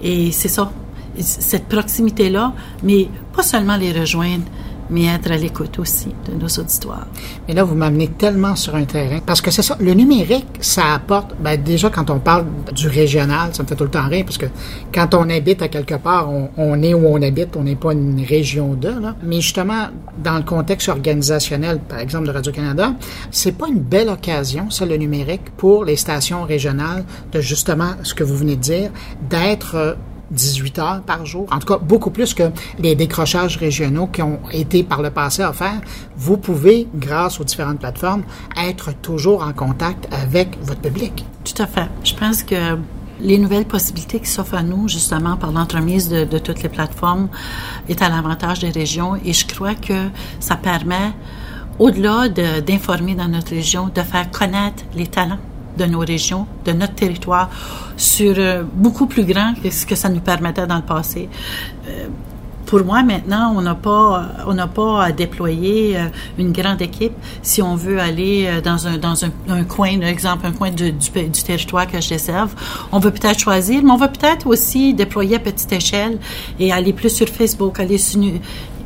Et 0.02 0.32
c'est 0.32 0.48
ça, 0.48 0.72
cette 1.20 1.68
proximité-là, 1.68 2.54
mais 2.84 3.10
pas 3.36 3.44
seulement 3.44 3.78
les 3.78 3.92
rejoindre, 3.92 4.46
mais 4.92 5.06
être 5.06 5.32
à 5.32 5.38
l'écoute 5.38 5.80
aussi 5.80 6.10
de 6.30 6.34
nos 6.40 6.48
auditoires. 6.48 7.08
Mais 7.48 7.54
là, 7.54 7.64
vous 7.64 7.76
m'amenez 7.76 8.10
tellement 8.10 8.56
sur 8.56 8.76
un 8.76 8.84
terrain, 8.84 9.20
parce 9.26 9.42
que 9.42 9.50
c'est 9.50 9.62
ça, 9.62 9.78
le 9.80 9.94
numérique, 9.94 10.48
ça 10.60 10.94
apporte, 10.94 11.34
ben 11.40 11.62
déjà 11.62 11.90
quand 11.90 12.10
on 12.10 12.20
parle 12.20 12.46
du 12.74 12.88
régional, 12.88 13.56
ça 13.56 13.64
me 13.64 13.68
fait 13.68 13.76
tout 13.76 13.86
le 13.86 13.90
temps 13.90 14.08
rien, 14.08 14.24
parce 14.24 14.38
que 14.38 14.48
quand 14.94 15.16
on 15.16 15.30
habite 15.30 15.62
à 15.62 15.70
quelque 15.70 15.96
part, 15.96 16.30
on, 16.58 16.84
est 16.84 16.94
où 16.94 17.08
on 17.08 17.22
habite, 17.22 17.56
on 17.56 17.64
n'est 17.64 17.76
pas 17.76 17.94
une 17.94 18.24
région 18.24 18.74
de, 18.74 18.90
là. 18.90 19.16
Mais 19.24 19.42
justement, 19.42 19.88
dans 20.24 20.38
le 20.38 20.44
contexte 20.44 20.90
organisationnel, 20.90 21.80
par 21.80 22.00
exemple 22.00 22.28
de 22.28 22.32
Radio-Canada, 22.32 22.94
c'est 23.32 23.54
pas 23.54 23.68
une 23.68 23.80
belle 23.80 24.10
occasion, 24.10 24.70
ça, 24.70 24.86
le 24.86 24.98
numérique, 24.98 25.52
pour 25.58 25.86
les 25.86 25.96
stations 25.96 26.44
régionales, 26.44 27.06
de 27.32 27.40
justement, 27.40 27.92
ce 28.04 28.14
que 28.14 28.24
vous 28.24 28.36
venez 28.36 28.58
de 28.58 28.62
dire, 28.62 28.92
d'être 29.30 29.96
18 30.32 30.80
heures 30.80 31.02
par 31.02 31.26
jour. 31.26 31.48
En 31.52 31.60
tout 31.60 31.68
cas, 31.68 31.78
beaucoup 31.78 32.10
plus 32.10 32.34
que 32.34 32.44
les 32.80 32.96
décrochages 32.96 33.58
régionaux 33.58 34.08
qui 34.08 34.22
ont 34.22 34.40
été 34.52 34.84
par 34.84 35.02
le 35.02 35.12
passé 35.12 35.44
offerts. 35.44 35.82
Vous 36.18 36.38
pouvez, 36.38 36.88
grâce 36.96 37.40
aux 37.40 37.44
différentes 37.44 37.80
plateformes, 37.80 38.24
être 38.58 38.94
toujours 39.02 39.44
en 39.44 39.54
contact 39.54 40.08
avec 40.12 40.58
votre 40.62 40.82
public. 40.82 41.26
Tout 41.44 41.62
à 41.62 41.68
fait. 41.68 41.88
Je 42.04 42.16
pense 42.16 42.44
que 42.44 42.78
les 43.20 43.38
nouvelles 43.38 43.66
possibilités 43.66 44.20
qui 44.20 44.30
s'offrent 44.30 44.56
à 44.56 44.64
nous, 44.64 44.88
justement, 44.88 45.38
par 45.38 45.52
l'entremise 45.52 46.10
de, 46.10 46.24
de, 46.24 46.38
toutes 46.40 46.64
les 46.64 46.70
plateformes, 46.70 47.30
est 47.88 48.02
à 48.02 48.10
l'avantage 48.10 48.60
des 48.60 48.72
régions. 48.72 49.16
Et 49.24 49.34
je 49.34 49.46
crois 49.46 49.76
que 49.76 50.10
ça 50.40 50.56
permet, 50.56 51.12
au-delà 51.78 52.30
d'informer 52.30 53.16
dans 53.16 53.28
notre 53.28 53.52
région, 53.52 53.90
de 53.94 54.02
faire 54.02 54.32
connaître 54.32 54.84
les 54.96 55.08
talents 55.08 55.40
de 55.78 55.86
nos 55.86 56.00
régions, 56.00 56.48
de 56.66 56.72
notre 56.72 56.96
territoire, 56.96 57.50
sur 57.98 58.36
euh, 58.38 58.64
beaucoup 58.74 59.06
plus 59.06 59.24
grand 59.26 59.54
que 59.62 59.70
ce 59.70 59.86
que 59.86 59.96
ça 59.96 60.10
nous 60.10 60.20
permettait 60.20 60.68
dans 60.68 60.78
le 60.78 60.82
passé. 60.82 61.30
Euh, 61.88 62.08
pour 62.66 62.86
moi, 62.86 63.04
maintenant, 63.04 63.54
on 63.58 63.62
n'a 63.62 63.76
pas, 63.76 64.30
pas 64.74 65.04
à 65.04 65.12
déployer 65.12 65.98
euh, 65.98 66.06
une 66.38 66.54
grande 66.54 66.82
équipe 66.82 67.12
si 67.42 67.62
on 67.62 67.76
veut 67.76 68.00
aller 68.00 68.50
dans 68.64 68.88
un, 68.88 68.98
dans 68.98 69.26
un, 69.26 69.64
coin, 69.66 70.00
par 70.00 70.08
exemple, 70.08 70.46
un 70.46 70.54
coin 70.54 70.72
du, 70.72 70.94
territoire 70.94 71.86
que 71.88 72.00
je 72.00 72.10
desserve. 72.10 72.54
On 72.94 73.00
veut 73.00 73.12
peut-être 73.12 73.40
choisir, 73.40 73.84
mais 73.84 73.92
on 73.92 73.98
va 73.98 74.08
peut-être 74.08 74.48
aussi 74.48 74.94
déployer 74.94 75.36
à 75.36 75.40
petite 75.40 75.74
échelle 75.74 76.18
et 76.60 76.72
aller 76.72 76.94
plus 76.94 77.10
sur 77.10 77.28
Facebook, 77.28 77.78
aller 77.80 77.98
sur, 77.98 78.22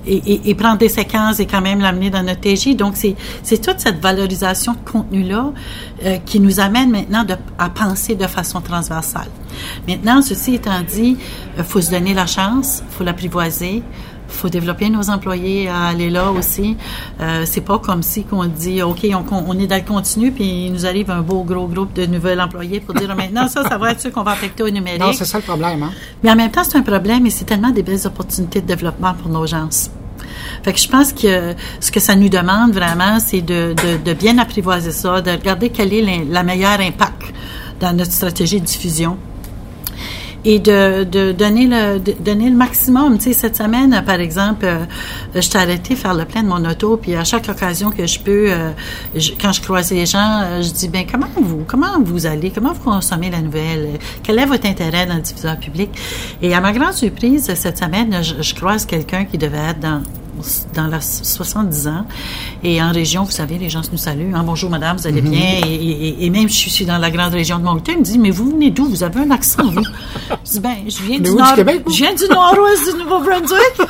et, 0.08 0.50
et, 0.50 0.56
prendre 0.56 0.78
des 0.78 0.90
séquences 0.90 1.40
et 1.40 1.46
quand 1.46 1.62
même 1.62 1.80
l'amener 1.80 2.10
dans 2.10 2.24
notre 2.24 2.42
TJ. 2.42 2.76
Donc, 2.76 2.96
c'est 2.96 3.62
toute 3.62 3.80
cette 3.80 4.00
valorisation 4.00 4.74
de 4.74 4.90
contenu-là 4.92 5.52
euh, 6.06 6.18
qui 6.26 6.40
nous 6.40 6.60
amène 6.60 6.92
maintenant 6.92 7.24
de, 7.24 7.36
à 7.58 7.70
penser 7.70 8.16
de 8.16 8.28
façon 8.28 8.62
transversale. 8.62 9.28
Maintenant, 9.88 10.22
ceci 10.22 10.56
étant 10.56 10.82
dit, 10.82 11.18
il 11.56 11.62
euh, 11.62 11.64
faut 11.64 11.82
se 11.82 11.92
donner 11.92 12.14
la 12.14 12.26
chance, 12.26 12.84
faut 12.92 13.04
l'apprivoiser, 13.04 13.84
faut 14.28 14.50
développer 14.50 14.90
nos 14.90 15.10
employés 15.10 15.68
à 15.68 15.86
aller 15.86 16.10
là 16.10 16.32
aussi. 16.32 16.78
Euh, 17.22 17.44
c'est 17.46 17.62
pas 17.62 17.80
comme 17.80 18.04
si 18.04 18.24
qu'on 18.24 18.46
dit 18.46 18.82
OK, 18.82 19.06
on, 19.12 19.26
on, 19.48 19.60
est 19.60 19.68
dans 19.68 19.76
le 19.76 19.82
continu 19.82 20.32
puis 20.32 20.66
il 20.66 20.74
nous 20.74 20.86
arrive 20.86 21.12
un 21.12 21.22
beau 21.22 21.44
gros 21.44 21.68
groupe 21.68 21.94
de 21.94 22.06
nouveaux 22.06 22.38
employés 22.40 22.80
pour 22.80 22.96
dire 22.96 23.16
maintenant 23.16 23.48
ça, 23.48 23.64
ça 23.68 23.78
va 23.78 23.92
être 23.92 24.02
sûr 24.02 24.12
qu'on 24.12 24.24
va 24.24 24.32
affecter 24.32 24.64
au 24.64 24.70
numérique. 24.70 25.02
Non, 25.02 25.14
c'est 25.14 25.26
ça 25.26 25.38
le 25.38 25.44
problème. 25.44 25.84
Hein? 25.84 25.92
Mais 26.24 26.32
en 26.32 26.36
même 26.36 26.52
temps, 26.52 26.64
c'est 26.64 26.78
un 26.78 26.84
problème 26.84 27.26
et 27.26 27.30
c'est 27.30 27.46
tellement 27.46 27.72
des 27.72 27.84
belles 27.84 28.06
opportunités 28.06 28.62
de 28.62 28.68
développement 28.68 29.14
pour 29.14 29.30
nos 29.30 29.46
gens. 29.46 29.70
Fait 30.64 30.74
que 30.74 30.80
je 30.80 30.88
pense 30.88 31.14
que 31.14 31.54
ce 31.80 31.92
que 31.92 32.00
ça 32.00 32.16
nous 32.16 32.30
demande 32.30 32.74
vraiment, 32.74 33.20
c'est 33.20 33.42
de, 33.42 33.74
de, 33.74 34.04
de, 34.04 34.14
bien 34.14 34.38
apprivoiser 34.38 34.92
ça, 34.92 35.22
de 35.22 35.32
regarder 35.32 35.70
quel 35.70 35.94
est 35.94 36.02
la, 36.02 36.24
la 36.28 36.44
meilleure 36.44 36.80
impact 36.80 37.34
dans 37.80 37.96
notre 37.96 38.12
stratégie 38.12 38.60
de 38.60 38.66
diffusion 38.66 39.18
et 40.46 40.60
de, 40.60 41.04
de 41.04 41.32
donner 41.32 41.68
le 41.68 42.00
donner 42.00 42.50
le 42.50 42.56
maximum. 42.56 43.18
Tu 43.18 43.26
sais, 43.26 43.34
cette 43.34 43.58
semaine, 43.58 44.04
par 44.06 44.20
exemple, 44.20 44.66
euh, 44.66 44.86
je 45.34 45.50
t'ai 45.50 45.58
arrêté 45.58 45.96
faire 45.96 46.14
le 46.14 46.26
plein 46.26 46.44
de 46.44 46.48
mon 46.48 46.64
auto, 46.70 46.98
puis 46.98 47.16
à 47.16 47.24
chaque 47.24 47.50
occasion 47.50 47.90
que 47.90 48.06
je 48.06 48.20
peux, 48.20 48.46
euh, 48.50 48.72
quand 49.42 49.52
je 49.52 49.62
croise 49.62 49.92
les 49.92 50.06
gens, 50.06 50.42
euh, 50.44 50.62
je 50.62 50.72
dis 50.72 50.88
ben 50.88 51.06
comment 51.12 51.28
vous 51.36 51.64
comment 51.68 52.00
vous 52.02 52.26
allez, 52.26 52.52
comment 52.52 52.74
vous 52.74 52.92
consommez 52.92 53.32
la 53.32 53.42
nouvelle, 53.42 54.00
quel 54.24 54.38
est 54.40 54.46
votre 54.46 54.68
intérêt 54.68 55.06
dans 55.08 55.16
le 55.16 55.22
diffuseur 55.22 55.58
public? 55.58 55.90
Et 56.42 56.54
à 56.54 56.62
ma 56.62 56.72
grande 56.72 56.94
surprise, 56.94 57.52
cette 57.56 57.78
semaine, 57.78 58.24
je, 58.24 58.42
je 58.42 58.56
croise 58.56 58.86
quelqu'un 58.86 59.26
qui 59.26 59.38
devait 59.38 59.58
être 59.58 59.80
dans 59.80 60.02
dans 60.74 60.88
la 60.88 61.00
70 61.02 61.88
ans. 61.88 62.06
Et 62.64 62.82
en 62.82 62.92
région, 62.92 63.24
vous 63.24 63.32
savez, 63.32 63.58
les 63.58 63.70
gens 63.70 63.82
nous 63.92 63.98
saluent. 63.98 64.34
Hein, 64.34 64.44
bonjour, 64.46 64.70
madame, 64.70 64.98
vous 64.98 65.08
allez 65.08 65.22
Mhm. 65.22 65.30
bien? 65.32 65.60
Et, 65.66 65.74
et- 65.74 66.26
et 66.26 66.30
même, 66.30 66.50
je 66.50 66.70
suis 66.70 66.86
dans 66.86 66.98
la 66.98 67.12
grande 67.12 67.34
région 67.34 67.58
de 67.60 67.64
Moncton. 67.64 67.94
Il 67.94 68.00
me 68.00 68.04
dit, 68.04 68.18
mais 68.20 68.32
vous 68.32 68.52
venez 68.52 68.72
d'où? 68.72 68.86
Vous 68.90 69.04
avez 69.04 69.20
un 69.22 69.32
accent, 69.32 69.64
vous? 69.72 69.82
Je 70.46 70.52
dis, 70.52 70.60
ben, 70.60 70.76
je 70.88 71.04
viens 71.04 71.20
Mais 71.20 71.30
du 71.30 71.36
nord. 71.36 71.56
Québec, 71.56 71.84
je 71.88 71.96
viens 71.96 72.14
du 72.14 72.26
nord-ouest 72.30 72.94
du 72.94 73.04
Nouveau-Brunswick. 73.04 73.90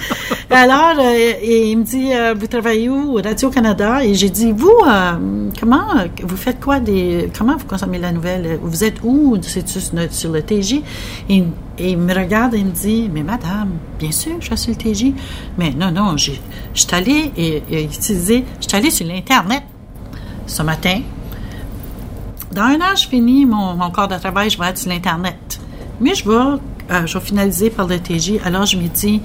Alors, 0.49 0.99
euh, 0.99 1.33
il 1.43 1.79
me 1.79 1.83
dit, 1.83 2.13
euh, 2.13 2.35
vous 2.37 2.45
travaillez 2.45 2.87
où? 2.87 3.15
Radio-Canada? 3.15 4.05
Et 4.05 4.13
j'ai 4.13 4.29
dit, 4.29 4.51
vous, 4.51 4.69
euh, 4.87 5.49
comment, 5.59 5.87
vous 6.21 6.37
faites 6.37 6.59
quoi 6.59 6.79
des, 6.79 7.31
comment 7.35 7.57
vous 7.57 7.65
consommez 7.65 7.97
la 7.97 8.11
nouvelle? 8.11 8.59
Vous 8.61 8.83
êtes 8.83 8.97
où? 9.03 9.37
C'est 9.41 9.67
sur, 9.67 9.81
sur 10.11 10.31
le 10.31 10.43
TJ? 10.43 10.83
Et, 11.29 11.43
et 11.79 11.89
il 11.91 11.97
me 11.97 12.13
regarde 12.13 12.53
et 12.53 12.59
il 12.59 12.65
me 12.65 12.71
dit, 12.71 13.09
mais 13.11 13.23
madame, 13.23 13.71
bien 13.97 14.11
sûr, 14.11 14.35
je 14.39 14.45
suis 14.45 14.57
sur 14.57 14.71
le 14.71 14.93
TJ. 14.93 15.13
Mais 15.57 15.71
non, 15.71 15.91
non, 15.91 16.15
je 16.15 16.33
suis 16.73 16.95
allée 16.95 17.31
et, 17.35 17.63
et 17.69 17.83
utiliser, 17.83 18.45
je 18.61 18.67
suis 18.67 18.77
allée 18.77 18.91
sur 18.91 19.07
l'Internet 19.07 19.63
ce 20.45 20.61
matin. 20.61 21.01
Dans 22.51 22.61
un 22.61 22.75
an, 22.75 22.95
je 22.95 23.07
finis 23.07 23.47
mon, 23.47 23.77
corps 23.89 24.07
de 24.07 24.15
travail, 24.15 24.51
je 24.51 24.59
vais 24.59 24.67
être 24.67 24.77
sur 24.77 24.91
l'Internet. 24.91 25.59
Mais 25.99 26.13
je 26.13 26.29
vais, 26.29 27.07
je 27.07 27.17
vais 27.17 27.25
finaliser 27.25 27.71
par 27.71 27.87
le 27.87 27.99
TJ. 27.99 28.33
Alors, 28.45 28.67
je 28.67 28.77
me 28.77 28.87
dis, 28.87 29.21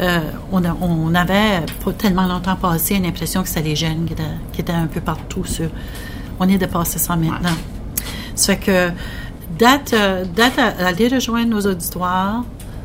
euh, 0.00 0.20
on, 0.50 0.64
a- 0.64 0.76
on 0.80 1.14
avait 1.14 1.60
pas 1.84 1.92
tellement 1.92 2.26
longtemps 2.26 2.56
passé 2.56 2.94
une 2.96 3.06
impression 3.06 3.42
que 3.42 3.48
c'était 3.48 3.62
les 3.62 3.76
jeunes 3.76 4.04
qui 4.06 4.14
étaient, 4.14 4.22
qui 4.52 4.60
étaient 4.62 4.72
un 4.72 4.86
peu 4.86 5.00
partout 5.00 5.44
sur. 5.44 5.68
On 6.40 6.48
est 6.48 6.58
dépassé 6.58 6.98
ça 6.98 7.14
maintenant. 7.16 7.56
Ça 8.34 8.54
fait 8.56 8.58
que 8.58 8.90
d'être, 9.58 9.92
euh, 9.94 10.24
à- 10.58 10.86
aller 10.86 11.08
rejoindre 11.08 11.50
nos 11.50 11.60
auditoires, 11.60 12.44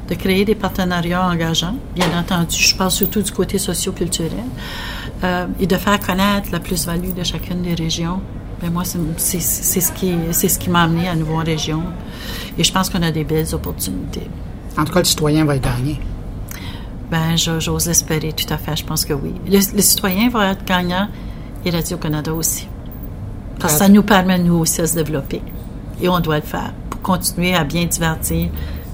de 0.09 0.15
créer 0.15 0.45
des 0.45 0.55
partenariats 0.55 1.25
engageants, 1.27 1.75
bien 1.95 2.07
entendu, 2.17 2.55
je 2.57 2.75
parle 2.75 2.91
surtout 2.91 3.21
du 3.21 3.31
côté 3.31 3.57
socio-culturel, 3.57 4.31
euh, 5.23 5.47
et 5.59 5.67
de 5.67 5.75
faire 5.75 5.99
connaître 5.99 6.49
la 6.51 6.59
plus-value 6.59 7.13
de 7.13 7.23
chacune 7.23 7.61
des 7.61 7.73
régions. 7.73 8.21
Ben 8.61 8.71
moi, 8.71 8.83
c'est, 8.85 9.39
ce 9.39 9.91
qui, 9.91 10.13
c'est 10.31 10.47
ce 10.49 10.57
qui 10.59 10.69
m'a 10.69 10.83
amené 10.83 11.07
à 11.07 11.15
nouveau 11.15 11.35
en 11.35 11.43
région. 11.43 11.83
Et 12.57 12.63
je 12.63 12.71
pense 12.71 12.89
qu'on 12.89 13.01
a 13.03 13.11
des 13.11 13.23
belles 13.23 13.53
opportunités. 13.53 14.27
En 14.77 14.83
tout 14.83 14.93
cas, 14.93 14.99
le 14.99 15.05
citoyen 15.05 15.45
va 15.45 15.55
y 15.55 15.59
gagner. 15.59 15.99
Ben, 17.09 17.37
j'ose 17.37 17.87
espérer, 17.87 18.33
tout 18.33 18.51
à 18.53 18.57
fait. 18.57 18.75
Je 18.75 18.83
pense 18.85 19.05
que 19.05 19.13
oui. 19.13 19.33
Le, 19.47 19.57
le 19.75 19.81
citoyen 19.81 20.29
va 20.29 20.51
être 20.51 20.65
gagnant 20.65 21.07
et 21.63 21.69
Radio-Canada 21.69 22.33
aussi. 22.33 22.67
Parce 23.59 23.73
que 23.73 23.79
ça 23.79 23.89
nous 23.89 24.03
permet, 24.03 24.37
nous 24.37 24.55
aussi, 24.55 24.81
de 24.81 24.85
se 24.85 24.95
développer. 24.95 25.41
Et 26.01 26.09
on 26.09 26.19
doit 26.19 26.37
le 26.37 26.43
faire 26.43 26.73
pour 26.89 27.01
continuer 27.01 27.55
à 27.55 27.63
bien 27.63 27.85
divertir, 27.85 28.49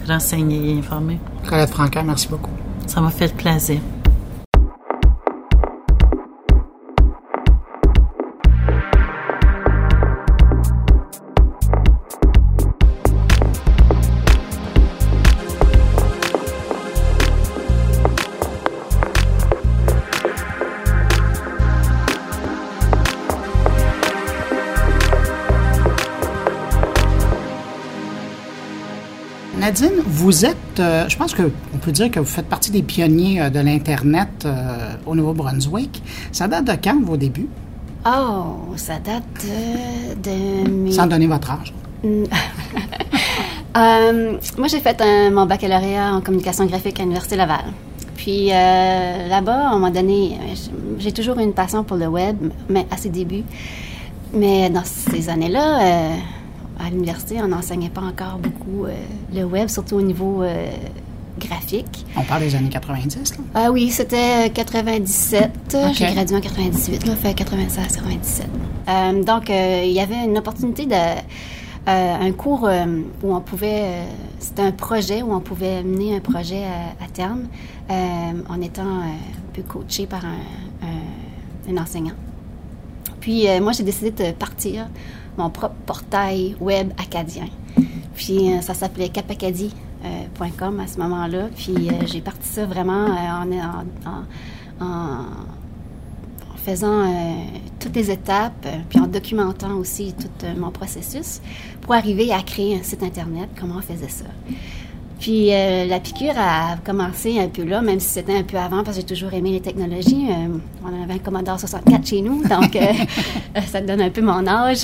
renseigner 0.08 0.72
et 0.72 0.80
informer. 0.80 1.20
Colette 1.48 1.72
Francaire, 1.72 2.04
merci 2.04 2.28
beaucoup. 2.28 2.52
Ça 2.88 3.02
m'a 3.02 3.10
fait 3.10 3.34
plaisir. 3.36 3.80
Nadine, 29.64 30.02
vous 30.06 30.44
êtes, 30.46 30.58
euh, 30.80 31.08
je 31.08 31.16
pense 31.16 31.34
qu'on 31.34 31.78
peut 31.82 31.94
dire 31.94 32.12
que 32.12 32.20
vous 32.20 32.26
faites 32.26 32.48
partie 32.48 32.70
des 32.70 32.84
pionniers 32.84 33.44
euh, 33.44 33.50
de 33.50 33.62
l'Internet 33.62 34.28
euh, 34.44 34.96
au 35.06 35.16
Nouveau-Brunswick. 35.16 36.04
Ça 36.34 36.50
date 36.50 36.66
de 36.66 36.74
quand, 36.84 37.02
vos 37.02 37.16
débuts? 37.16 37.48
Oh, 38.06 38.74
ça 38.76 38.96
date 39.00 39.24
de 40.22 40.70
mes... 40.70 40.92
Sans 40.92 41.08
donner 41.08 41.28
votre 41.28 41.50
âge. 41.50 41.74
Moi, 44.58 44.68
j'ai 44.68 44.82
fait 44.82 45.00
un- 45.02 45.32
mon 45.32 45.46
baccalauréat 45.46 46.14
en 46.14 46.20
communication 46.20 46.66
graphique 46.66 47.00
à 47.00 47.04
l'Université 47.04 47.38
Laval. 47.38 47.64
Puis 48.18 48.48
là-bas, 48.50 49.70
on 49.72 49.80
m'a 49.80 49.92
donné... 49.92 50.40
J'ai 51.00 51.14
toujours 51.14 51.40
eu 51.40 51.44
une 51.44 51.54
passion 51.54 51.86
pour 51.86 51.96
le 51.96 52.08
web, 52.08 52.36
mais 52.68 52.86
à 52.92 52.98
ses 52.98 53.08
débuts. 53.08 53.46
Mais 54.34 54.70
dans 54.70 54.84
ces 54.84 55.30
années-là, 55.30 56.12
à 56.80 56.90
l'université, 56.90 57.42
on 57.42 57.48
n'enseignait 57.48 57.90
pas 57.90 58.02
encore 58.02 58.38
beaucoup 58.40 58.86
euh, 58.86 58.94
le 59.34 59.44
web, 59.44 59.68
surtout 59.70 59.96
au 59.96 60.02
niveau 60.02 60.44
euh, 60.44 60.68
graphique. 61.40 62.06
On 62.16 62.22
parle 62.24 62.42
des 62.42 62.56
années 62.56 62.70
90, 62.70 63.38
là? 63.38 63.44
Ah 63.56 63.72
oui, 63.72 63.90
c'était 63.90 64.50
97. 64.52 65.52
Ok. 65.88 65.94
J'ai 65.94 66.06
gradué 66.14 66.36
en 66.38 66.42
98, 66.42 67.06
là, 67.08 67.16
fait 67.16 67.34
96, 67.34 67.96
97. 67.98 68.48
Euh, 68.90 69.24
donc, 69.24 69.50
euh, 69.50 69.82
il 69.86 69.92
y 69.92 70.00
avait 70.00 70.26
une 70.26 70.38
opportunité 70.38 70.86
de... 70.86 70.94
euh, 70.94 72.16
un 72.22 72.32
cours 72.32 72.66
euh, 72.68 72.86
où 73.24 73.36
on 73.36 73.42
pouvait... 73.42 73.82
euh, 73.84 74.04
c'était 74.40 74.62
un 74.64 74.72
projet 74.72 75.22
où 75.22 75.34
on 75.34 75.40
pouvait 75.40 75.84
mener 75.84 76.16
un 76.18 76.20
projet 76.20 76.64
à, 76.66 77.04
à 77.04 77.08
terme 77.08 77.44
euh, 77.90 77.94
en 78.50 78.62
étant 78.62 78.84
euh, 78.84 79.04
un 79.06 79.54
peu 79.54 79.62
coaché 79.64 80.06
par 80.06 80.24
un, 80.26 80.88
un- 80.88 81.74
un 81.74 81.82
enseignant. 81.82 82.14
Puis 83.22 83.48
euh, 83.48 83.62
moi, 83.62 83.72
j'ai 83.72 83.84
décidé 83.84 84.12
de 84.12 84.32
partir 84.34 84.88
mon 85.38 85.50
propre 85.50 85.76
portail 85.86 86.56
web 86.60 86.92
acadien. 86.98 87.48
Puis 88.16 88.54
euh, 88.54 88.62
ça 88.62 88.74
s'appelait 88.74 89.10
capacadie.com 89.10 90.80
à 90.80 90.88
ce 90.88 91.00
moment-là. 91.00 91.50
Puis 91.56 91.90
euh, 91.90 92.06
j'ai 92.06 92.22
parti 92.22 92.48
ça 92.48 92.66
vraiment 92.66 93.08
euh, 93.08 94.82
en, 94.82 95.06
faisant 96.64 97.02
euh, 97.02 97.34
toutes 97.80 97.96
les 97.96 98.10
étapes, 98.10 98.66
euh, 98.66 98.78
puis 98.90 99.00
en 99.00 99.08
documentant 99.08 99.76
aussi 99.76 100.14
tout 100.14 100.46
euh, 100.46 100.54
mon 100.58 100.72
processus 100.72 101.42
pour 101.82 101.94
arriver 101.94 102.32
à 102.32 102.42
créer 102.42 102.80
un 102.80 102.84
site 102.84 103.04
Internet, 103.04 103.50
comment 103.60 103.76
on 103.78 103.82
faisait 103.82 104.08
ça. 104.08 104.26
Puis 105.24 105.54
euh, 105.54 105.86
la 105.86 106.02
piqûre 106.02 106.34
a 106.38 106.76
commencé 106.84 107.40
un 107.40 107.48
peu 107.48 107.64
là, 107.64 107.82
même 107.82 108.02
si 108.02 108.10
c'était 108.10 108.36
un 108.38 108.44
peu 108.44 108.58
avant, 108.58 108.84
parce 108.84 108.98
que 108.98 109.04
j'ai 109.04 109.08
toujours 109.08 109.34
aimé 109.34 109.52
les 109.52 109.62
technologies. 109.62 110.28
Euh, 110.30 110.58
on 110.84 111.02
avait 111.02 111.14
un 111.14 111.18
Commodore 111.18 111.58
64 111.58 112.06
chez 112.06 112.22
nous, 112.22 112.44
donc 112.44 112.76
euh, 112.76 112.82
ça 113.72 113.80
te 113.80 113.88
donne 113.88 114.02
un 114.02 114.10
peu 114.10 114.22
mon 114.22 114.46
âge. 114.46 114.82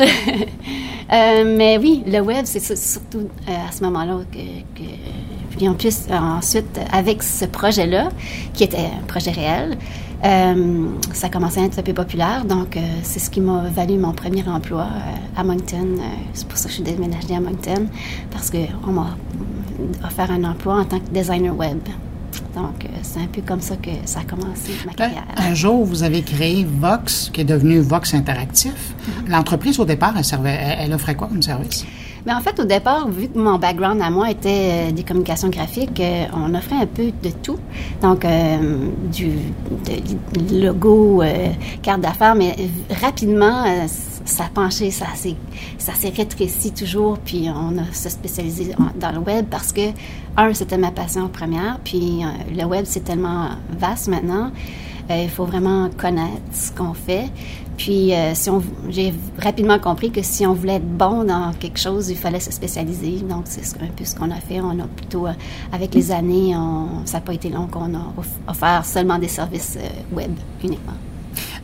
Mais 1.12 1.78
oui, 1.78 2.04
le 2.08 2.22
web, 2.22 2.46
c'est 2.46 2.62
sur- 2.62 2.78
surtout 2.78 3.28
à 3.48 3.70
ce 3.74 3.84
moment-là 3.84 4.20
que, 4.32 4.38
que- 4.82 4.90
Puis 5.58 5.68
en 5.68 5.74
plus, 5.74 6.04
ensuite, 6.10 6.80
avec 6.94 7.22
ce 7.22 7.44
projet-là, 7.44 8.08
qui 8.54 8.64
était 8.64 8.78
un 8.78 9.06
projet 9.08 9.32
réel, 9.32 9.78
euh, 10.24 10.86
ça 11.12 11.28
commençait 11.28 11.60
à 11.62 11.66
être 11.66 11.80
un 11.80 11.84
peu 11.84 11.94
populaire. 11.94 12.46
Donc, 12.46 12.78
euh, 12.78 12.80
c'est 13.04 13.20
ce 13.20 13.30
qui 13.30 13.42
m'a 13.42 13.64
valu 13.76 13.98
mon 13.98 14.14
premier 14.14 14.48
emploi 14.48 14.84
euh, 14.84 15.40
à 15.42 15.44
Moncton. 15.44 15.98
C'est 16.34 16.48
pour 16.48 16.58
ça 16.58 16.66
que 16.66 16.70
je 16.70 16.76
suis 16.76 16.84
déménagée 16.84 17.36
à 17.36 17.42
Moncton, 17.42 17.88
parce 18.32 18.50
qu'on 18.52 18.92
m'a 18.92 19.18
offert 20.06 20.32
un 20.32 20.44
emploi 20.44 20.80
en 20.80 20.86
tant 20.86 21.00
que 21.00 21.10
designer 21.12 21.56
web. 21.56 21.80
Donc, 22.56 22.84
euh, 22.84 22.88
c'est 23.04 23.20
un 23.20 23.28
peu 23.28 23.42
comme 23.42 23.62
ça 23.62 23.76
que 23.76 23.92
ça 24.06 24.20
a 24.22 24.24
commencé 24.24 24.72
ma 24.86 24.94
carrière. 24.94 25.24
Un 25.38 25.54
jour, 25.54 25.86
vous 25.86 26.04
avez 26.04 26.22
créé 26.22 26.66
Vox, 26.66 27.30
qui 27.32 27.42
est 27.42 27.46
devenu 27.46 27.80
Vox 27.80 28.14
Interactif. 28.14 28.94
L'entreprise, 29.28 29.80
au 29.80 29.86
départ, 29.86 30.14
elle, 30.18 30.26
servait, 30.26 30.58
elle, 30.60 30.78
elle 30.82 30.94
offrait 30.94 31.16
quoi 31.16 31.28
comme 31.28 31.42
service? 31.42 31.86
Mais 32.26 32.34
en 32.34 32.42
fait, 32.42 32.60
au 32.60 32.66
départ, 32.66 33.08
vu 33.08 33.30
que 33.30 33.40
mon 33.40 33.58
background 33.58 34.02
à 34.02 34.10
moi 34.10 34.30
était 34.30 34.90
euh, 34.90 34.92
des 34.92 35.04
communications 35.04 35.50
graphiques, 35.50 36.00
euh, 36.00 36.26
on 36.34 36.54
offrait 36.54 36.76
un 36.76 36.86
peu 36.86 37.12
de 37.24 37.30
tout. 37.42 37.58
Donc, 38.02 38.26
euh, 38.26 38.58
du 39.12 39.30
de 39.86 40.66
logo, 40.66 41.22
euh, 41.22 41.50
carte 41.82 42.02
d'affaires, 42.02 42.36
mais 42.36 42.56
euh, 42.60 42.96
rapidement, 43.02 43.64
euh, 43.66 43.88
ça 44.26 44.46
a 44.56 44.70
ça 44.70 45.94
s'est, 45.94 46.10
rétréci 46.10 46.72
toujours, 46.72 47.18
puis 47.20 47.48
on 47.50 47.78
a 47.78 47.94
se 47.94 48.10
spécialisé 48.10 48.74
dans 49.00 49.12
le 49.12 49.20
web 49.20 49.46
parce 49.50 49.72
que, 49.72 49.92
un, 50.38 50.54
c'était 50.54 50.78
ma 50.78 50.92
passion 50.92 51.28
première, 51.30 51.80
puis 51.84 52.24
euh, 52.24 52.54
le 52.56 52.66
web, 52.66 52.86
c'est 52.88 53.04
tellement 53.04 53.50
vaste 53.78 54.08
maintenant. 54.08 54.52
Euh, 55.10 55.24
il 55.24 55.30
faut 55.30 55.46
vraiment 55.46 55.90
connaître 55.98 56.42
ce 56.52 56.72
qu'on 56.72 56.94
fait. 56.94 57.30
Puis, 57.78 58.14
euh, 58.14 58.36
si 58.36 58.50
on, 58.50 58.62
j'ai 58.90 59.14
rapidement 59.42 59.80
compris 59.80 60.12
que 60.12 60.22
si 60.22 60.46
on 60.46 60.54
voulait 60.54 60.76
être 60.76 60.98
bon 60.98 61.24
dans 61.24 61.54
quelque 61.54 61.80
chose, 61.80 62.10
il 62.10 62.18
fallait 62.18 62.42
se 62.42 62.52
spécialiser. 62.52 63.22
Donc, 63.22 63.44
c'est 63.46 63.82
un 63.82 63.88
peu 63.88 64.06
ce 64.06 64.16
qu'on 64.16 64.30
a 64.32 64.36
fait. 64.36 64.60
On 64.62 64.80
a 64.80 64.86
plutôt, 64.86 65.28
avec 65.72 65.96
les 65.96 66.12
années, 66.12 66.54
ça 67.06 67.18
n'a 67.18 67.22
pas 67.22 67.34
été 67.34 67.50
long 67.50 67.68
qu'on 67.68 67.96
a 67.96 68.14
offert 68.48 68.86
seulement 68.86 69.18
des 69.18 69.30
services 69.30 69.78
web 70.12 70.32
uniquement. 70.64 70.94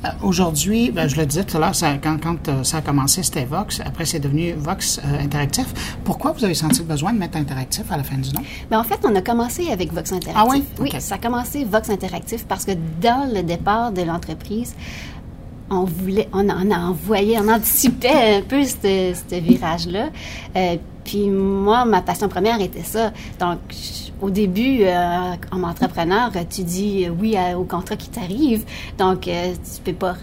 Euh, 0.06 0.10
aujourd'hui, 0.22 0.92
ben, 0.92 1.08
je 1.08 1.16
le 1.16 1.26
disais 1.26 1.44
tout 1.44 1.58
à 1.58 1.60
l'heure, 1.60 1.74
quand, 2.02 2.18
quand 2.22 2.48
euh, 2.48 2.64
ça 2.64 2.78
a 2.78 2.82
commencé, 2.82 3.24
c'était 3.24 3.46
Vox. 3.46 3.82
Après, 3.86 4.06
c'est 4.06 4.20
devenu 4.20 4.54
Vox 4.54 5.00
euh, 5.00 5.24
Interactif. 5.24 5.68
Pourquoi 6.04 6.32
vous 6.32 6.44
avez 6.44 6.54
senti 6.54 6.80
le 6.80 6.86
besoin 6.86 7.14
de 7.14 7.18
mettre 7.18 7.38
Interactif 7.38 7.92
à 7.92 7.98
la 7.98 8.04
fin 8.04 8.18
du 8.18 8.32
nom? 8.34 8.42
Bien, 8.70 8.80
en 8.80 8.84
fait, 8.84 9.00
on 9.04 9.16
a 9.16 9.22
commencé 9.22 9.70
avec 9.70 9.94
Vox 9.94 10.12
Interactif. 10.12 10.44
Ah 10.44 10.48
oui? 10.50 10.64
Oui, 10.80 10.92
ça 11.00 11.16
a 11.16 11.18
commencé 11.18 11.64
Vox 11.66 11.90
Interactif 11.90 12.46
parce 12.46 12.66
que 12.66 12.72
dans 13.02 13.32
le 13.34 13.44
départ 13.44 13.92
de 13.92 14.02
l'entreprise, 14.02 14.76
on 15.70 15.84
voulait, 15.84 16.30
on, 16.34 16.48
on 16.50 16.72
envoyé, 16.72 17.38
on 17.40 17.50
anticipait 17.50 18.38
un 18.38 18.42
peu 18.42 18.64
ce 18.64 19.40
virage-là. 19.40 20.10
puis 21.04 21.30
moi, 21.30 21.86
ma 21.86 22.02
passion 22.02 22.30
première 22.30 22.62
était 22.62 22.84
ça. 22.84 23.12
Donc, 23.40 23.60
au 24.22 24.30
début, 24.30 24.84
euh, 24.84 25.34
en 25.52 25.64
entrepreneur, 25.64 26.32
tu 26.50 26.64
dis 26.64 27.08
oui 27.10 27.36
au 27.56 27.64
contrat 27.64 27.96
qui 27.96 28.10
t'arrive. 28.10 28.66
Donc, 28.98 29.28
euh, 29.28 29.54
tu 29.54 29.82
peux 29.82 29.98
pas 29.98 30.16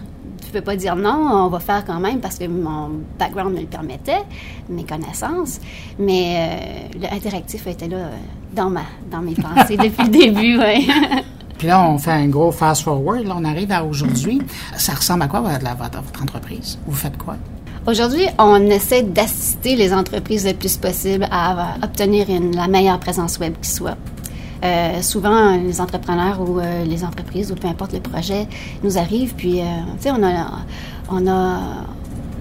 tu 0.43 0.51
peux 0.51 0.61
pas 0.61 0.75
dire 0.75 0.95
non, 0.95 1.29
on 1.31 1.47
va 1.47 1.59
faire 1.59 1.83
quand 1.85 1.99
même 1.99 2.19
parce 2.19 2.37
que 2.37 2.45
mon 2.45 2.91
background 3.17 3.55
me 3.55 3.61
le 3.61 3.65
permettait, 3.65 4.23
mes 4.69 4.83
connaissances. 4.83 5.59
Mais 5.97 6.89
euh, 6.93 7.07
l'interactif 7.11 7.65
était 7.67 7.87
là 7.87 8.09
dans, 8.53 8.69
ma, 8.69 8.83
dans 9.09 9.21
mes 9.21 9.33
pensées 9.35 9.77
depuis 9.77 10.03
le 10.03 10.09
début. 10.09 10.57
Ouais. 10.59 10.81
Puis 11.63 11.69
là, 11.69 11.81
on 11.81 11.97
fait 11.97 12.11
un 12.11 12.27
gros 12.27 12.51
fast-forward. 12.51 13.25
Là, 13.25 13.35
on 13.37 13.45
arrive 13.45 13.71
à 13.71 13.85
aujourd'hui. 13.85 14.41
Ça 14.75 14.95
ressemble 14.95 15.21
à 15.21 15.27
quoi 15.29 15.39
votre, 15.39 15.63
votre 15.63 16.21
entreprise? 16.21 16.77
Vous 16.85 16.93
faites 16.93 17.17
quoi? 17.17 17.37
Aujourd'hui, 17.87 18.25
on 18.37 18.65
essaie 18.65 19.01
d'assister 19.01 19.77
les 19.77 19.93
entreprises 19.93 20.45
le 20.45 20.55
plus 20.55 20.75
possible 20.75 21.25
à 21.31 21.75
obtenir 21.81 22.27
la 22.53 22.67
meilleure 22.67 22.99
présence 22.99 23.39
web 23.39 23.53
qui 23.61 23.69
soit. 23.69 23.95
Euh, 24.65 25.01
souvent, 25.01 25.55
les 25.55 25.79
entrepreneurs 25.79 26.41
ou 26.41 26.59
euh, 26.59 26.83
les 26.83 27.05
entreprises, 27.05 27.49
ou 27.53 27.55
peu 27.55 27.69
importe 27.69 27.93
le 27.93 28.01
projet, 28.01 28.45
nous 28.83 28.97
arrivent, 28.97 29.33
puis, 29.33 29.61
euh, 29.61 29.63
on 30.07 30.21
a, 30.21 30.65
on 31.09 31.27
a, 31.27 31.59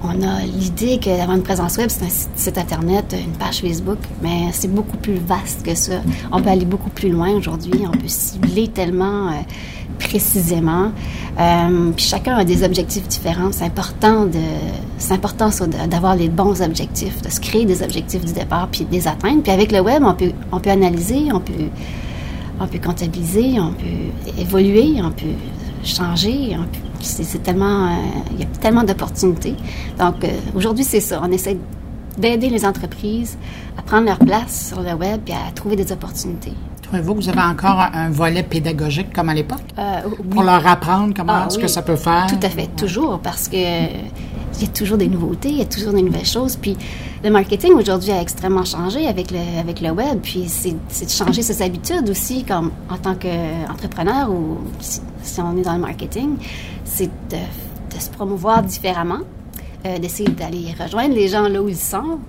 on 0.04 0.22
a 0.22 0.40
l'idée 0.44 0.98
que 0.98 1.16
d'avoir 1.16 1.36
une 1.36 1.42
présence 1.42 1.76
web, 1.76 1.88
c'est 1.88 2.04
un 2.04 2.08
site, 2.36 2.58
Internet, 2.58 3.14
une 3.18 3.32
page 3.32 3.60
Facebook, 3.60 3.98
mais 4.22 4.48
c'est 4.52 4.72
beaucoup 4.72 4.96
plus 4.96 5.14
vaste 5.14 5.62
que 5.64 5.74
ça. 5.74 5.94
On 6.30 6.42
peut 6.42 6.50
aller 6.50 6.64
beaucoup 6.64 6.90
plus 6.90 7.10
loin 7.10 7.30
aujourd'hui. 7.30 7.82
On 7.86 7.92
peut 7.92 8.08
cibler 8.08 8.68
tellement 8.68 9.30
précisément. 9.98 10.92
Euh, 11.38 11.90
puis 11.96 12.04
chacun 12.04 12.36
a 12.36 12.44
des 12.44 12.64
objectifs 12.64 13.06
différents. 13.08 13.52
C'est 13.52 13.64
important 13.64 14.28
c'est 14.98 15.14
important 15.14 15.50
d'avoir 15.90 16.16
les 16.16 16.28
bons 16.28 16.60
objectifs, 16.62 17.22
de 17.22 17.28
se 17.30 17.40
créer 17.40 17.64
des 17.64 17.82
objectifs 17.82 18.24
du 18.24 18.32
départ 18.32 18.68
puis 18.70 18.84
de 18.84 18.92
les 18.92 19.08
atteindre. 19.08 19.42
Puis 19.42 19.52
avec 19.52 19.72
le 19.72 19.80
web, 19.80 20.02
on 20.04 20.14
peut, 20.14 20.32
on 20.52 20.60
peut 20.60 20.70
analyser, 20.70 21.32
on 21.32 21.40
peut, 21.40 21.52
on 22.60 22.66
peut 22.66 22.78
comptabiliser, 22.78 23.58
on 23.58 23.72
peut 23.72 24.40
évoluer, 24.40 25.00
on 25.02 25.10
peut 25.10 25.36
changer. 25.84 26.56
C'est, 27.02 27.42
tellement, 27.42 27.86
euh, 27.86 27.94
il 28.32 28.40
y 28.40 28.42
a 28.42 28.46
tellement 28.60 28.84
d'opportunités. 28.84 29.54
Donc 29.98 30.24
euh, 30.24 30.28
aujourd'hui, 30.54 30.84
c'est 30.84 31.00
ça. 31.00 31.20
On 31.22 31.30
essaie 31.30 31.56
d'aider 32.18 32.48
les 32.48 32.64
entreprises 32.64 33.38
à 33.78 33.82
prendre 33.82 34.06
leur 34.06 34.18
place 34.18 34.68
sur 34.68 34.82
le 34.82 34.92
web 34.94 35.20
et 35.26 35.32
à 35.32 35.52
trouver 35.54 35.76
des 35.76 35.92
opportunités. 35.92 36.52
Vous, 36.92 37.14
vous 37.14 37.28
avez 37.28 37.40
encore 37.40 37.80
un, 37.94 38.10
volet 38.10 38.42
pédagogique 38.42 39.14
comme 39.14 39.30
à 39.30 39.34
l'époque? 39.34 39.62
Euh, 39.78 40.02
Pour 40.30 40.42
leur 40.42 40.66
apprendre 40.66 41.14
comment 41.16 41.32
ah, 41.32 41.46
est-ce 41.46 41.58
que 41.58 41.66
ça 41.66 41.80
peut 41.80 41.96
faire? 41.96 42.26
Tout 42.28 42.44
à 42.44 42.50
fait, 42.50 42.68
toujours, 42.76 43.18
parce 43.20 43.48
que 43.48 43.56
il 43.56 44.62
y 44.62 44.64
a 44.64 44.72
toujours 44.72 44.98
des 44.98 45.08
nouveautés, 45.08 45.48
il 45.48 45.58
y 45.58 45.62
a 45.62 45.66
toujours 45.66 45.92
des 45.92 46.02
nouvelles 46.02 46.26
choses. 46.26 46.56
Puis 46.56 46.76
le 47.24 47.30
marketing 47.30 47.72
aujourd'hui 47.72 48.10
a 48.10 48.20
extrêmement 48.20 48.64
changé 48.64 49.06
avec 49.06 49.30
le, 49.30 49.38
avec 49.58 49.80
le 49.80 49.90
web. 49.90 50.20
Puis 50.22 50.44
c'est 50.48 50.72
de 50.72 51.10
changer 51.10 51.42
ses 51.42 51.62
habitudes 51.62 52.08
aussi, 52.10 52.44
comme 52.44 52.70
en 52.90 52.98
tant 52.98 53.14
qu'entrepreneur 53.14 54.30
ou 54.30 54.58
si, 54.80 55.00
on 55.40 55.56
est 55.56 55.62
dans 55.62 55.74
le 55.74 55.80
marketing, 55.80 56.36
c'est 56.84 57.06
de, 57.30 57.36
de, 57.94 58.00
se 58.00 58.10
promouvoir 58.10 58.62
différemment, 58.62 59.20
euh, 59.84 59.98
d'essayer 59.98 60.28
d'aller 60.28 60.74
rejoindre 60.78 61.14
les 61.14 61.28
gens 61.28 61.48
là 61.48 61.60
où 61.60 61.68
ils 61.68 61.76
sont, 61.76 62.20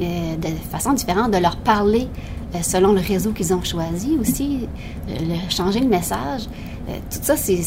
euh, 0.00 0.36
de 0.36 0.48
façon 0.70 0.92
différente, 0.92 1.30
de 1.30 1.38
leur 1.38 1.56
parler 1.56 2.06
euh, 2.54 2.58
selon 2.60 2.92
le 2.92 3.00
réseau 3.00 3.32
qu'ils 3.32 3.54
ont 3.54 3.62
choisi 3.62 4.16
aussi, 4.20 4.68
changer 5.48 5.80
le 5.80 5.88
message. 5.88 6.42
Euh, 6.88 6.98
tout 7.10 7.20
ça, 7.22 7.36
c'est 7.36 7.60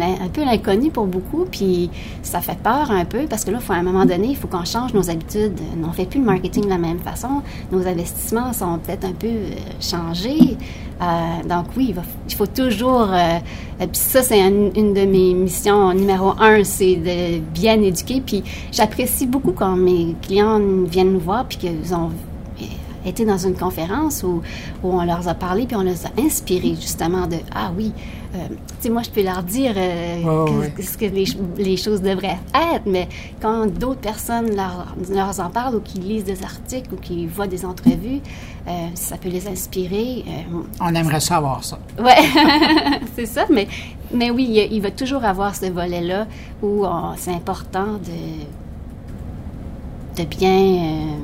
un 0.00 0.28
peu 0.28 0.44
l'inconnu 0.44 0.90
pour 0.90 1.06
beaucoup, 1.06 1.46
puis 1.50 1.90
ça 2.22 2.40
fait 2.40 2.58
peur 2.58 2.90
un 2.90 3.04
peu 3.04 3.26
parce 3.28 3.44
que 3.44 3.50
là, 3.50 3.58
faut, 3.58 3.72
à 3.72 3.76
un 3.76 3.82
moment 3.82 4.04
donné, 4.04 4.28
il 4.28 4.36
faut 4.36 4.46
qu'on 4.46 4.64
change 4.64 4.94
nos 4.94 5.10
habitudes. 5.10 5.58
On 5.82 5.88
ne 5.88 5.92
fait 5.92 6.06
plus 6.06 6.20
le 6.20 6.26
marketing 6.26 6.64
de 6.64 6.68
la 6.68 6.78
même 6.78 7.00
façon. 7.00 7.42
Nos 7.72 7.86
investissements 7.86 8.52
sont 8.52 8.78
peut-être 8.78 9.04
un 9.04 9.12
peu 9.12 9.28
changés. 9.80 10.56
donc 11.48 11.66
oui, 11.76 11.94
il, 12.28 12.34
faut 12.34 12.46
toujours... 12.46 13.08
puis 13.78 13.88
ça, 13.92 14.22
c'est 14.22 14.40
une 14.40 14.94
de 14.94 15.04
mes 15.04 15.34
missions 15.34 15.92
numéro 15.92 16.32
un, 16.38 16.62
c'est 16.62 16.96
de 16.96 17.38
bien 17.38 17.80
éduquer. 17.82 18.22
Puis 18.24 18.44
j'apprécie 18.70 19.26
beaucoup 19.26 19.52
quand 19.52 19.76
mes 19.76 20.14
clients 20.22 20.60
viennent 20.86 21.12
nous 21.12 21.20
voir 21.20 21.46
puis 21.46 21.58
qu'ils 21.58 21.94
ont 21.94 22.10
été 23.06 23.24
dans 23.24 23.38
une 23.38 23.54
conférence 23.54 24.22
où, 24.22 24.42
où, 24.82 24.92
on 24.92 25.04
leur 25.04 25.26
a 25.28 25.34
parlé, 25.34 25.66
puis 25.66 25.76
on 25.76 25.82
les 25.82 26.06
a 26.06 26.10
inspirés 26.18 26.74
justement 26.74 27.26
de 27.26 27.36
Ah 27.54 27.70
oui, 27.76 27.92
euh, 28.34 28.48
tu 28.48 28.54
sais, 28.80 28.90
moi 28.90 29.02
je 29.02 29.10
peux 29.10 29.22
leur 29.22 29.42
dire 29.42 29.74
euh, 29.76 30.68
ce 30.80 30.96
que 30.98 31.04
les, 31.06 31.26
les, 31.56 31.76
choses 31.76 32.02
devraient 32.02 32.38
être, 32.54 32.84
mais 32.86 33.08
quand 33.40 33.66
d'autres 33.66 34.00
personnes 34.00 34.54
leur, 34.54 34.94
leur, 35.10 35.40
en 35.40 35.50
parlent 35.50 35.76
ou 35.76 35.80
qui 35.80 35.98
lisent 35.98 36.24
des 36.24 36.42
articles 36.42 36.92
ou 36.92 36.96
qui 36.96 37.26
voient 37.26 37.46
des 37.46 37.64
entrevues, 37.64 38.20
euh, 38.66 38.88
ça 38.94 39.16
peut 39.16 39.28
les 39.28 39.46
inspirer. 39.46 40.24
on 40.80 40.94
aimerait 40.94 41.20
savoir 41.20 41.62
ça. 41.64 41.78
Oui, 41.98 42.12
c'est 43.14 43.26
ça, 43.26 43.46
mais, 43.50 43.68
mais 44.12 44.30
oui, 44.30 44.46
il, 44.48 44.72
il, 44.72 44.80
va 44.80 44.90
toujours 44.90 45.24
avoir 45.24 45.54
ce 45.54 45.66
volet-là 45.66 46.26
où 46.62 46.84
c'est 47.16 47.32
important 47.32 47.94
de, 50.16 50.22
de 50.22 50.28
bien 50.28 51.16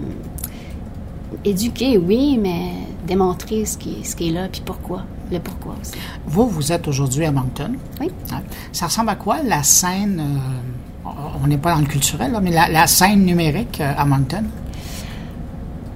éduquer, 1.44 1.98
oui, 1.98 2.38
mais 2.38 2.72
démontrer 3.06 3.64
ce 3.64 3.76
qui, 3.78 4.04
ce 4.04 4.14
qui 4.14 4.28
est 4.28 4.32
là, 4.32 4.48
puis 4.50 4.62
pourquoi, 4.64 5.04
le 5.32 5.40
pourquoi 5.40 5.74
aussi. 5.80 5.94
Vous, 6.26 6.46
vous 6.48 6.72
êtes 6.72 6.86
aujourd'hui 6.88 7.24
à 7.24 7.32
Moncton. 7.32 7.72
Oui. 8.00 8.10
Ça 8.72 8.86
ressemble 8.86 9.10
à 9.10 9.16
quoi 9.16 9.42
la 9.42 9.62
scène, 9.62 10.22
euh, 11.06 11.10
on 11.42 11.46
n'est 11.46 11.58
pas 11.58 11.74
dans 11.74 11.80
le 11.80 11.86
culturel, 11.86 12.36
mais 12.42 12.50
la, 12.50 12.86
scène 12.86 13.24
numérique 13.24 13.80
euh, 13.80 13.92
à 13.96 14.04
Moncton? 14.04 14.44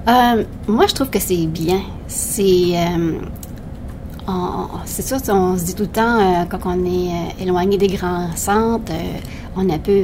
Euh, 0.09 0.45
moi, 0.69 0.87
je 0.87 0.95
trouve 0.95 1.11
que 1.11 1.19
c'est 1.19 1.47
bien. 1.47 1.81
C'est... 2.07 2.75
c'est 4.85 5.03
sûr, 5.03 5.19
on 5.29 5.59
se 5.59 5.65
dit 5.65 5.75
tout 5.75 5.83
le 5.83 5.89
temps, 5.89 6.47
quand 6.49 6.61
on 6.65 6.85
est 6.85 7.43
éloigné 7.43 7.77
des 7.77 7.89
grands 7.89 8.29
centres, 8.37 8.93
on 9.57 9.69
est 9.69 9.75
un 9.75 9.79
peu... 9.79 10.03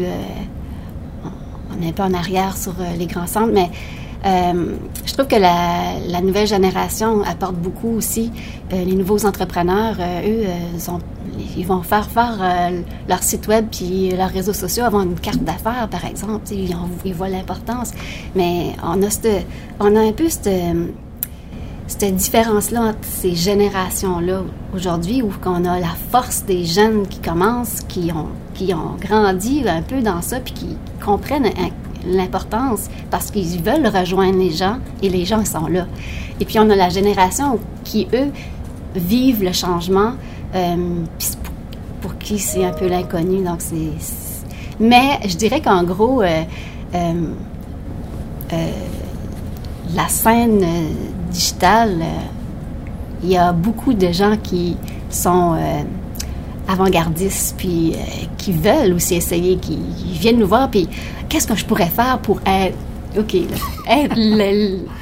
on 1.71 1.83
est 1.83 1.89
un 1.89 1.93
peu 1.93 2.03
en 2.03 2.15
arrière 2.15 2.57
sur 2.57 2.75
les 2.99 3.07
grands 3.07 3.29
centres, 3.29 3.53
mais 3.53 3.71
euh, 4.25 4.77
je 5.05 5.13
trouve 5.15 5.27
que 5.27 5.37
la, 5.37 6.21
nouvelle 6.21 6.47
génération 6.47 7.23
apporte 7.23 7.57
beaucoup 7.57 7.97
aussi. 7.97 8.31
Euh, 8.73 8.85
les 8.85 8.95
nouveaux 8.95 9.27
entrepreneurs, 9.27 9.97
euh, 9.99 10.45
eux, 10.45 10.47
ils 11.57 11.67
vont 11.67 11.83
faire 11.83 12.09
faire 12.09 12.71
leur 13.09 13.23
site 13.23 13.49
web 13.49 13.67
puis 13.71 14.11
leurs 14.11 14.31
réseaux 14.31 14.53
sociaux, 14.53 14.85
avoir 14.85 15.03
une 15.03 15.19
carte 15.19 15.43
d'affaires, 15.43 15.89
par 15.91 16.05
exemple. 16.05 16.45
Ils, 16.53 16.77
ils, 17.05 17.15
voient 17.15 17.29
l'importance. 17.29 17.91
Mais 18.35 18.75
on 18.83 19.03
a, 19.03 20.01
un 20.01 20.13
peu 20.13 20.29
cette, 20.29 22.15
différence-là 22.15 22.81
entre 22.83 22.99
ces 23.03 23.35
générations-là 23.35 24.43
aujourd'hui, 24.75 25.23
où 25.23 25.33
on 25.47 25.65
a 25.65 25.81
la 25.81 25.95
force 26.11 26.45
des 26.45 26.65
jeunes 26.65 27.07
qui 27.09 27.19
commencent, 27.19 27.81
qui 27.89 28.13
ont, 28.13 28.29
qui 28.55 28.73
ont 28.73 28.97
grandi 29.01 29.65
un 29.67 29.83
peu 29.83 30.01
dans 30.01 30.23
ça, 30.23 30.39
puis 30.39 30.55
qui 30.55 30.77
comprennent 31.05 31.51
l'importance 32.07 32.89
parce 33.11 33.31
qu'ils 33.31 33.63
veulent 33.63 33.87
rejoindre 33.87 34.39
les 34.39 34.51
gens 34.51 34.79
et 35.03 35.09
les 35.09 35.25
gens 35.25 35.45
sont 35.45 35.67
là. 35.67 35.87
Et 36.41 36.45
puis 36.45 36.59
on 36.59 36.69
a 36.71 36.77
la 36.77 36.89
génération 36.89 37.59
qui, 37.85 38.09
eux, 38.13 38.31
vivent 38.95 39.43
le 39.43 39.53
changement, 39.53 40.13
euh, 40.55 40.77
pour, 42.01 42.19
qui 42.19 42.39
c'est 42.39 42.65
un 42.65 42.73
peu 42.73 42.89
l'inconnu. 42.89 43.43
Donc 43.45 43.61
c'est, 43.61 43.93
mais 44.81 45.21
je 45.27 45.37
dirais 45.37 45.61
qu'en 45.61 45.85
gros, 45.85 46.23
euh, 46.23 46.43
euh, 46.95 48.71
la 49.95 50.09
scène 50.09 50.65
digitale, 51.31 52.03
il 53.23 53.31
y 53.31 53.37
a 53.37 53.53
beaucoup 53.53 53.95
de 53.95 54.11
gens 54.11 54.37
qui 54.43 54.77
sont 55.11 55.57
avant-gardistes, 56.69 57.55
puis 57.59 57.95
qui 58.39 58.53
veulent 58.53 58.95
aussi 58.95 59.15
essayer, 59.15 59.57
qui 59.57 59.79
viennent 60.21 60.39
nous 60.39 60.47
voir, 60.47 60.71
puis 60.71 60.89
qu'est-ce 61.29 61.47
que 61.47 61.57
je 61.57 61.65
pourrais 61.65 61.87
faire 61.87 62.19
pour 62.19 62.41
être, 62.47 62.77
OK, 63.19 63.35
être 63.89 64.17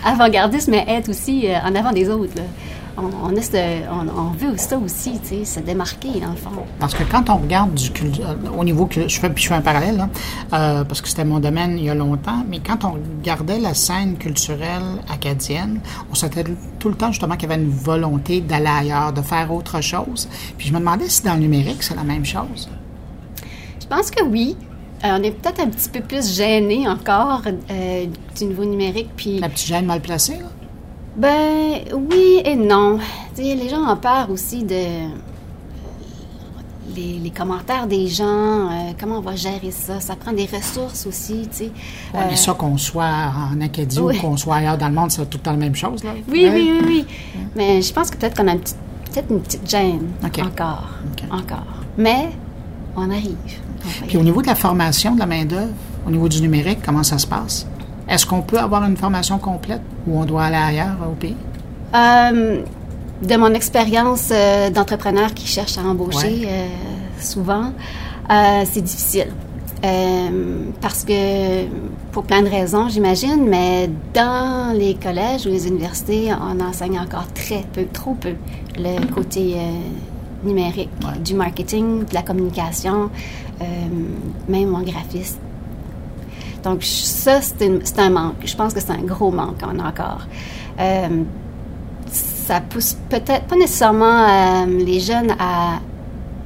avant-gardiste, 0.05 0.69
mais 0.69 0.85
être 0.89 1.09
aussi 1.09 1.47
euh, 1.47 1.59
en 1.65 1.75
avant 1.75 1.93
des 1.93 2.09
autres. 2.09 2.33
On, 3.03 3.29
on, 3.33 3.37
est 3.37 3.43
ce- 3.43 3.89
on- 3.91 4.09
on 4.21 4.31
veut 4.31 4.57
ça 4.57 4.79
aussi, 4.79 5.19
tu 5.21 5.29
sais, 5.29 5.45
se 5.45 5.61
démarquer, 5.61 6.21
dans 6.21 6.31
le 6.31 6.37
fond. 6.37 6.51
Parce 6.79 6.95
que 6.95 7.03
quand 7.05 7.29
on 7.31 7.37
regarde 7.37 7.75
du 7.75 7.89
euh, 8.21 8.35
au 8.59 8.65
niveau 8.65 8.87
que 8.87 9.09
je 9.09 9.19
fais, 9.21 9.31
puis 9.31 9.43
je 9.45 9.49
fais 9.49 9.55
un 9.55 9.61
parallèle, 9.61 9.97
là, 9.97 10.09
euh, 10.53 10.85
parce 10.85 11.01
que 11.01 11.09
c'était 11.09 11.25
mon 11.25 11.41
domaine 11.41 11.79
il 11.79 11.85
y 11.85 11.91
a 11.91 11.95
longtemps, 11.95 12.45
mais 12.49 12.61
quand 12.61 12.85
on 12.85 12.93
regardait 13.19 13.59
la 13.59 13.75
scène 13.75 14.17
culturelle 14.17 14.83
acadienne, 15.13 15.81
on 16.11 16.15
sentait 16.15 16.45
tout 16.79 16.89
le 16.89 16.95
temps 16.95 17.13
justement 17.13 17.37
qu'il 17.37 17.49
y 17.49 17.53
avait 17.53 17.63
une 17.63 17.71
volonté 17.71 18.41
d'aller 18.41 18.67
ailleurs, 18.67 19.13
de 19.13 19.23
faire 19.23 19.53
autre 19.53 19.81
chose. 19.81 20.29
Puis 20.59 20.69
je 20.69 20.73
me 20.73 20.79
demandais 20.79 21.09
si 21.09 21.23
dans 21.23 21.35
le 21.35 21.41
numérique 21.41 21.83
c'est 21.83 21.97
la 21.97 22.05
même 22.05 22.25
chose. 22.25 22.69
Je 23.81 23.87
pense 23.87 24.11
que 24.11 24.23
oui. 24.25 24.57
Euh, 25.03 25.17
on 25.19 25.23
est 25.23 25.31
peut-être 25.31 25.61
un 25.61 25.69
petit 25.69 25.89
peu 25.89 26.01
plus 26.01 26.37
gêné 26.37 26.87
encore 26.87 27.41
euh, 27.71 28.07
du 28.37 28.45
niveau 28.45 28.67
numérique, 28.67 29.09
puis 29.17 29.39
La 29.39 29.49
petite 29.49 29.69
gêne 29.69 29.87
mal 29.87 30.01
placée, 30.03 30.35
là. 30.35 30.45
Ben 31.21 31.81
oui 32.11 32.41
et 32.45 32.57
non. 32.57 32.99
Les 33.37 33.69
gens 33.69 33.87
ont 33.93 33.97
peur 33.97 34.31
aussi 34.31 34.65
de 34.65 35.09
les, 36.97 37.19
les 37.23 37.31
commentaires 37.31 37.87
des 37.87 38.09
gens, 38.09 38.25
euh, 38.27 38.93
comment 38.99 39.19
on 39.19 39.21
va 39.21 39.37
gérer 39.37 39.71
ça? 39.71 40.01
Ça 40.01 40.17
prend 40.17 40.33
des 40.33 40.47
ressources 40.47 41.07
aussi, 41.07 41.43
tu 41.51 41.57
sais. 41.59 41.65
Ouais, 42.13 42.21
Euh, 42.21 42.27
mais 42.31 42.37
ça, 42.37 42.53
qu'on 42.55 42.77
soit 42.79 43.05
en 43.53 43.61
Acadie 43.61 44.01
oui. 44.01 44.17
ou 44.17 44.21
qu'on 44.21 44.37
soit 44.37 44.57
ailleurs 44.57 44.77
dans 44.79 44.89
le 44.89 44.95
monde, 44.95 45.11
c'est 45.11 45.25
tout 45.31 45.39
le 45.39 45.43
temps 45.43 45.53
la 45.53 45.57
même 45.59 45.75
chose, 45.77 46.03
là. 46.03 46.11
oui, 46.29 46.45
Ouais. 46.47 46.51
oui, 46.55 46.73
oui, 46.73 46.85
oui. 46.87 47.07
Mais 47.55 47.81
je 47.83 47.93
pense 47.93 48.11
que 48.11 48.17
peut-être 48.17 48.37
qu'on 48.37 48.49
a 48.49 48.53
une 48.55 48.61
petite- 48.61 48.77
peut-être 49.13 49.31
une 49.31 49.41
petite 49.41 49.71
gêne 49.71 50.09
encore, 50.47 50.89
encore. 51.31 51.67
Mais 51.97 52.31
on 52.97 53.09
arrive. 53.11 53.37
On 54.03 54.07
Puis 54.09 54.17
au 54.17 54.23
niveau 54.23 54.43
de 54.43 54.47
la 54.49 54.55
formation 54.57 55.15
de 55.15 55.21
la 55.21 55.27
main-d'œuvre, 55.27 55.73
au 56.07 56.11
niveau 56.11 56.29
du 56.29 56.41
numérique, 56.43 56.79
comment 56.85 57.03
ça 57.05 57.19
se 57.19 57.27
passe? 57.27 57.67
Est-ce 58.11 58.27
qu'on 58.27 58.43
peut 58.43 58.59
avoir 58.59 58.85
une 58.85 58.97
formation 58.97 59.39
complète 59.39 59.81
ou 60.07 60.19
on 60.21 60.25
doit 60.25 60.45
aller 60.45 60.57
ailleurs 60.57 60.97
au 61.09 61.15
pays? 61.15 61.37
Euh, 61.95 62.61
de 63.23 63.37
mon 63.37 63.55
expérience 63.55 64.31
euh, 64.33 64.69
d'entrepreneur 64.71 65.33
qui 65.33 65.47
cherche 65.47 65.79
à 65.79 65.83
embaucher, 65.83 66.41
Ouais. 66.41 66.49
euh, 66.49 66.67
souvent, 67.21 67.73
c'est 68.65 68.83
difficile. 68.83 69.29
Parce 70.81 71.05
que, 71.05 71.67
pour 72.13 72.25
plein 72.25 72.43
de 72.43 72.49
raisons, 72.49 72.89
j'imagine, 72.89 73.45
mais 73.49 73.89
dans 74.13 74.77
les 74.77 74.95
collèges 74.95 75.47
ou 75.47 75.49
les 75.51 75.67
universités, 75.69 76.31
on 76.33 76.61
enseigne 76.61 76.99
encore 76.99 77.27
très 77.33 77.65
peu, 77.73 77.87
trop 77.93 78.15
peu, 78.15 78.35
le 78.77 79.05
côté 79.15 79.57
numérique, 80.45 80.91
Ouais. 81.03 81.19
du 81.21 81.35
marketing, 81.35 82.05
de 82.05 82.15
la 82.15 82.23
communication, 82.23 83.11
même 84.49 84.75
en 84.75 84.83
graphiste. 84.83 85.39
Donc, 86.63 86.83
ça, 86.83 87.41
c'est 87.41 87.99
un 87.99 88.11
manque. 88.11 88.37
Je 88.45 88.57
pense 88.57 88.75
que 88.75 88.81
c'est 88.81 88.93
un 88.93 89.03
gros 89.03 89.31
manque 89.31 89.63
a 89.63 89.69
encore. 89.69 90.27
Euh, 90.79 91.25
ça 92.51 92.61
pousse 92.61 92.97
peut-être 93.09 93.47
pas 93.47 93.57
nécessairement 93.57 94.27
euh, 94.29 94.67
les 94.67 94.99
jeunes 94.99 95.33
à, 95.39 95.79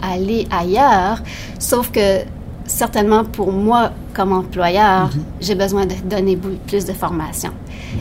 à 0.02 0.12
aller 0.12 0.46
ailleurs, 0.50 1.22
sauf 1.58 1.90
que 1.90 2.20
certainement 2.66 3.24
pour 3.24 3.52
moi, 3.52 3.90
comme 4.12 4.32
employeur, 4.32 5.10
j'ai 5.40 5.54
besoin 5.54 5.86
de 5.86 5.94
donner 6.04 6.36
plus 6.66 6.84
de 6.84 6.92
formation. 6.92 7.52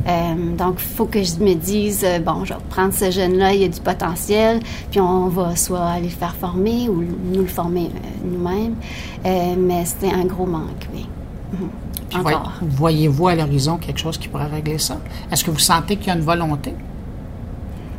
Euh, 0.08 0.56
donc, 0.58 0.76
il 0.80 0.96
faut 0.96 1.06
que 1.06 1.24
je 1.24 1.38
me 1.38 1.54
dise, 1.54 2.04
euh, 2.04 2.20
bon, 2.20 2.44
je 2.44 2.54
vais 2.54 2.60
prendre 2.70 2.94
ce 2.94 3.10
jeune-là, 3.10 3.54
il 3.54 3.62
y 3.62 3.66
a 3.66 3.68
du 3.70 3.80
potentiel, 3.80 4.60
puis 4.92 5.00
on 5.00 5.28
va 5.28 5.56
soit 5.56 5.86
aller 5.86 6.06
le 6.06 6.10
faire 6.10 6.36
former 6.36 6.90
ou 6.90 7.04
nous 7.32 7.42
le 7.42 7.48
former 7.48 7.90
nous-mêmes. 8.24 8.76
Mais 9.24 9.86
c'était 9.86 10.14
un 10.14 10.26
gros 10.26 10.46
manque, 10.46 10.90
oui. 10.94 11.08
Mhm. 11.54 11.70
Puis 12.14 12.22
voy- 12.24 12.34
Encore. 12.34 12.54
Voyez-vous 12.62 13.28
à 13.28 13.36
l'horizon 13.36 13.78
quelque 13.78 14.00
chose 14.00 14.18
qui 14.18 14.28
pourrait 14.28 14.48
régler 14.48 14.78
ça? 14.78 14.98
Est-ce 15.32 15.44
que 15.44 15.52
vous 15.52 15.60
sentez 15.60 15.98
qu'il 15.98 16.08
y 16.08 16.12
a 16.12 16.16
une 16.16 16.22
volonté? 16.22 16.74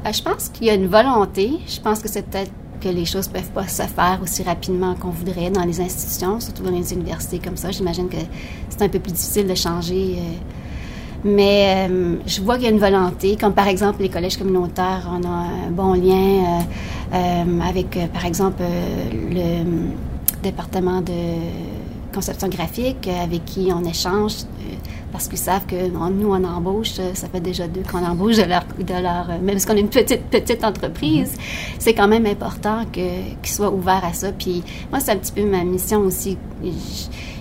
Euh, 0.06 0.12
je 0.12 0.22
pense 0.22 0.48
qu'il 0.50 0.66
y 0.66 0.70
a 0.70 0.74
une 0.74 0.86
volonté. 0.86 1.52
Je 1.66 1.80
pense 1.80 2.00
que 2.00 2.08
c'est 2.08 2.22
peut-être 2.26 2.50
que 2.80 2.88
les 2.88 3.04
choses 3.06 3.28
peuvent 3.28 3.50
pas 3.50 3.66
se 3.66 3.82
faire 3.82 4.18
aussi 4.22 4.42
rapidement 4.42 4.94
qu'on 4.94 5.08
voudrait 5.08 5.50
dans 5.50 5.64
les 5.64 5.80
institutions, 5.80 6.38
surtout 6.40 6.62
dans 6.62 6.70
les 6.70 6.92
universités 6.92 7.38
comme 7.38 7.56
ça. 7.56 7.70
J'imagine 7.70 8.08
que 8.08 8.16
c'est 8.68 8.82
un 8.82 8.88
peu 8.88 8.98
plus 8.98 9.12
difficile 9.12 9.46
de 9.46 9.54
changer. 9.54 10.16
euh, 10.18 10.20
mais 11.26 11.88
euh, 11.88 12.16
je 12.26 12.42
vois 12.42 12.56
qu'il 12.56 12.64
y 12.64 12.66
a 12.66 12.70
une 12.70 12.78
volonté, 12.78 13.36
comme 13.40 13.54
par 13.54 13.66
exemple 13.68 14.02
les 14.02 14.10
collèges 14.10 14.36
communautaires, 14.36 15.08
on 15.10 15.24
a 15.26 15.66
un 15.68 15.70
bon 15.70 15.94
lien 15.94 16.12
euh, 16.12 16.60
euh, 17.14 17.60
avec, 17.66 17.98
par 18.12 18.26
exemple, 18.26 18.62
le 19.30 19.64
département 20.42 21.00
de 21.00 21.12
conception 22.14 22.48
graphique 22.48 23.08
euh, 23.08 23.24
avec 23.24 23.44
qui 23.44 23.70
on 23.72 23.84
échange 23.84 24.34
euh, 24.42 24.74
parce 25.12 25.28
qu'ils 25.28 25.38
savent 25.38 25.66
que 25.66 25.88
nous, 25.88 26.32
on 26.32 26.44
embauche, 26.44 26.98
euh, 26.98 27.14
ça 27.14 27.28
fait 27.28 27.40
déjà 27.40 27.66
deux 27.68 27.82
qu'on 27.82 28.04
embauche 28.04 28.36
de 28.36 28.44
leur, 28.44 28.64
de 28.78 29.02
leur 29.02 29.40
même 29.40 29.58
si 29.58 29.66
on 29.70 29.74
est 29.74 29.80
une 29.80 29.88
petite, 29.88 30.24
petite 30.24 30.64
entreprise, 30.64 31.34
c'est 31.78 31.94
quand 31.94 32.08
même 32.08 32.26
important 32.26 32.84
qu'ils 32.92 33.36
soient 33.44 33.70
ouverts 33.70 34.04
à 34.04 34.12
ça. 34.12 34.32
Puis 34.32 34.62
moi, 34.90 35.00
c'est 35.00 35.12
un 35.12 35.16
petit 35.16 35.32
peu 35.32 35.44
ma 35.44 35.64
mission 35.64 36.00
aussi. 36.00 36.38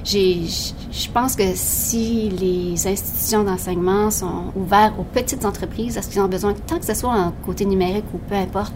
Je 0.06 1.10
pense 1.14 1.36
que 1.36 1.44
si 1.56 2.30
les 2.30 2.88
institutions 2.88 3.44
d'enseignement 3.44 4.12
sont 4.12 4.52
ouvertes 4.56 4.96
aux 5.00 5.06
petites 5.06 5.46
entreprises, 5.46 5.98
à 5.98 6.02
ce 6.02 6.10
qu'ils 6.10 6.22
ont 6.22 6.28
besoin, 6.28 6.54
tant 6.54 6.78
que 6.78 6.86
ce 6.86 6.94
soit 6.94 7.12
en 7.12 7.32
côté 7.46 7.66
numérique 7.66 8.06
ou 8.14 8.18
peu 8.18 8.36
importe, 8.36 8.74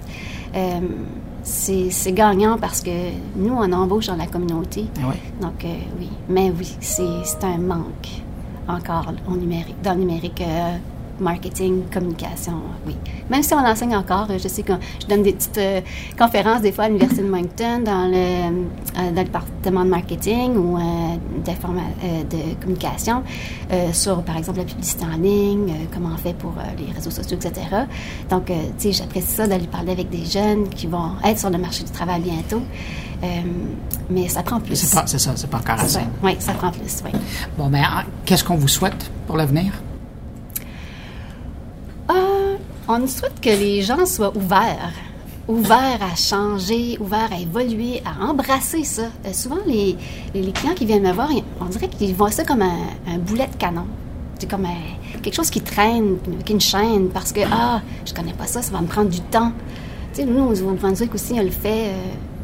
c'est, 1.47 2.11
gagnant 2.11 2.57
parce 2.57 2.81
que 2.81 3.11
nous, 3.35 3.53
on 3.53 3.71
embauche 3.71 4.07
dans 4.07 4.15
la 4.15 4.27
communauté. 4.27 4.85
Ah 4.99 5.07
oui. 5.09 5.15
Donc, 5.41 5.63
euh, 5.63 5.73
oui. 5.99 6.09
Mais 6.29 6.51
oui, 6.57 6.75
c'est, 6.79 7.23
c'est 7.23 7.43
un 7.43 7.57
manque 7.57 8.09
encore 8.67 9.13
au 9.29 9.35
numérique, 9.35 9.81
dans 9.81 9.93
le 9.93 9.99
numérique, 9.99 10.41
euh, 10.41 10.77
marketing, 11.19 11.83
communication, 11.93 12.53
oui. 12.85 12.95
Même 13.29 13.43
si 13.43 13.53
on 13.53 13.61
l'enseigne 13.61 13.95
encore, 13.95 14.27
je 14.41 14.47
sais 14.47 14.63
que 14.63 14.73
je 15.01 15.07
donne 15.07 15.23
des 15.23 15.33
petites 15.33 15.57
euh, 15.57 15.81
conférences 16.17 16.61
des 16.61 16.71
fois 16.71 16.85
à 16.85 16.87
l'Université 16.87 17.21
de 17.23 17.27
Moncton 17.29 17.79
dans 17.85 18.07
le, 18.07 18.15
euh, 18.15 19.11
dans 19.11 19.21
le 19.21 19.23
département 19.25 19.83
de 19.83 19.89
marketing 19.89 20.55
ou 20.55 20.77
euh, 20.77 20.81
de 22.29 22.55
communication 22.61 23.23
sur, 23.93 24.21
par 24.23 24.37
exemple, 24.37 24.59
la 24.59 24.65
publicité 24.65 25.03
en 25.05 25.17
ligne, 25.17 25.73
comment 25.93 26.09
on 26.13 26.17
fait 26.17 26.33
pour 26.33 26.53
les 26.77 26.91
réseaux 26.93 27.11
sociaux, 27.11 27.37
etc. 27.37 27.65
Donc, 28.29 28.45
tu 28.45 28.53
sais, 28.77 28.91
j'apprécie 28.91 29.27
ça 29.27 29.47
d'aller 29.47 29.67
parler 29.67 29.91
avec 29.91 30.09
des 30.09 30.23
jeunes 30.25 30.69
qui 30.69 30.87
vont 30.87 31.11
être 31.23 31.39
sur 31.39 31.49
le 31.49 31.57
marché 31.57 31.83
du 31.83 31.91
travail 31.91 32.21
bientôt. 32.21 32.61
Mais 34.09 34.29
ça 34.29 34.43
prend 34.43 34.59
plus. 34.59 34.75
C'est 34.75 34.85
ça, 35.19 35.33
c'est 35.35 35.49
pas 35.49 35.57
encore 35.57 35.79
assez. 35.79 35.99
Oui, 36.23 36.35
ça 36.39 36.53
prend 36.53 36.71
plus, 36.71 37.01
oui. 37.05 37.11
Bon, 37.57 37.67
ben, 37.69 37.81
en- 37.83 38.03
qu'est-ce 38.25 38.43
qu'on 38.43 38.55
vous 38.55 38.67
souhaite 38.67 39.09
pour 39.25 39.37
l'avenir? 39.37 39.73
Euh, 42.09 42.55
on 42.87 43.07
souhaite 43.07 43.39
que 43.41 43.49
les 43.49 43.81
gens 43.81 44.05
soient 44.05 44.35
ouverts, 44.35 44.93
ouverts 45.47 45.99
à 46.01 46.15
changer, 46.15 46.97
ouverts 46.99 47.29
à 47.31 47.39
évoluer, 47.39 48.01
à 48.05 48.25
embrasser 48.25 48.83
ça. 48.83 49.03
Euh, 49.25 49.33
souvent, 49.33 49.57
les, 49.65 49.97
clients 50.53 50.73
qui 50.75 50.85
viennent 50.85 51.03
me 51.03 51.11
voir, 51.11 51.29
on 51.59 51.65
dirait 51.65 51.89
qu'ils 51.89 52.15
voient 52.15 52.31
ça 52.31 52.43
comme 52.43 52.61
un, 52.61 53.17
boulet 53.19 53.47
de 53.47 53.55
canon. 53.57 53.87
Comme 54.49 54.67
quelque 55.23 55.33
chose 55.33 55.49
qui 55.49 55.61
traîne, 55.61 56.17
avec 56.31 56.49
une 56.49 56.61
chaîne, 56.61 57.09
parce 57.09 57.31
que, 57.33 57.41
ah, 57.51 57.81
je 58.05 58.13
connais 58.13 58.33
pas 58.33 58.45
ça, 58.45 58.61
ça 58.61 58.71
va 58.71 58.81
me 58.81 58.87
prendre 58.87 59.09
du 59.09 59.19
temps. 59.19 59.51
Tu 60.13 60.21
sais, 60.21 60.25
nous, 60.25 60.43
au 60.43 60.49
Nouveau-Brunswick 60.49 61.13
aussi, 61.13 61.33
on 61.33 61.43
le 61.43 61.49
fait 61.49 61.89
euh, 61.89 61.93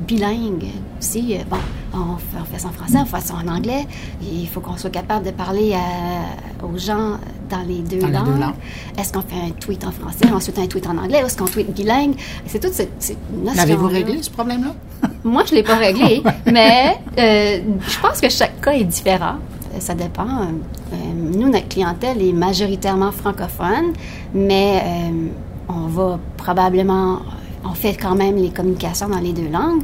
bilingue 0.07 0.65
aussi. 0.99 1.35
Euh, 1.35 1.43
bon, 1.49 1.57
on 1.93 2.17
ça 2.57 2.67
en 2.67 2.71
français, 2.71 2.97
on 3.01 3.05
fait 3.05 3.21
ça 3.21 3.33
en 3.35 3.47
anglais. 3.47 3.85
Il 4.21 4.47
faut 4.47 4.59
qu'on 4.61 4.77
soit 4.77 4.89
capable 4.89 5.25
de 5.25 5.31
parler 5.31 5.73
à- 5.73 6.65
aux 6.65 6.77
gens 6.77 7.17
dans 7.49 7.61
les 7.67 7.79
deux 7.79 7.99
Dans 7.99 8.07
les 8.07 8.13
langues. 8.13 8.25
deux 8.33 8.39
langues. 8.39 8.53
Est-ce 8.97 9.11
qu'on 9.13 9.21
fait 9.21 9.35
un 9.47 9.51
tweet 9.51 9.83
en 9.85 9.91
français, 9.91 10.25
ensuite 10.31 10.57
un 10.59 10.67
tweet 10.67 10.87
en 10.87 10.97
anglais, 10.97 11.21
ou 11.23 11.25
est-ce 11.25 11.37
qu'on 11.37 11.45
tweet 11.45 11.73
bilingue? 11.73 12.15
C'est 12.47 12.59
toute 12.59 12.73
cette, 12.73 12.91
cette 12.99 13.17
notion. 13.31 13.55
L'avez-vous 13.55 13.87
réglé, 13.87 14.21
ce 14.21 14.29
problème-là? 14.29 14.73
Moi, 15.23 15.43
je 15.45 15.51
ne 15.51 15.55
l'ai 15.57 15.63
pas 15.63 15.75
réglé, 15.77 16.21
mais 16.51 16.97
euh, 17.19 17.59
je 17.87 17.99
pense 17.99 18.19
que 18.21 18.29
chaque 18.29 18.59
cas 18.61 18.71
est 18.73 18.83
différent. 18.83 19.35
Euh, 19.75 19.79
Ça 19.79 19.93
dépend. 19.95 20.23
Euh, 20.27 20.45
euh, 20.93 20.95
nous, 21.15 21.49
notre 21.49 21.67
clientèle 21.67 22.21
est 22.21 22.33
majoritairement 22.33 23.11
francophone, 23.11 23.93
mais 24.33 24.81
euh, 24.85 25.27
on 25.69 25.87
va 25.87 26.19
probablement, 26.37 27.19
on 27.65 27.73
fait 27.73 27.95
quand 27.95 28.15
même 28.15 28.35
les 28.35 28.49
communications 28.49 29.09
dans 29.09 29.19
les 29.19 29.33
deux 29.33 29.49
langues. 29.49 29.81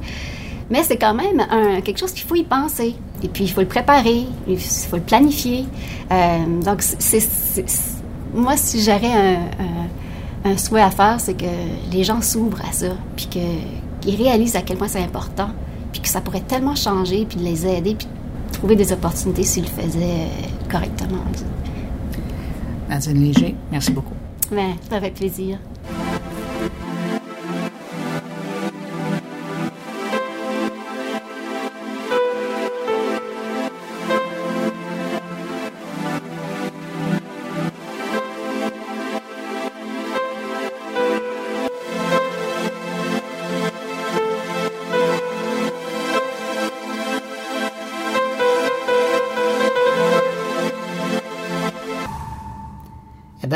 Mais 0.69 0.83
c'est 0.83 0.97
quand 0.97 1.13
même 1.15 1.39
un- 1.49 1.81
quelque 1.81 1.97
chose 1.99 2.11
qu'il 2.11 2.27
faut 2.27 2.35
y 2.35 2.43
penser. 2.43 2.95
Et 3.23 3.27
puis, 3.27 3.45
il 3.45 3.51
faut 3.51 3.61
le 3.61 3.67
préparer, 3.67 4.25
il 4.47 4.59
faut 4.59 4.95
le 4.97 5.01
planifier. 5.01 5.65
Euh, 6.11 6.61
donc, 6.63 6.81
c'est, 6.81 7.27
moi, 8.35 8.55
si 8.55 8.81
j'aurais 8.81 9.11
un, 9.13 9.39
un- 10.45 10.51
un 10.51 10.57
souhait 10.57 10.81
à 10.81 10.91
faire, 10.91 11.19
c'est 11.19 11.33
que 11.33 11.45
les 11.91 12.03
gens 12.03 12.21
s'ouvrent 12.21 12.61
à 12.67 12.71
ça, 12.71 12.95
puis 13.15 13.27
qu'ils 13.27 14.15
réalisent 14.15 14.55
à 14.55 14.61
quel 14.61 14.77
point 14.77 14.87
c'est 14.87 15.03
important, 15.03 15.49
puis 15.91 16.01
que 16.01 16.07
ça 16.07 16.21
pourrait 16.21 16.41
tellement 16.47 16.75
changer, 16.75 17.25
puis 17.27 17.37
de 17.39 17.43
les 17.43 17.65
aider, 17.65 17.95
puis 17.95 18.07
de 18.07 18.53
trouver 18.53 18.75
des 18.75 18.93
opportunités 18.93 19.43
s'ils 19.43 19.63
le 19.63 19.69
faisaient 19.69 19.99
euh, 20.03 20.69
correctement. 20.71 21.17
Nadine 22.89 23.21
Léger, 23.23 23.55
merci 23.71 23.91
beaucoup. 23.91 24.13
Mais 24.51 24.75
ça 24.89 24.99
fait 24.99 25.11
plaisir. 25.11 25.57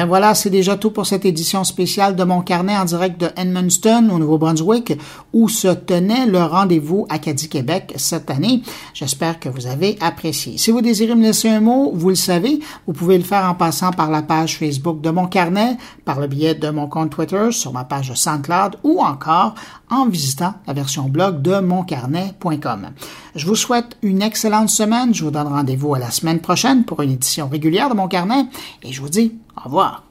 Bien 0.03 0.09
voilà, 0.09 0.35
c'est 0.35 0.49
déjà 0.49 0.75
tout 0.75 0.91
pour 0.91 1.05
cette 1.05 1.23
édition 1.23 1.63
spéciale 1.63 2.15
de 2.15 2.23
mon 2.25 2.41
carnet 2.41 2.75
en 2.75 2.83
direct 2.83 3.21
de 3.21 3.29
Edmundston 3.37 4.09
au 4.09 4.19
Nouveau-Brunswick 4.19 4.99
où 5.31 5.47
se 5.47 5.69
tenait 5.69 6.25
le 6.25 6.43
rendez-vous 6.43 7.05
Acadie 7.09 7.47
Québec 7.47 7.93
cette 7.95 8.29
année. 8.29 8.63
J'espère 8.93 9.39
que 9.39 9.47
vous 9.47 9.65
avez 9.65 9.97
apprécié. 10.01 10.57
Si 10.57 10.71
vous 10.71 10.81
désirez 10.81 11.15
me 11.15 11.23
laisser 11.23 11.47
un 11.47 11.61
mot, 11.61 11.91
vous 11.93 12.09
le 12.09 12.15
savez, 12.15 12.59
vous 12.85 12.93
pouvez 12.93 13.17
le 13.17 13.23
faire 13.23 13.45
en 13.45 13.55
passant 13.55 13.91
par 13.91 14.11
la 14.11 14.21
page 14.21 14.57
Facebook 14.57 14.99
de 14.99 15.09
mon 15.09 15.27
carnet, 15.27 15.77
par 16.03 16.19
le 16.19 16.27
biais 16.27 16.55
de 16.55 16.69
mon 16.69 16.87
compte 16.87 17.11
Twitter, 17.11 17.51
sur 17.51 17.71
ma 17.71 17.85
page 17.85 18.13
SoundCloud 18.13 18.77
ou 18.83 18.99
encore 18.99 19.55
en 19.93 20.07
visitant 20.07 20.55
la 20.67 20.73
version 20.73 21.07
blog 21.07 21.41
de 21.41 21.59
moncarnet.com. 21.59 22.89
Je 23.35 23.45
vous 23.45 23.55
souhaite 23.55 23.97
une 24.01 24.21
excellente 24.21 24.69
semaine. 24.69 25.13
Je 25.13 25.23
vous 25.23 25.31
donne 25.31 25.47
rendez-vous 25.47 25.95
à 25.95 25.99
la 25.99 26.11
semaine 26.11 26.39
prochaine 26.39 26.83
pour 26.83 27.01
une 27.01 27.11
édition 27.11 27.47
régulière 27.47 27.89
de 27.89 27.95
mon 27.95 28.07
carnet 28.07 28.45
et 28.81 28.91
je 28.91 29.01
vous 29.01 29.09
dis 29.09 29.33
au 29.57 29.65
revoir. 29.65 30.03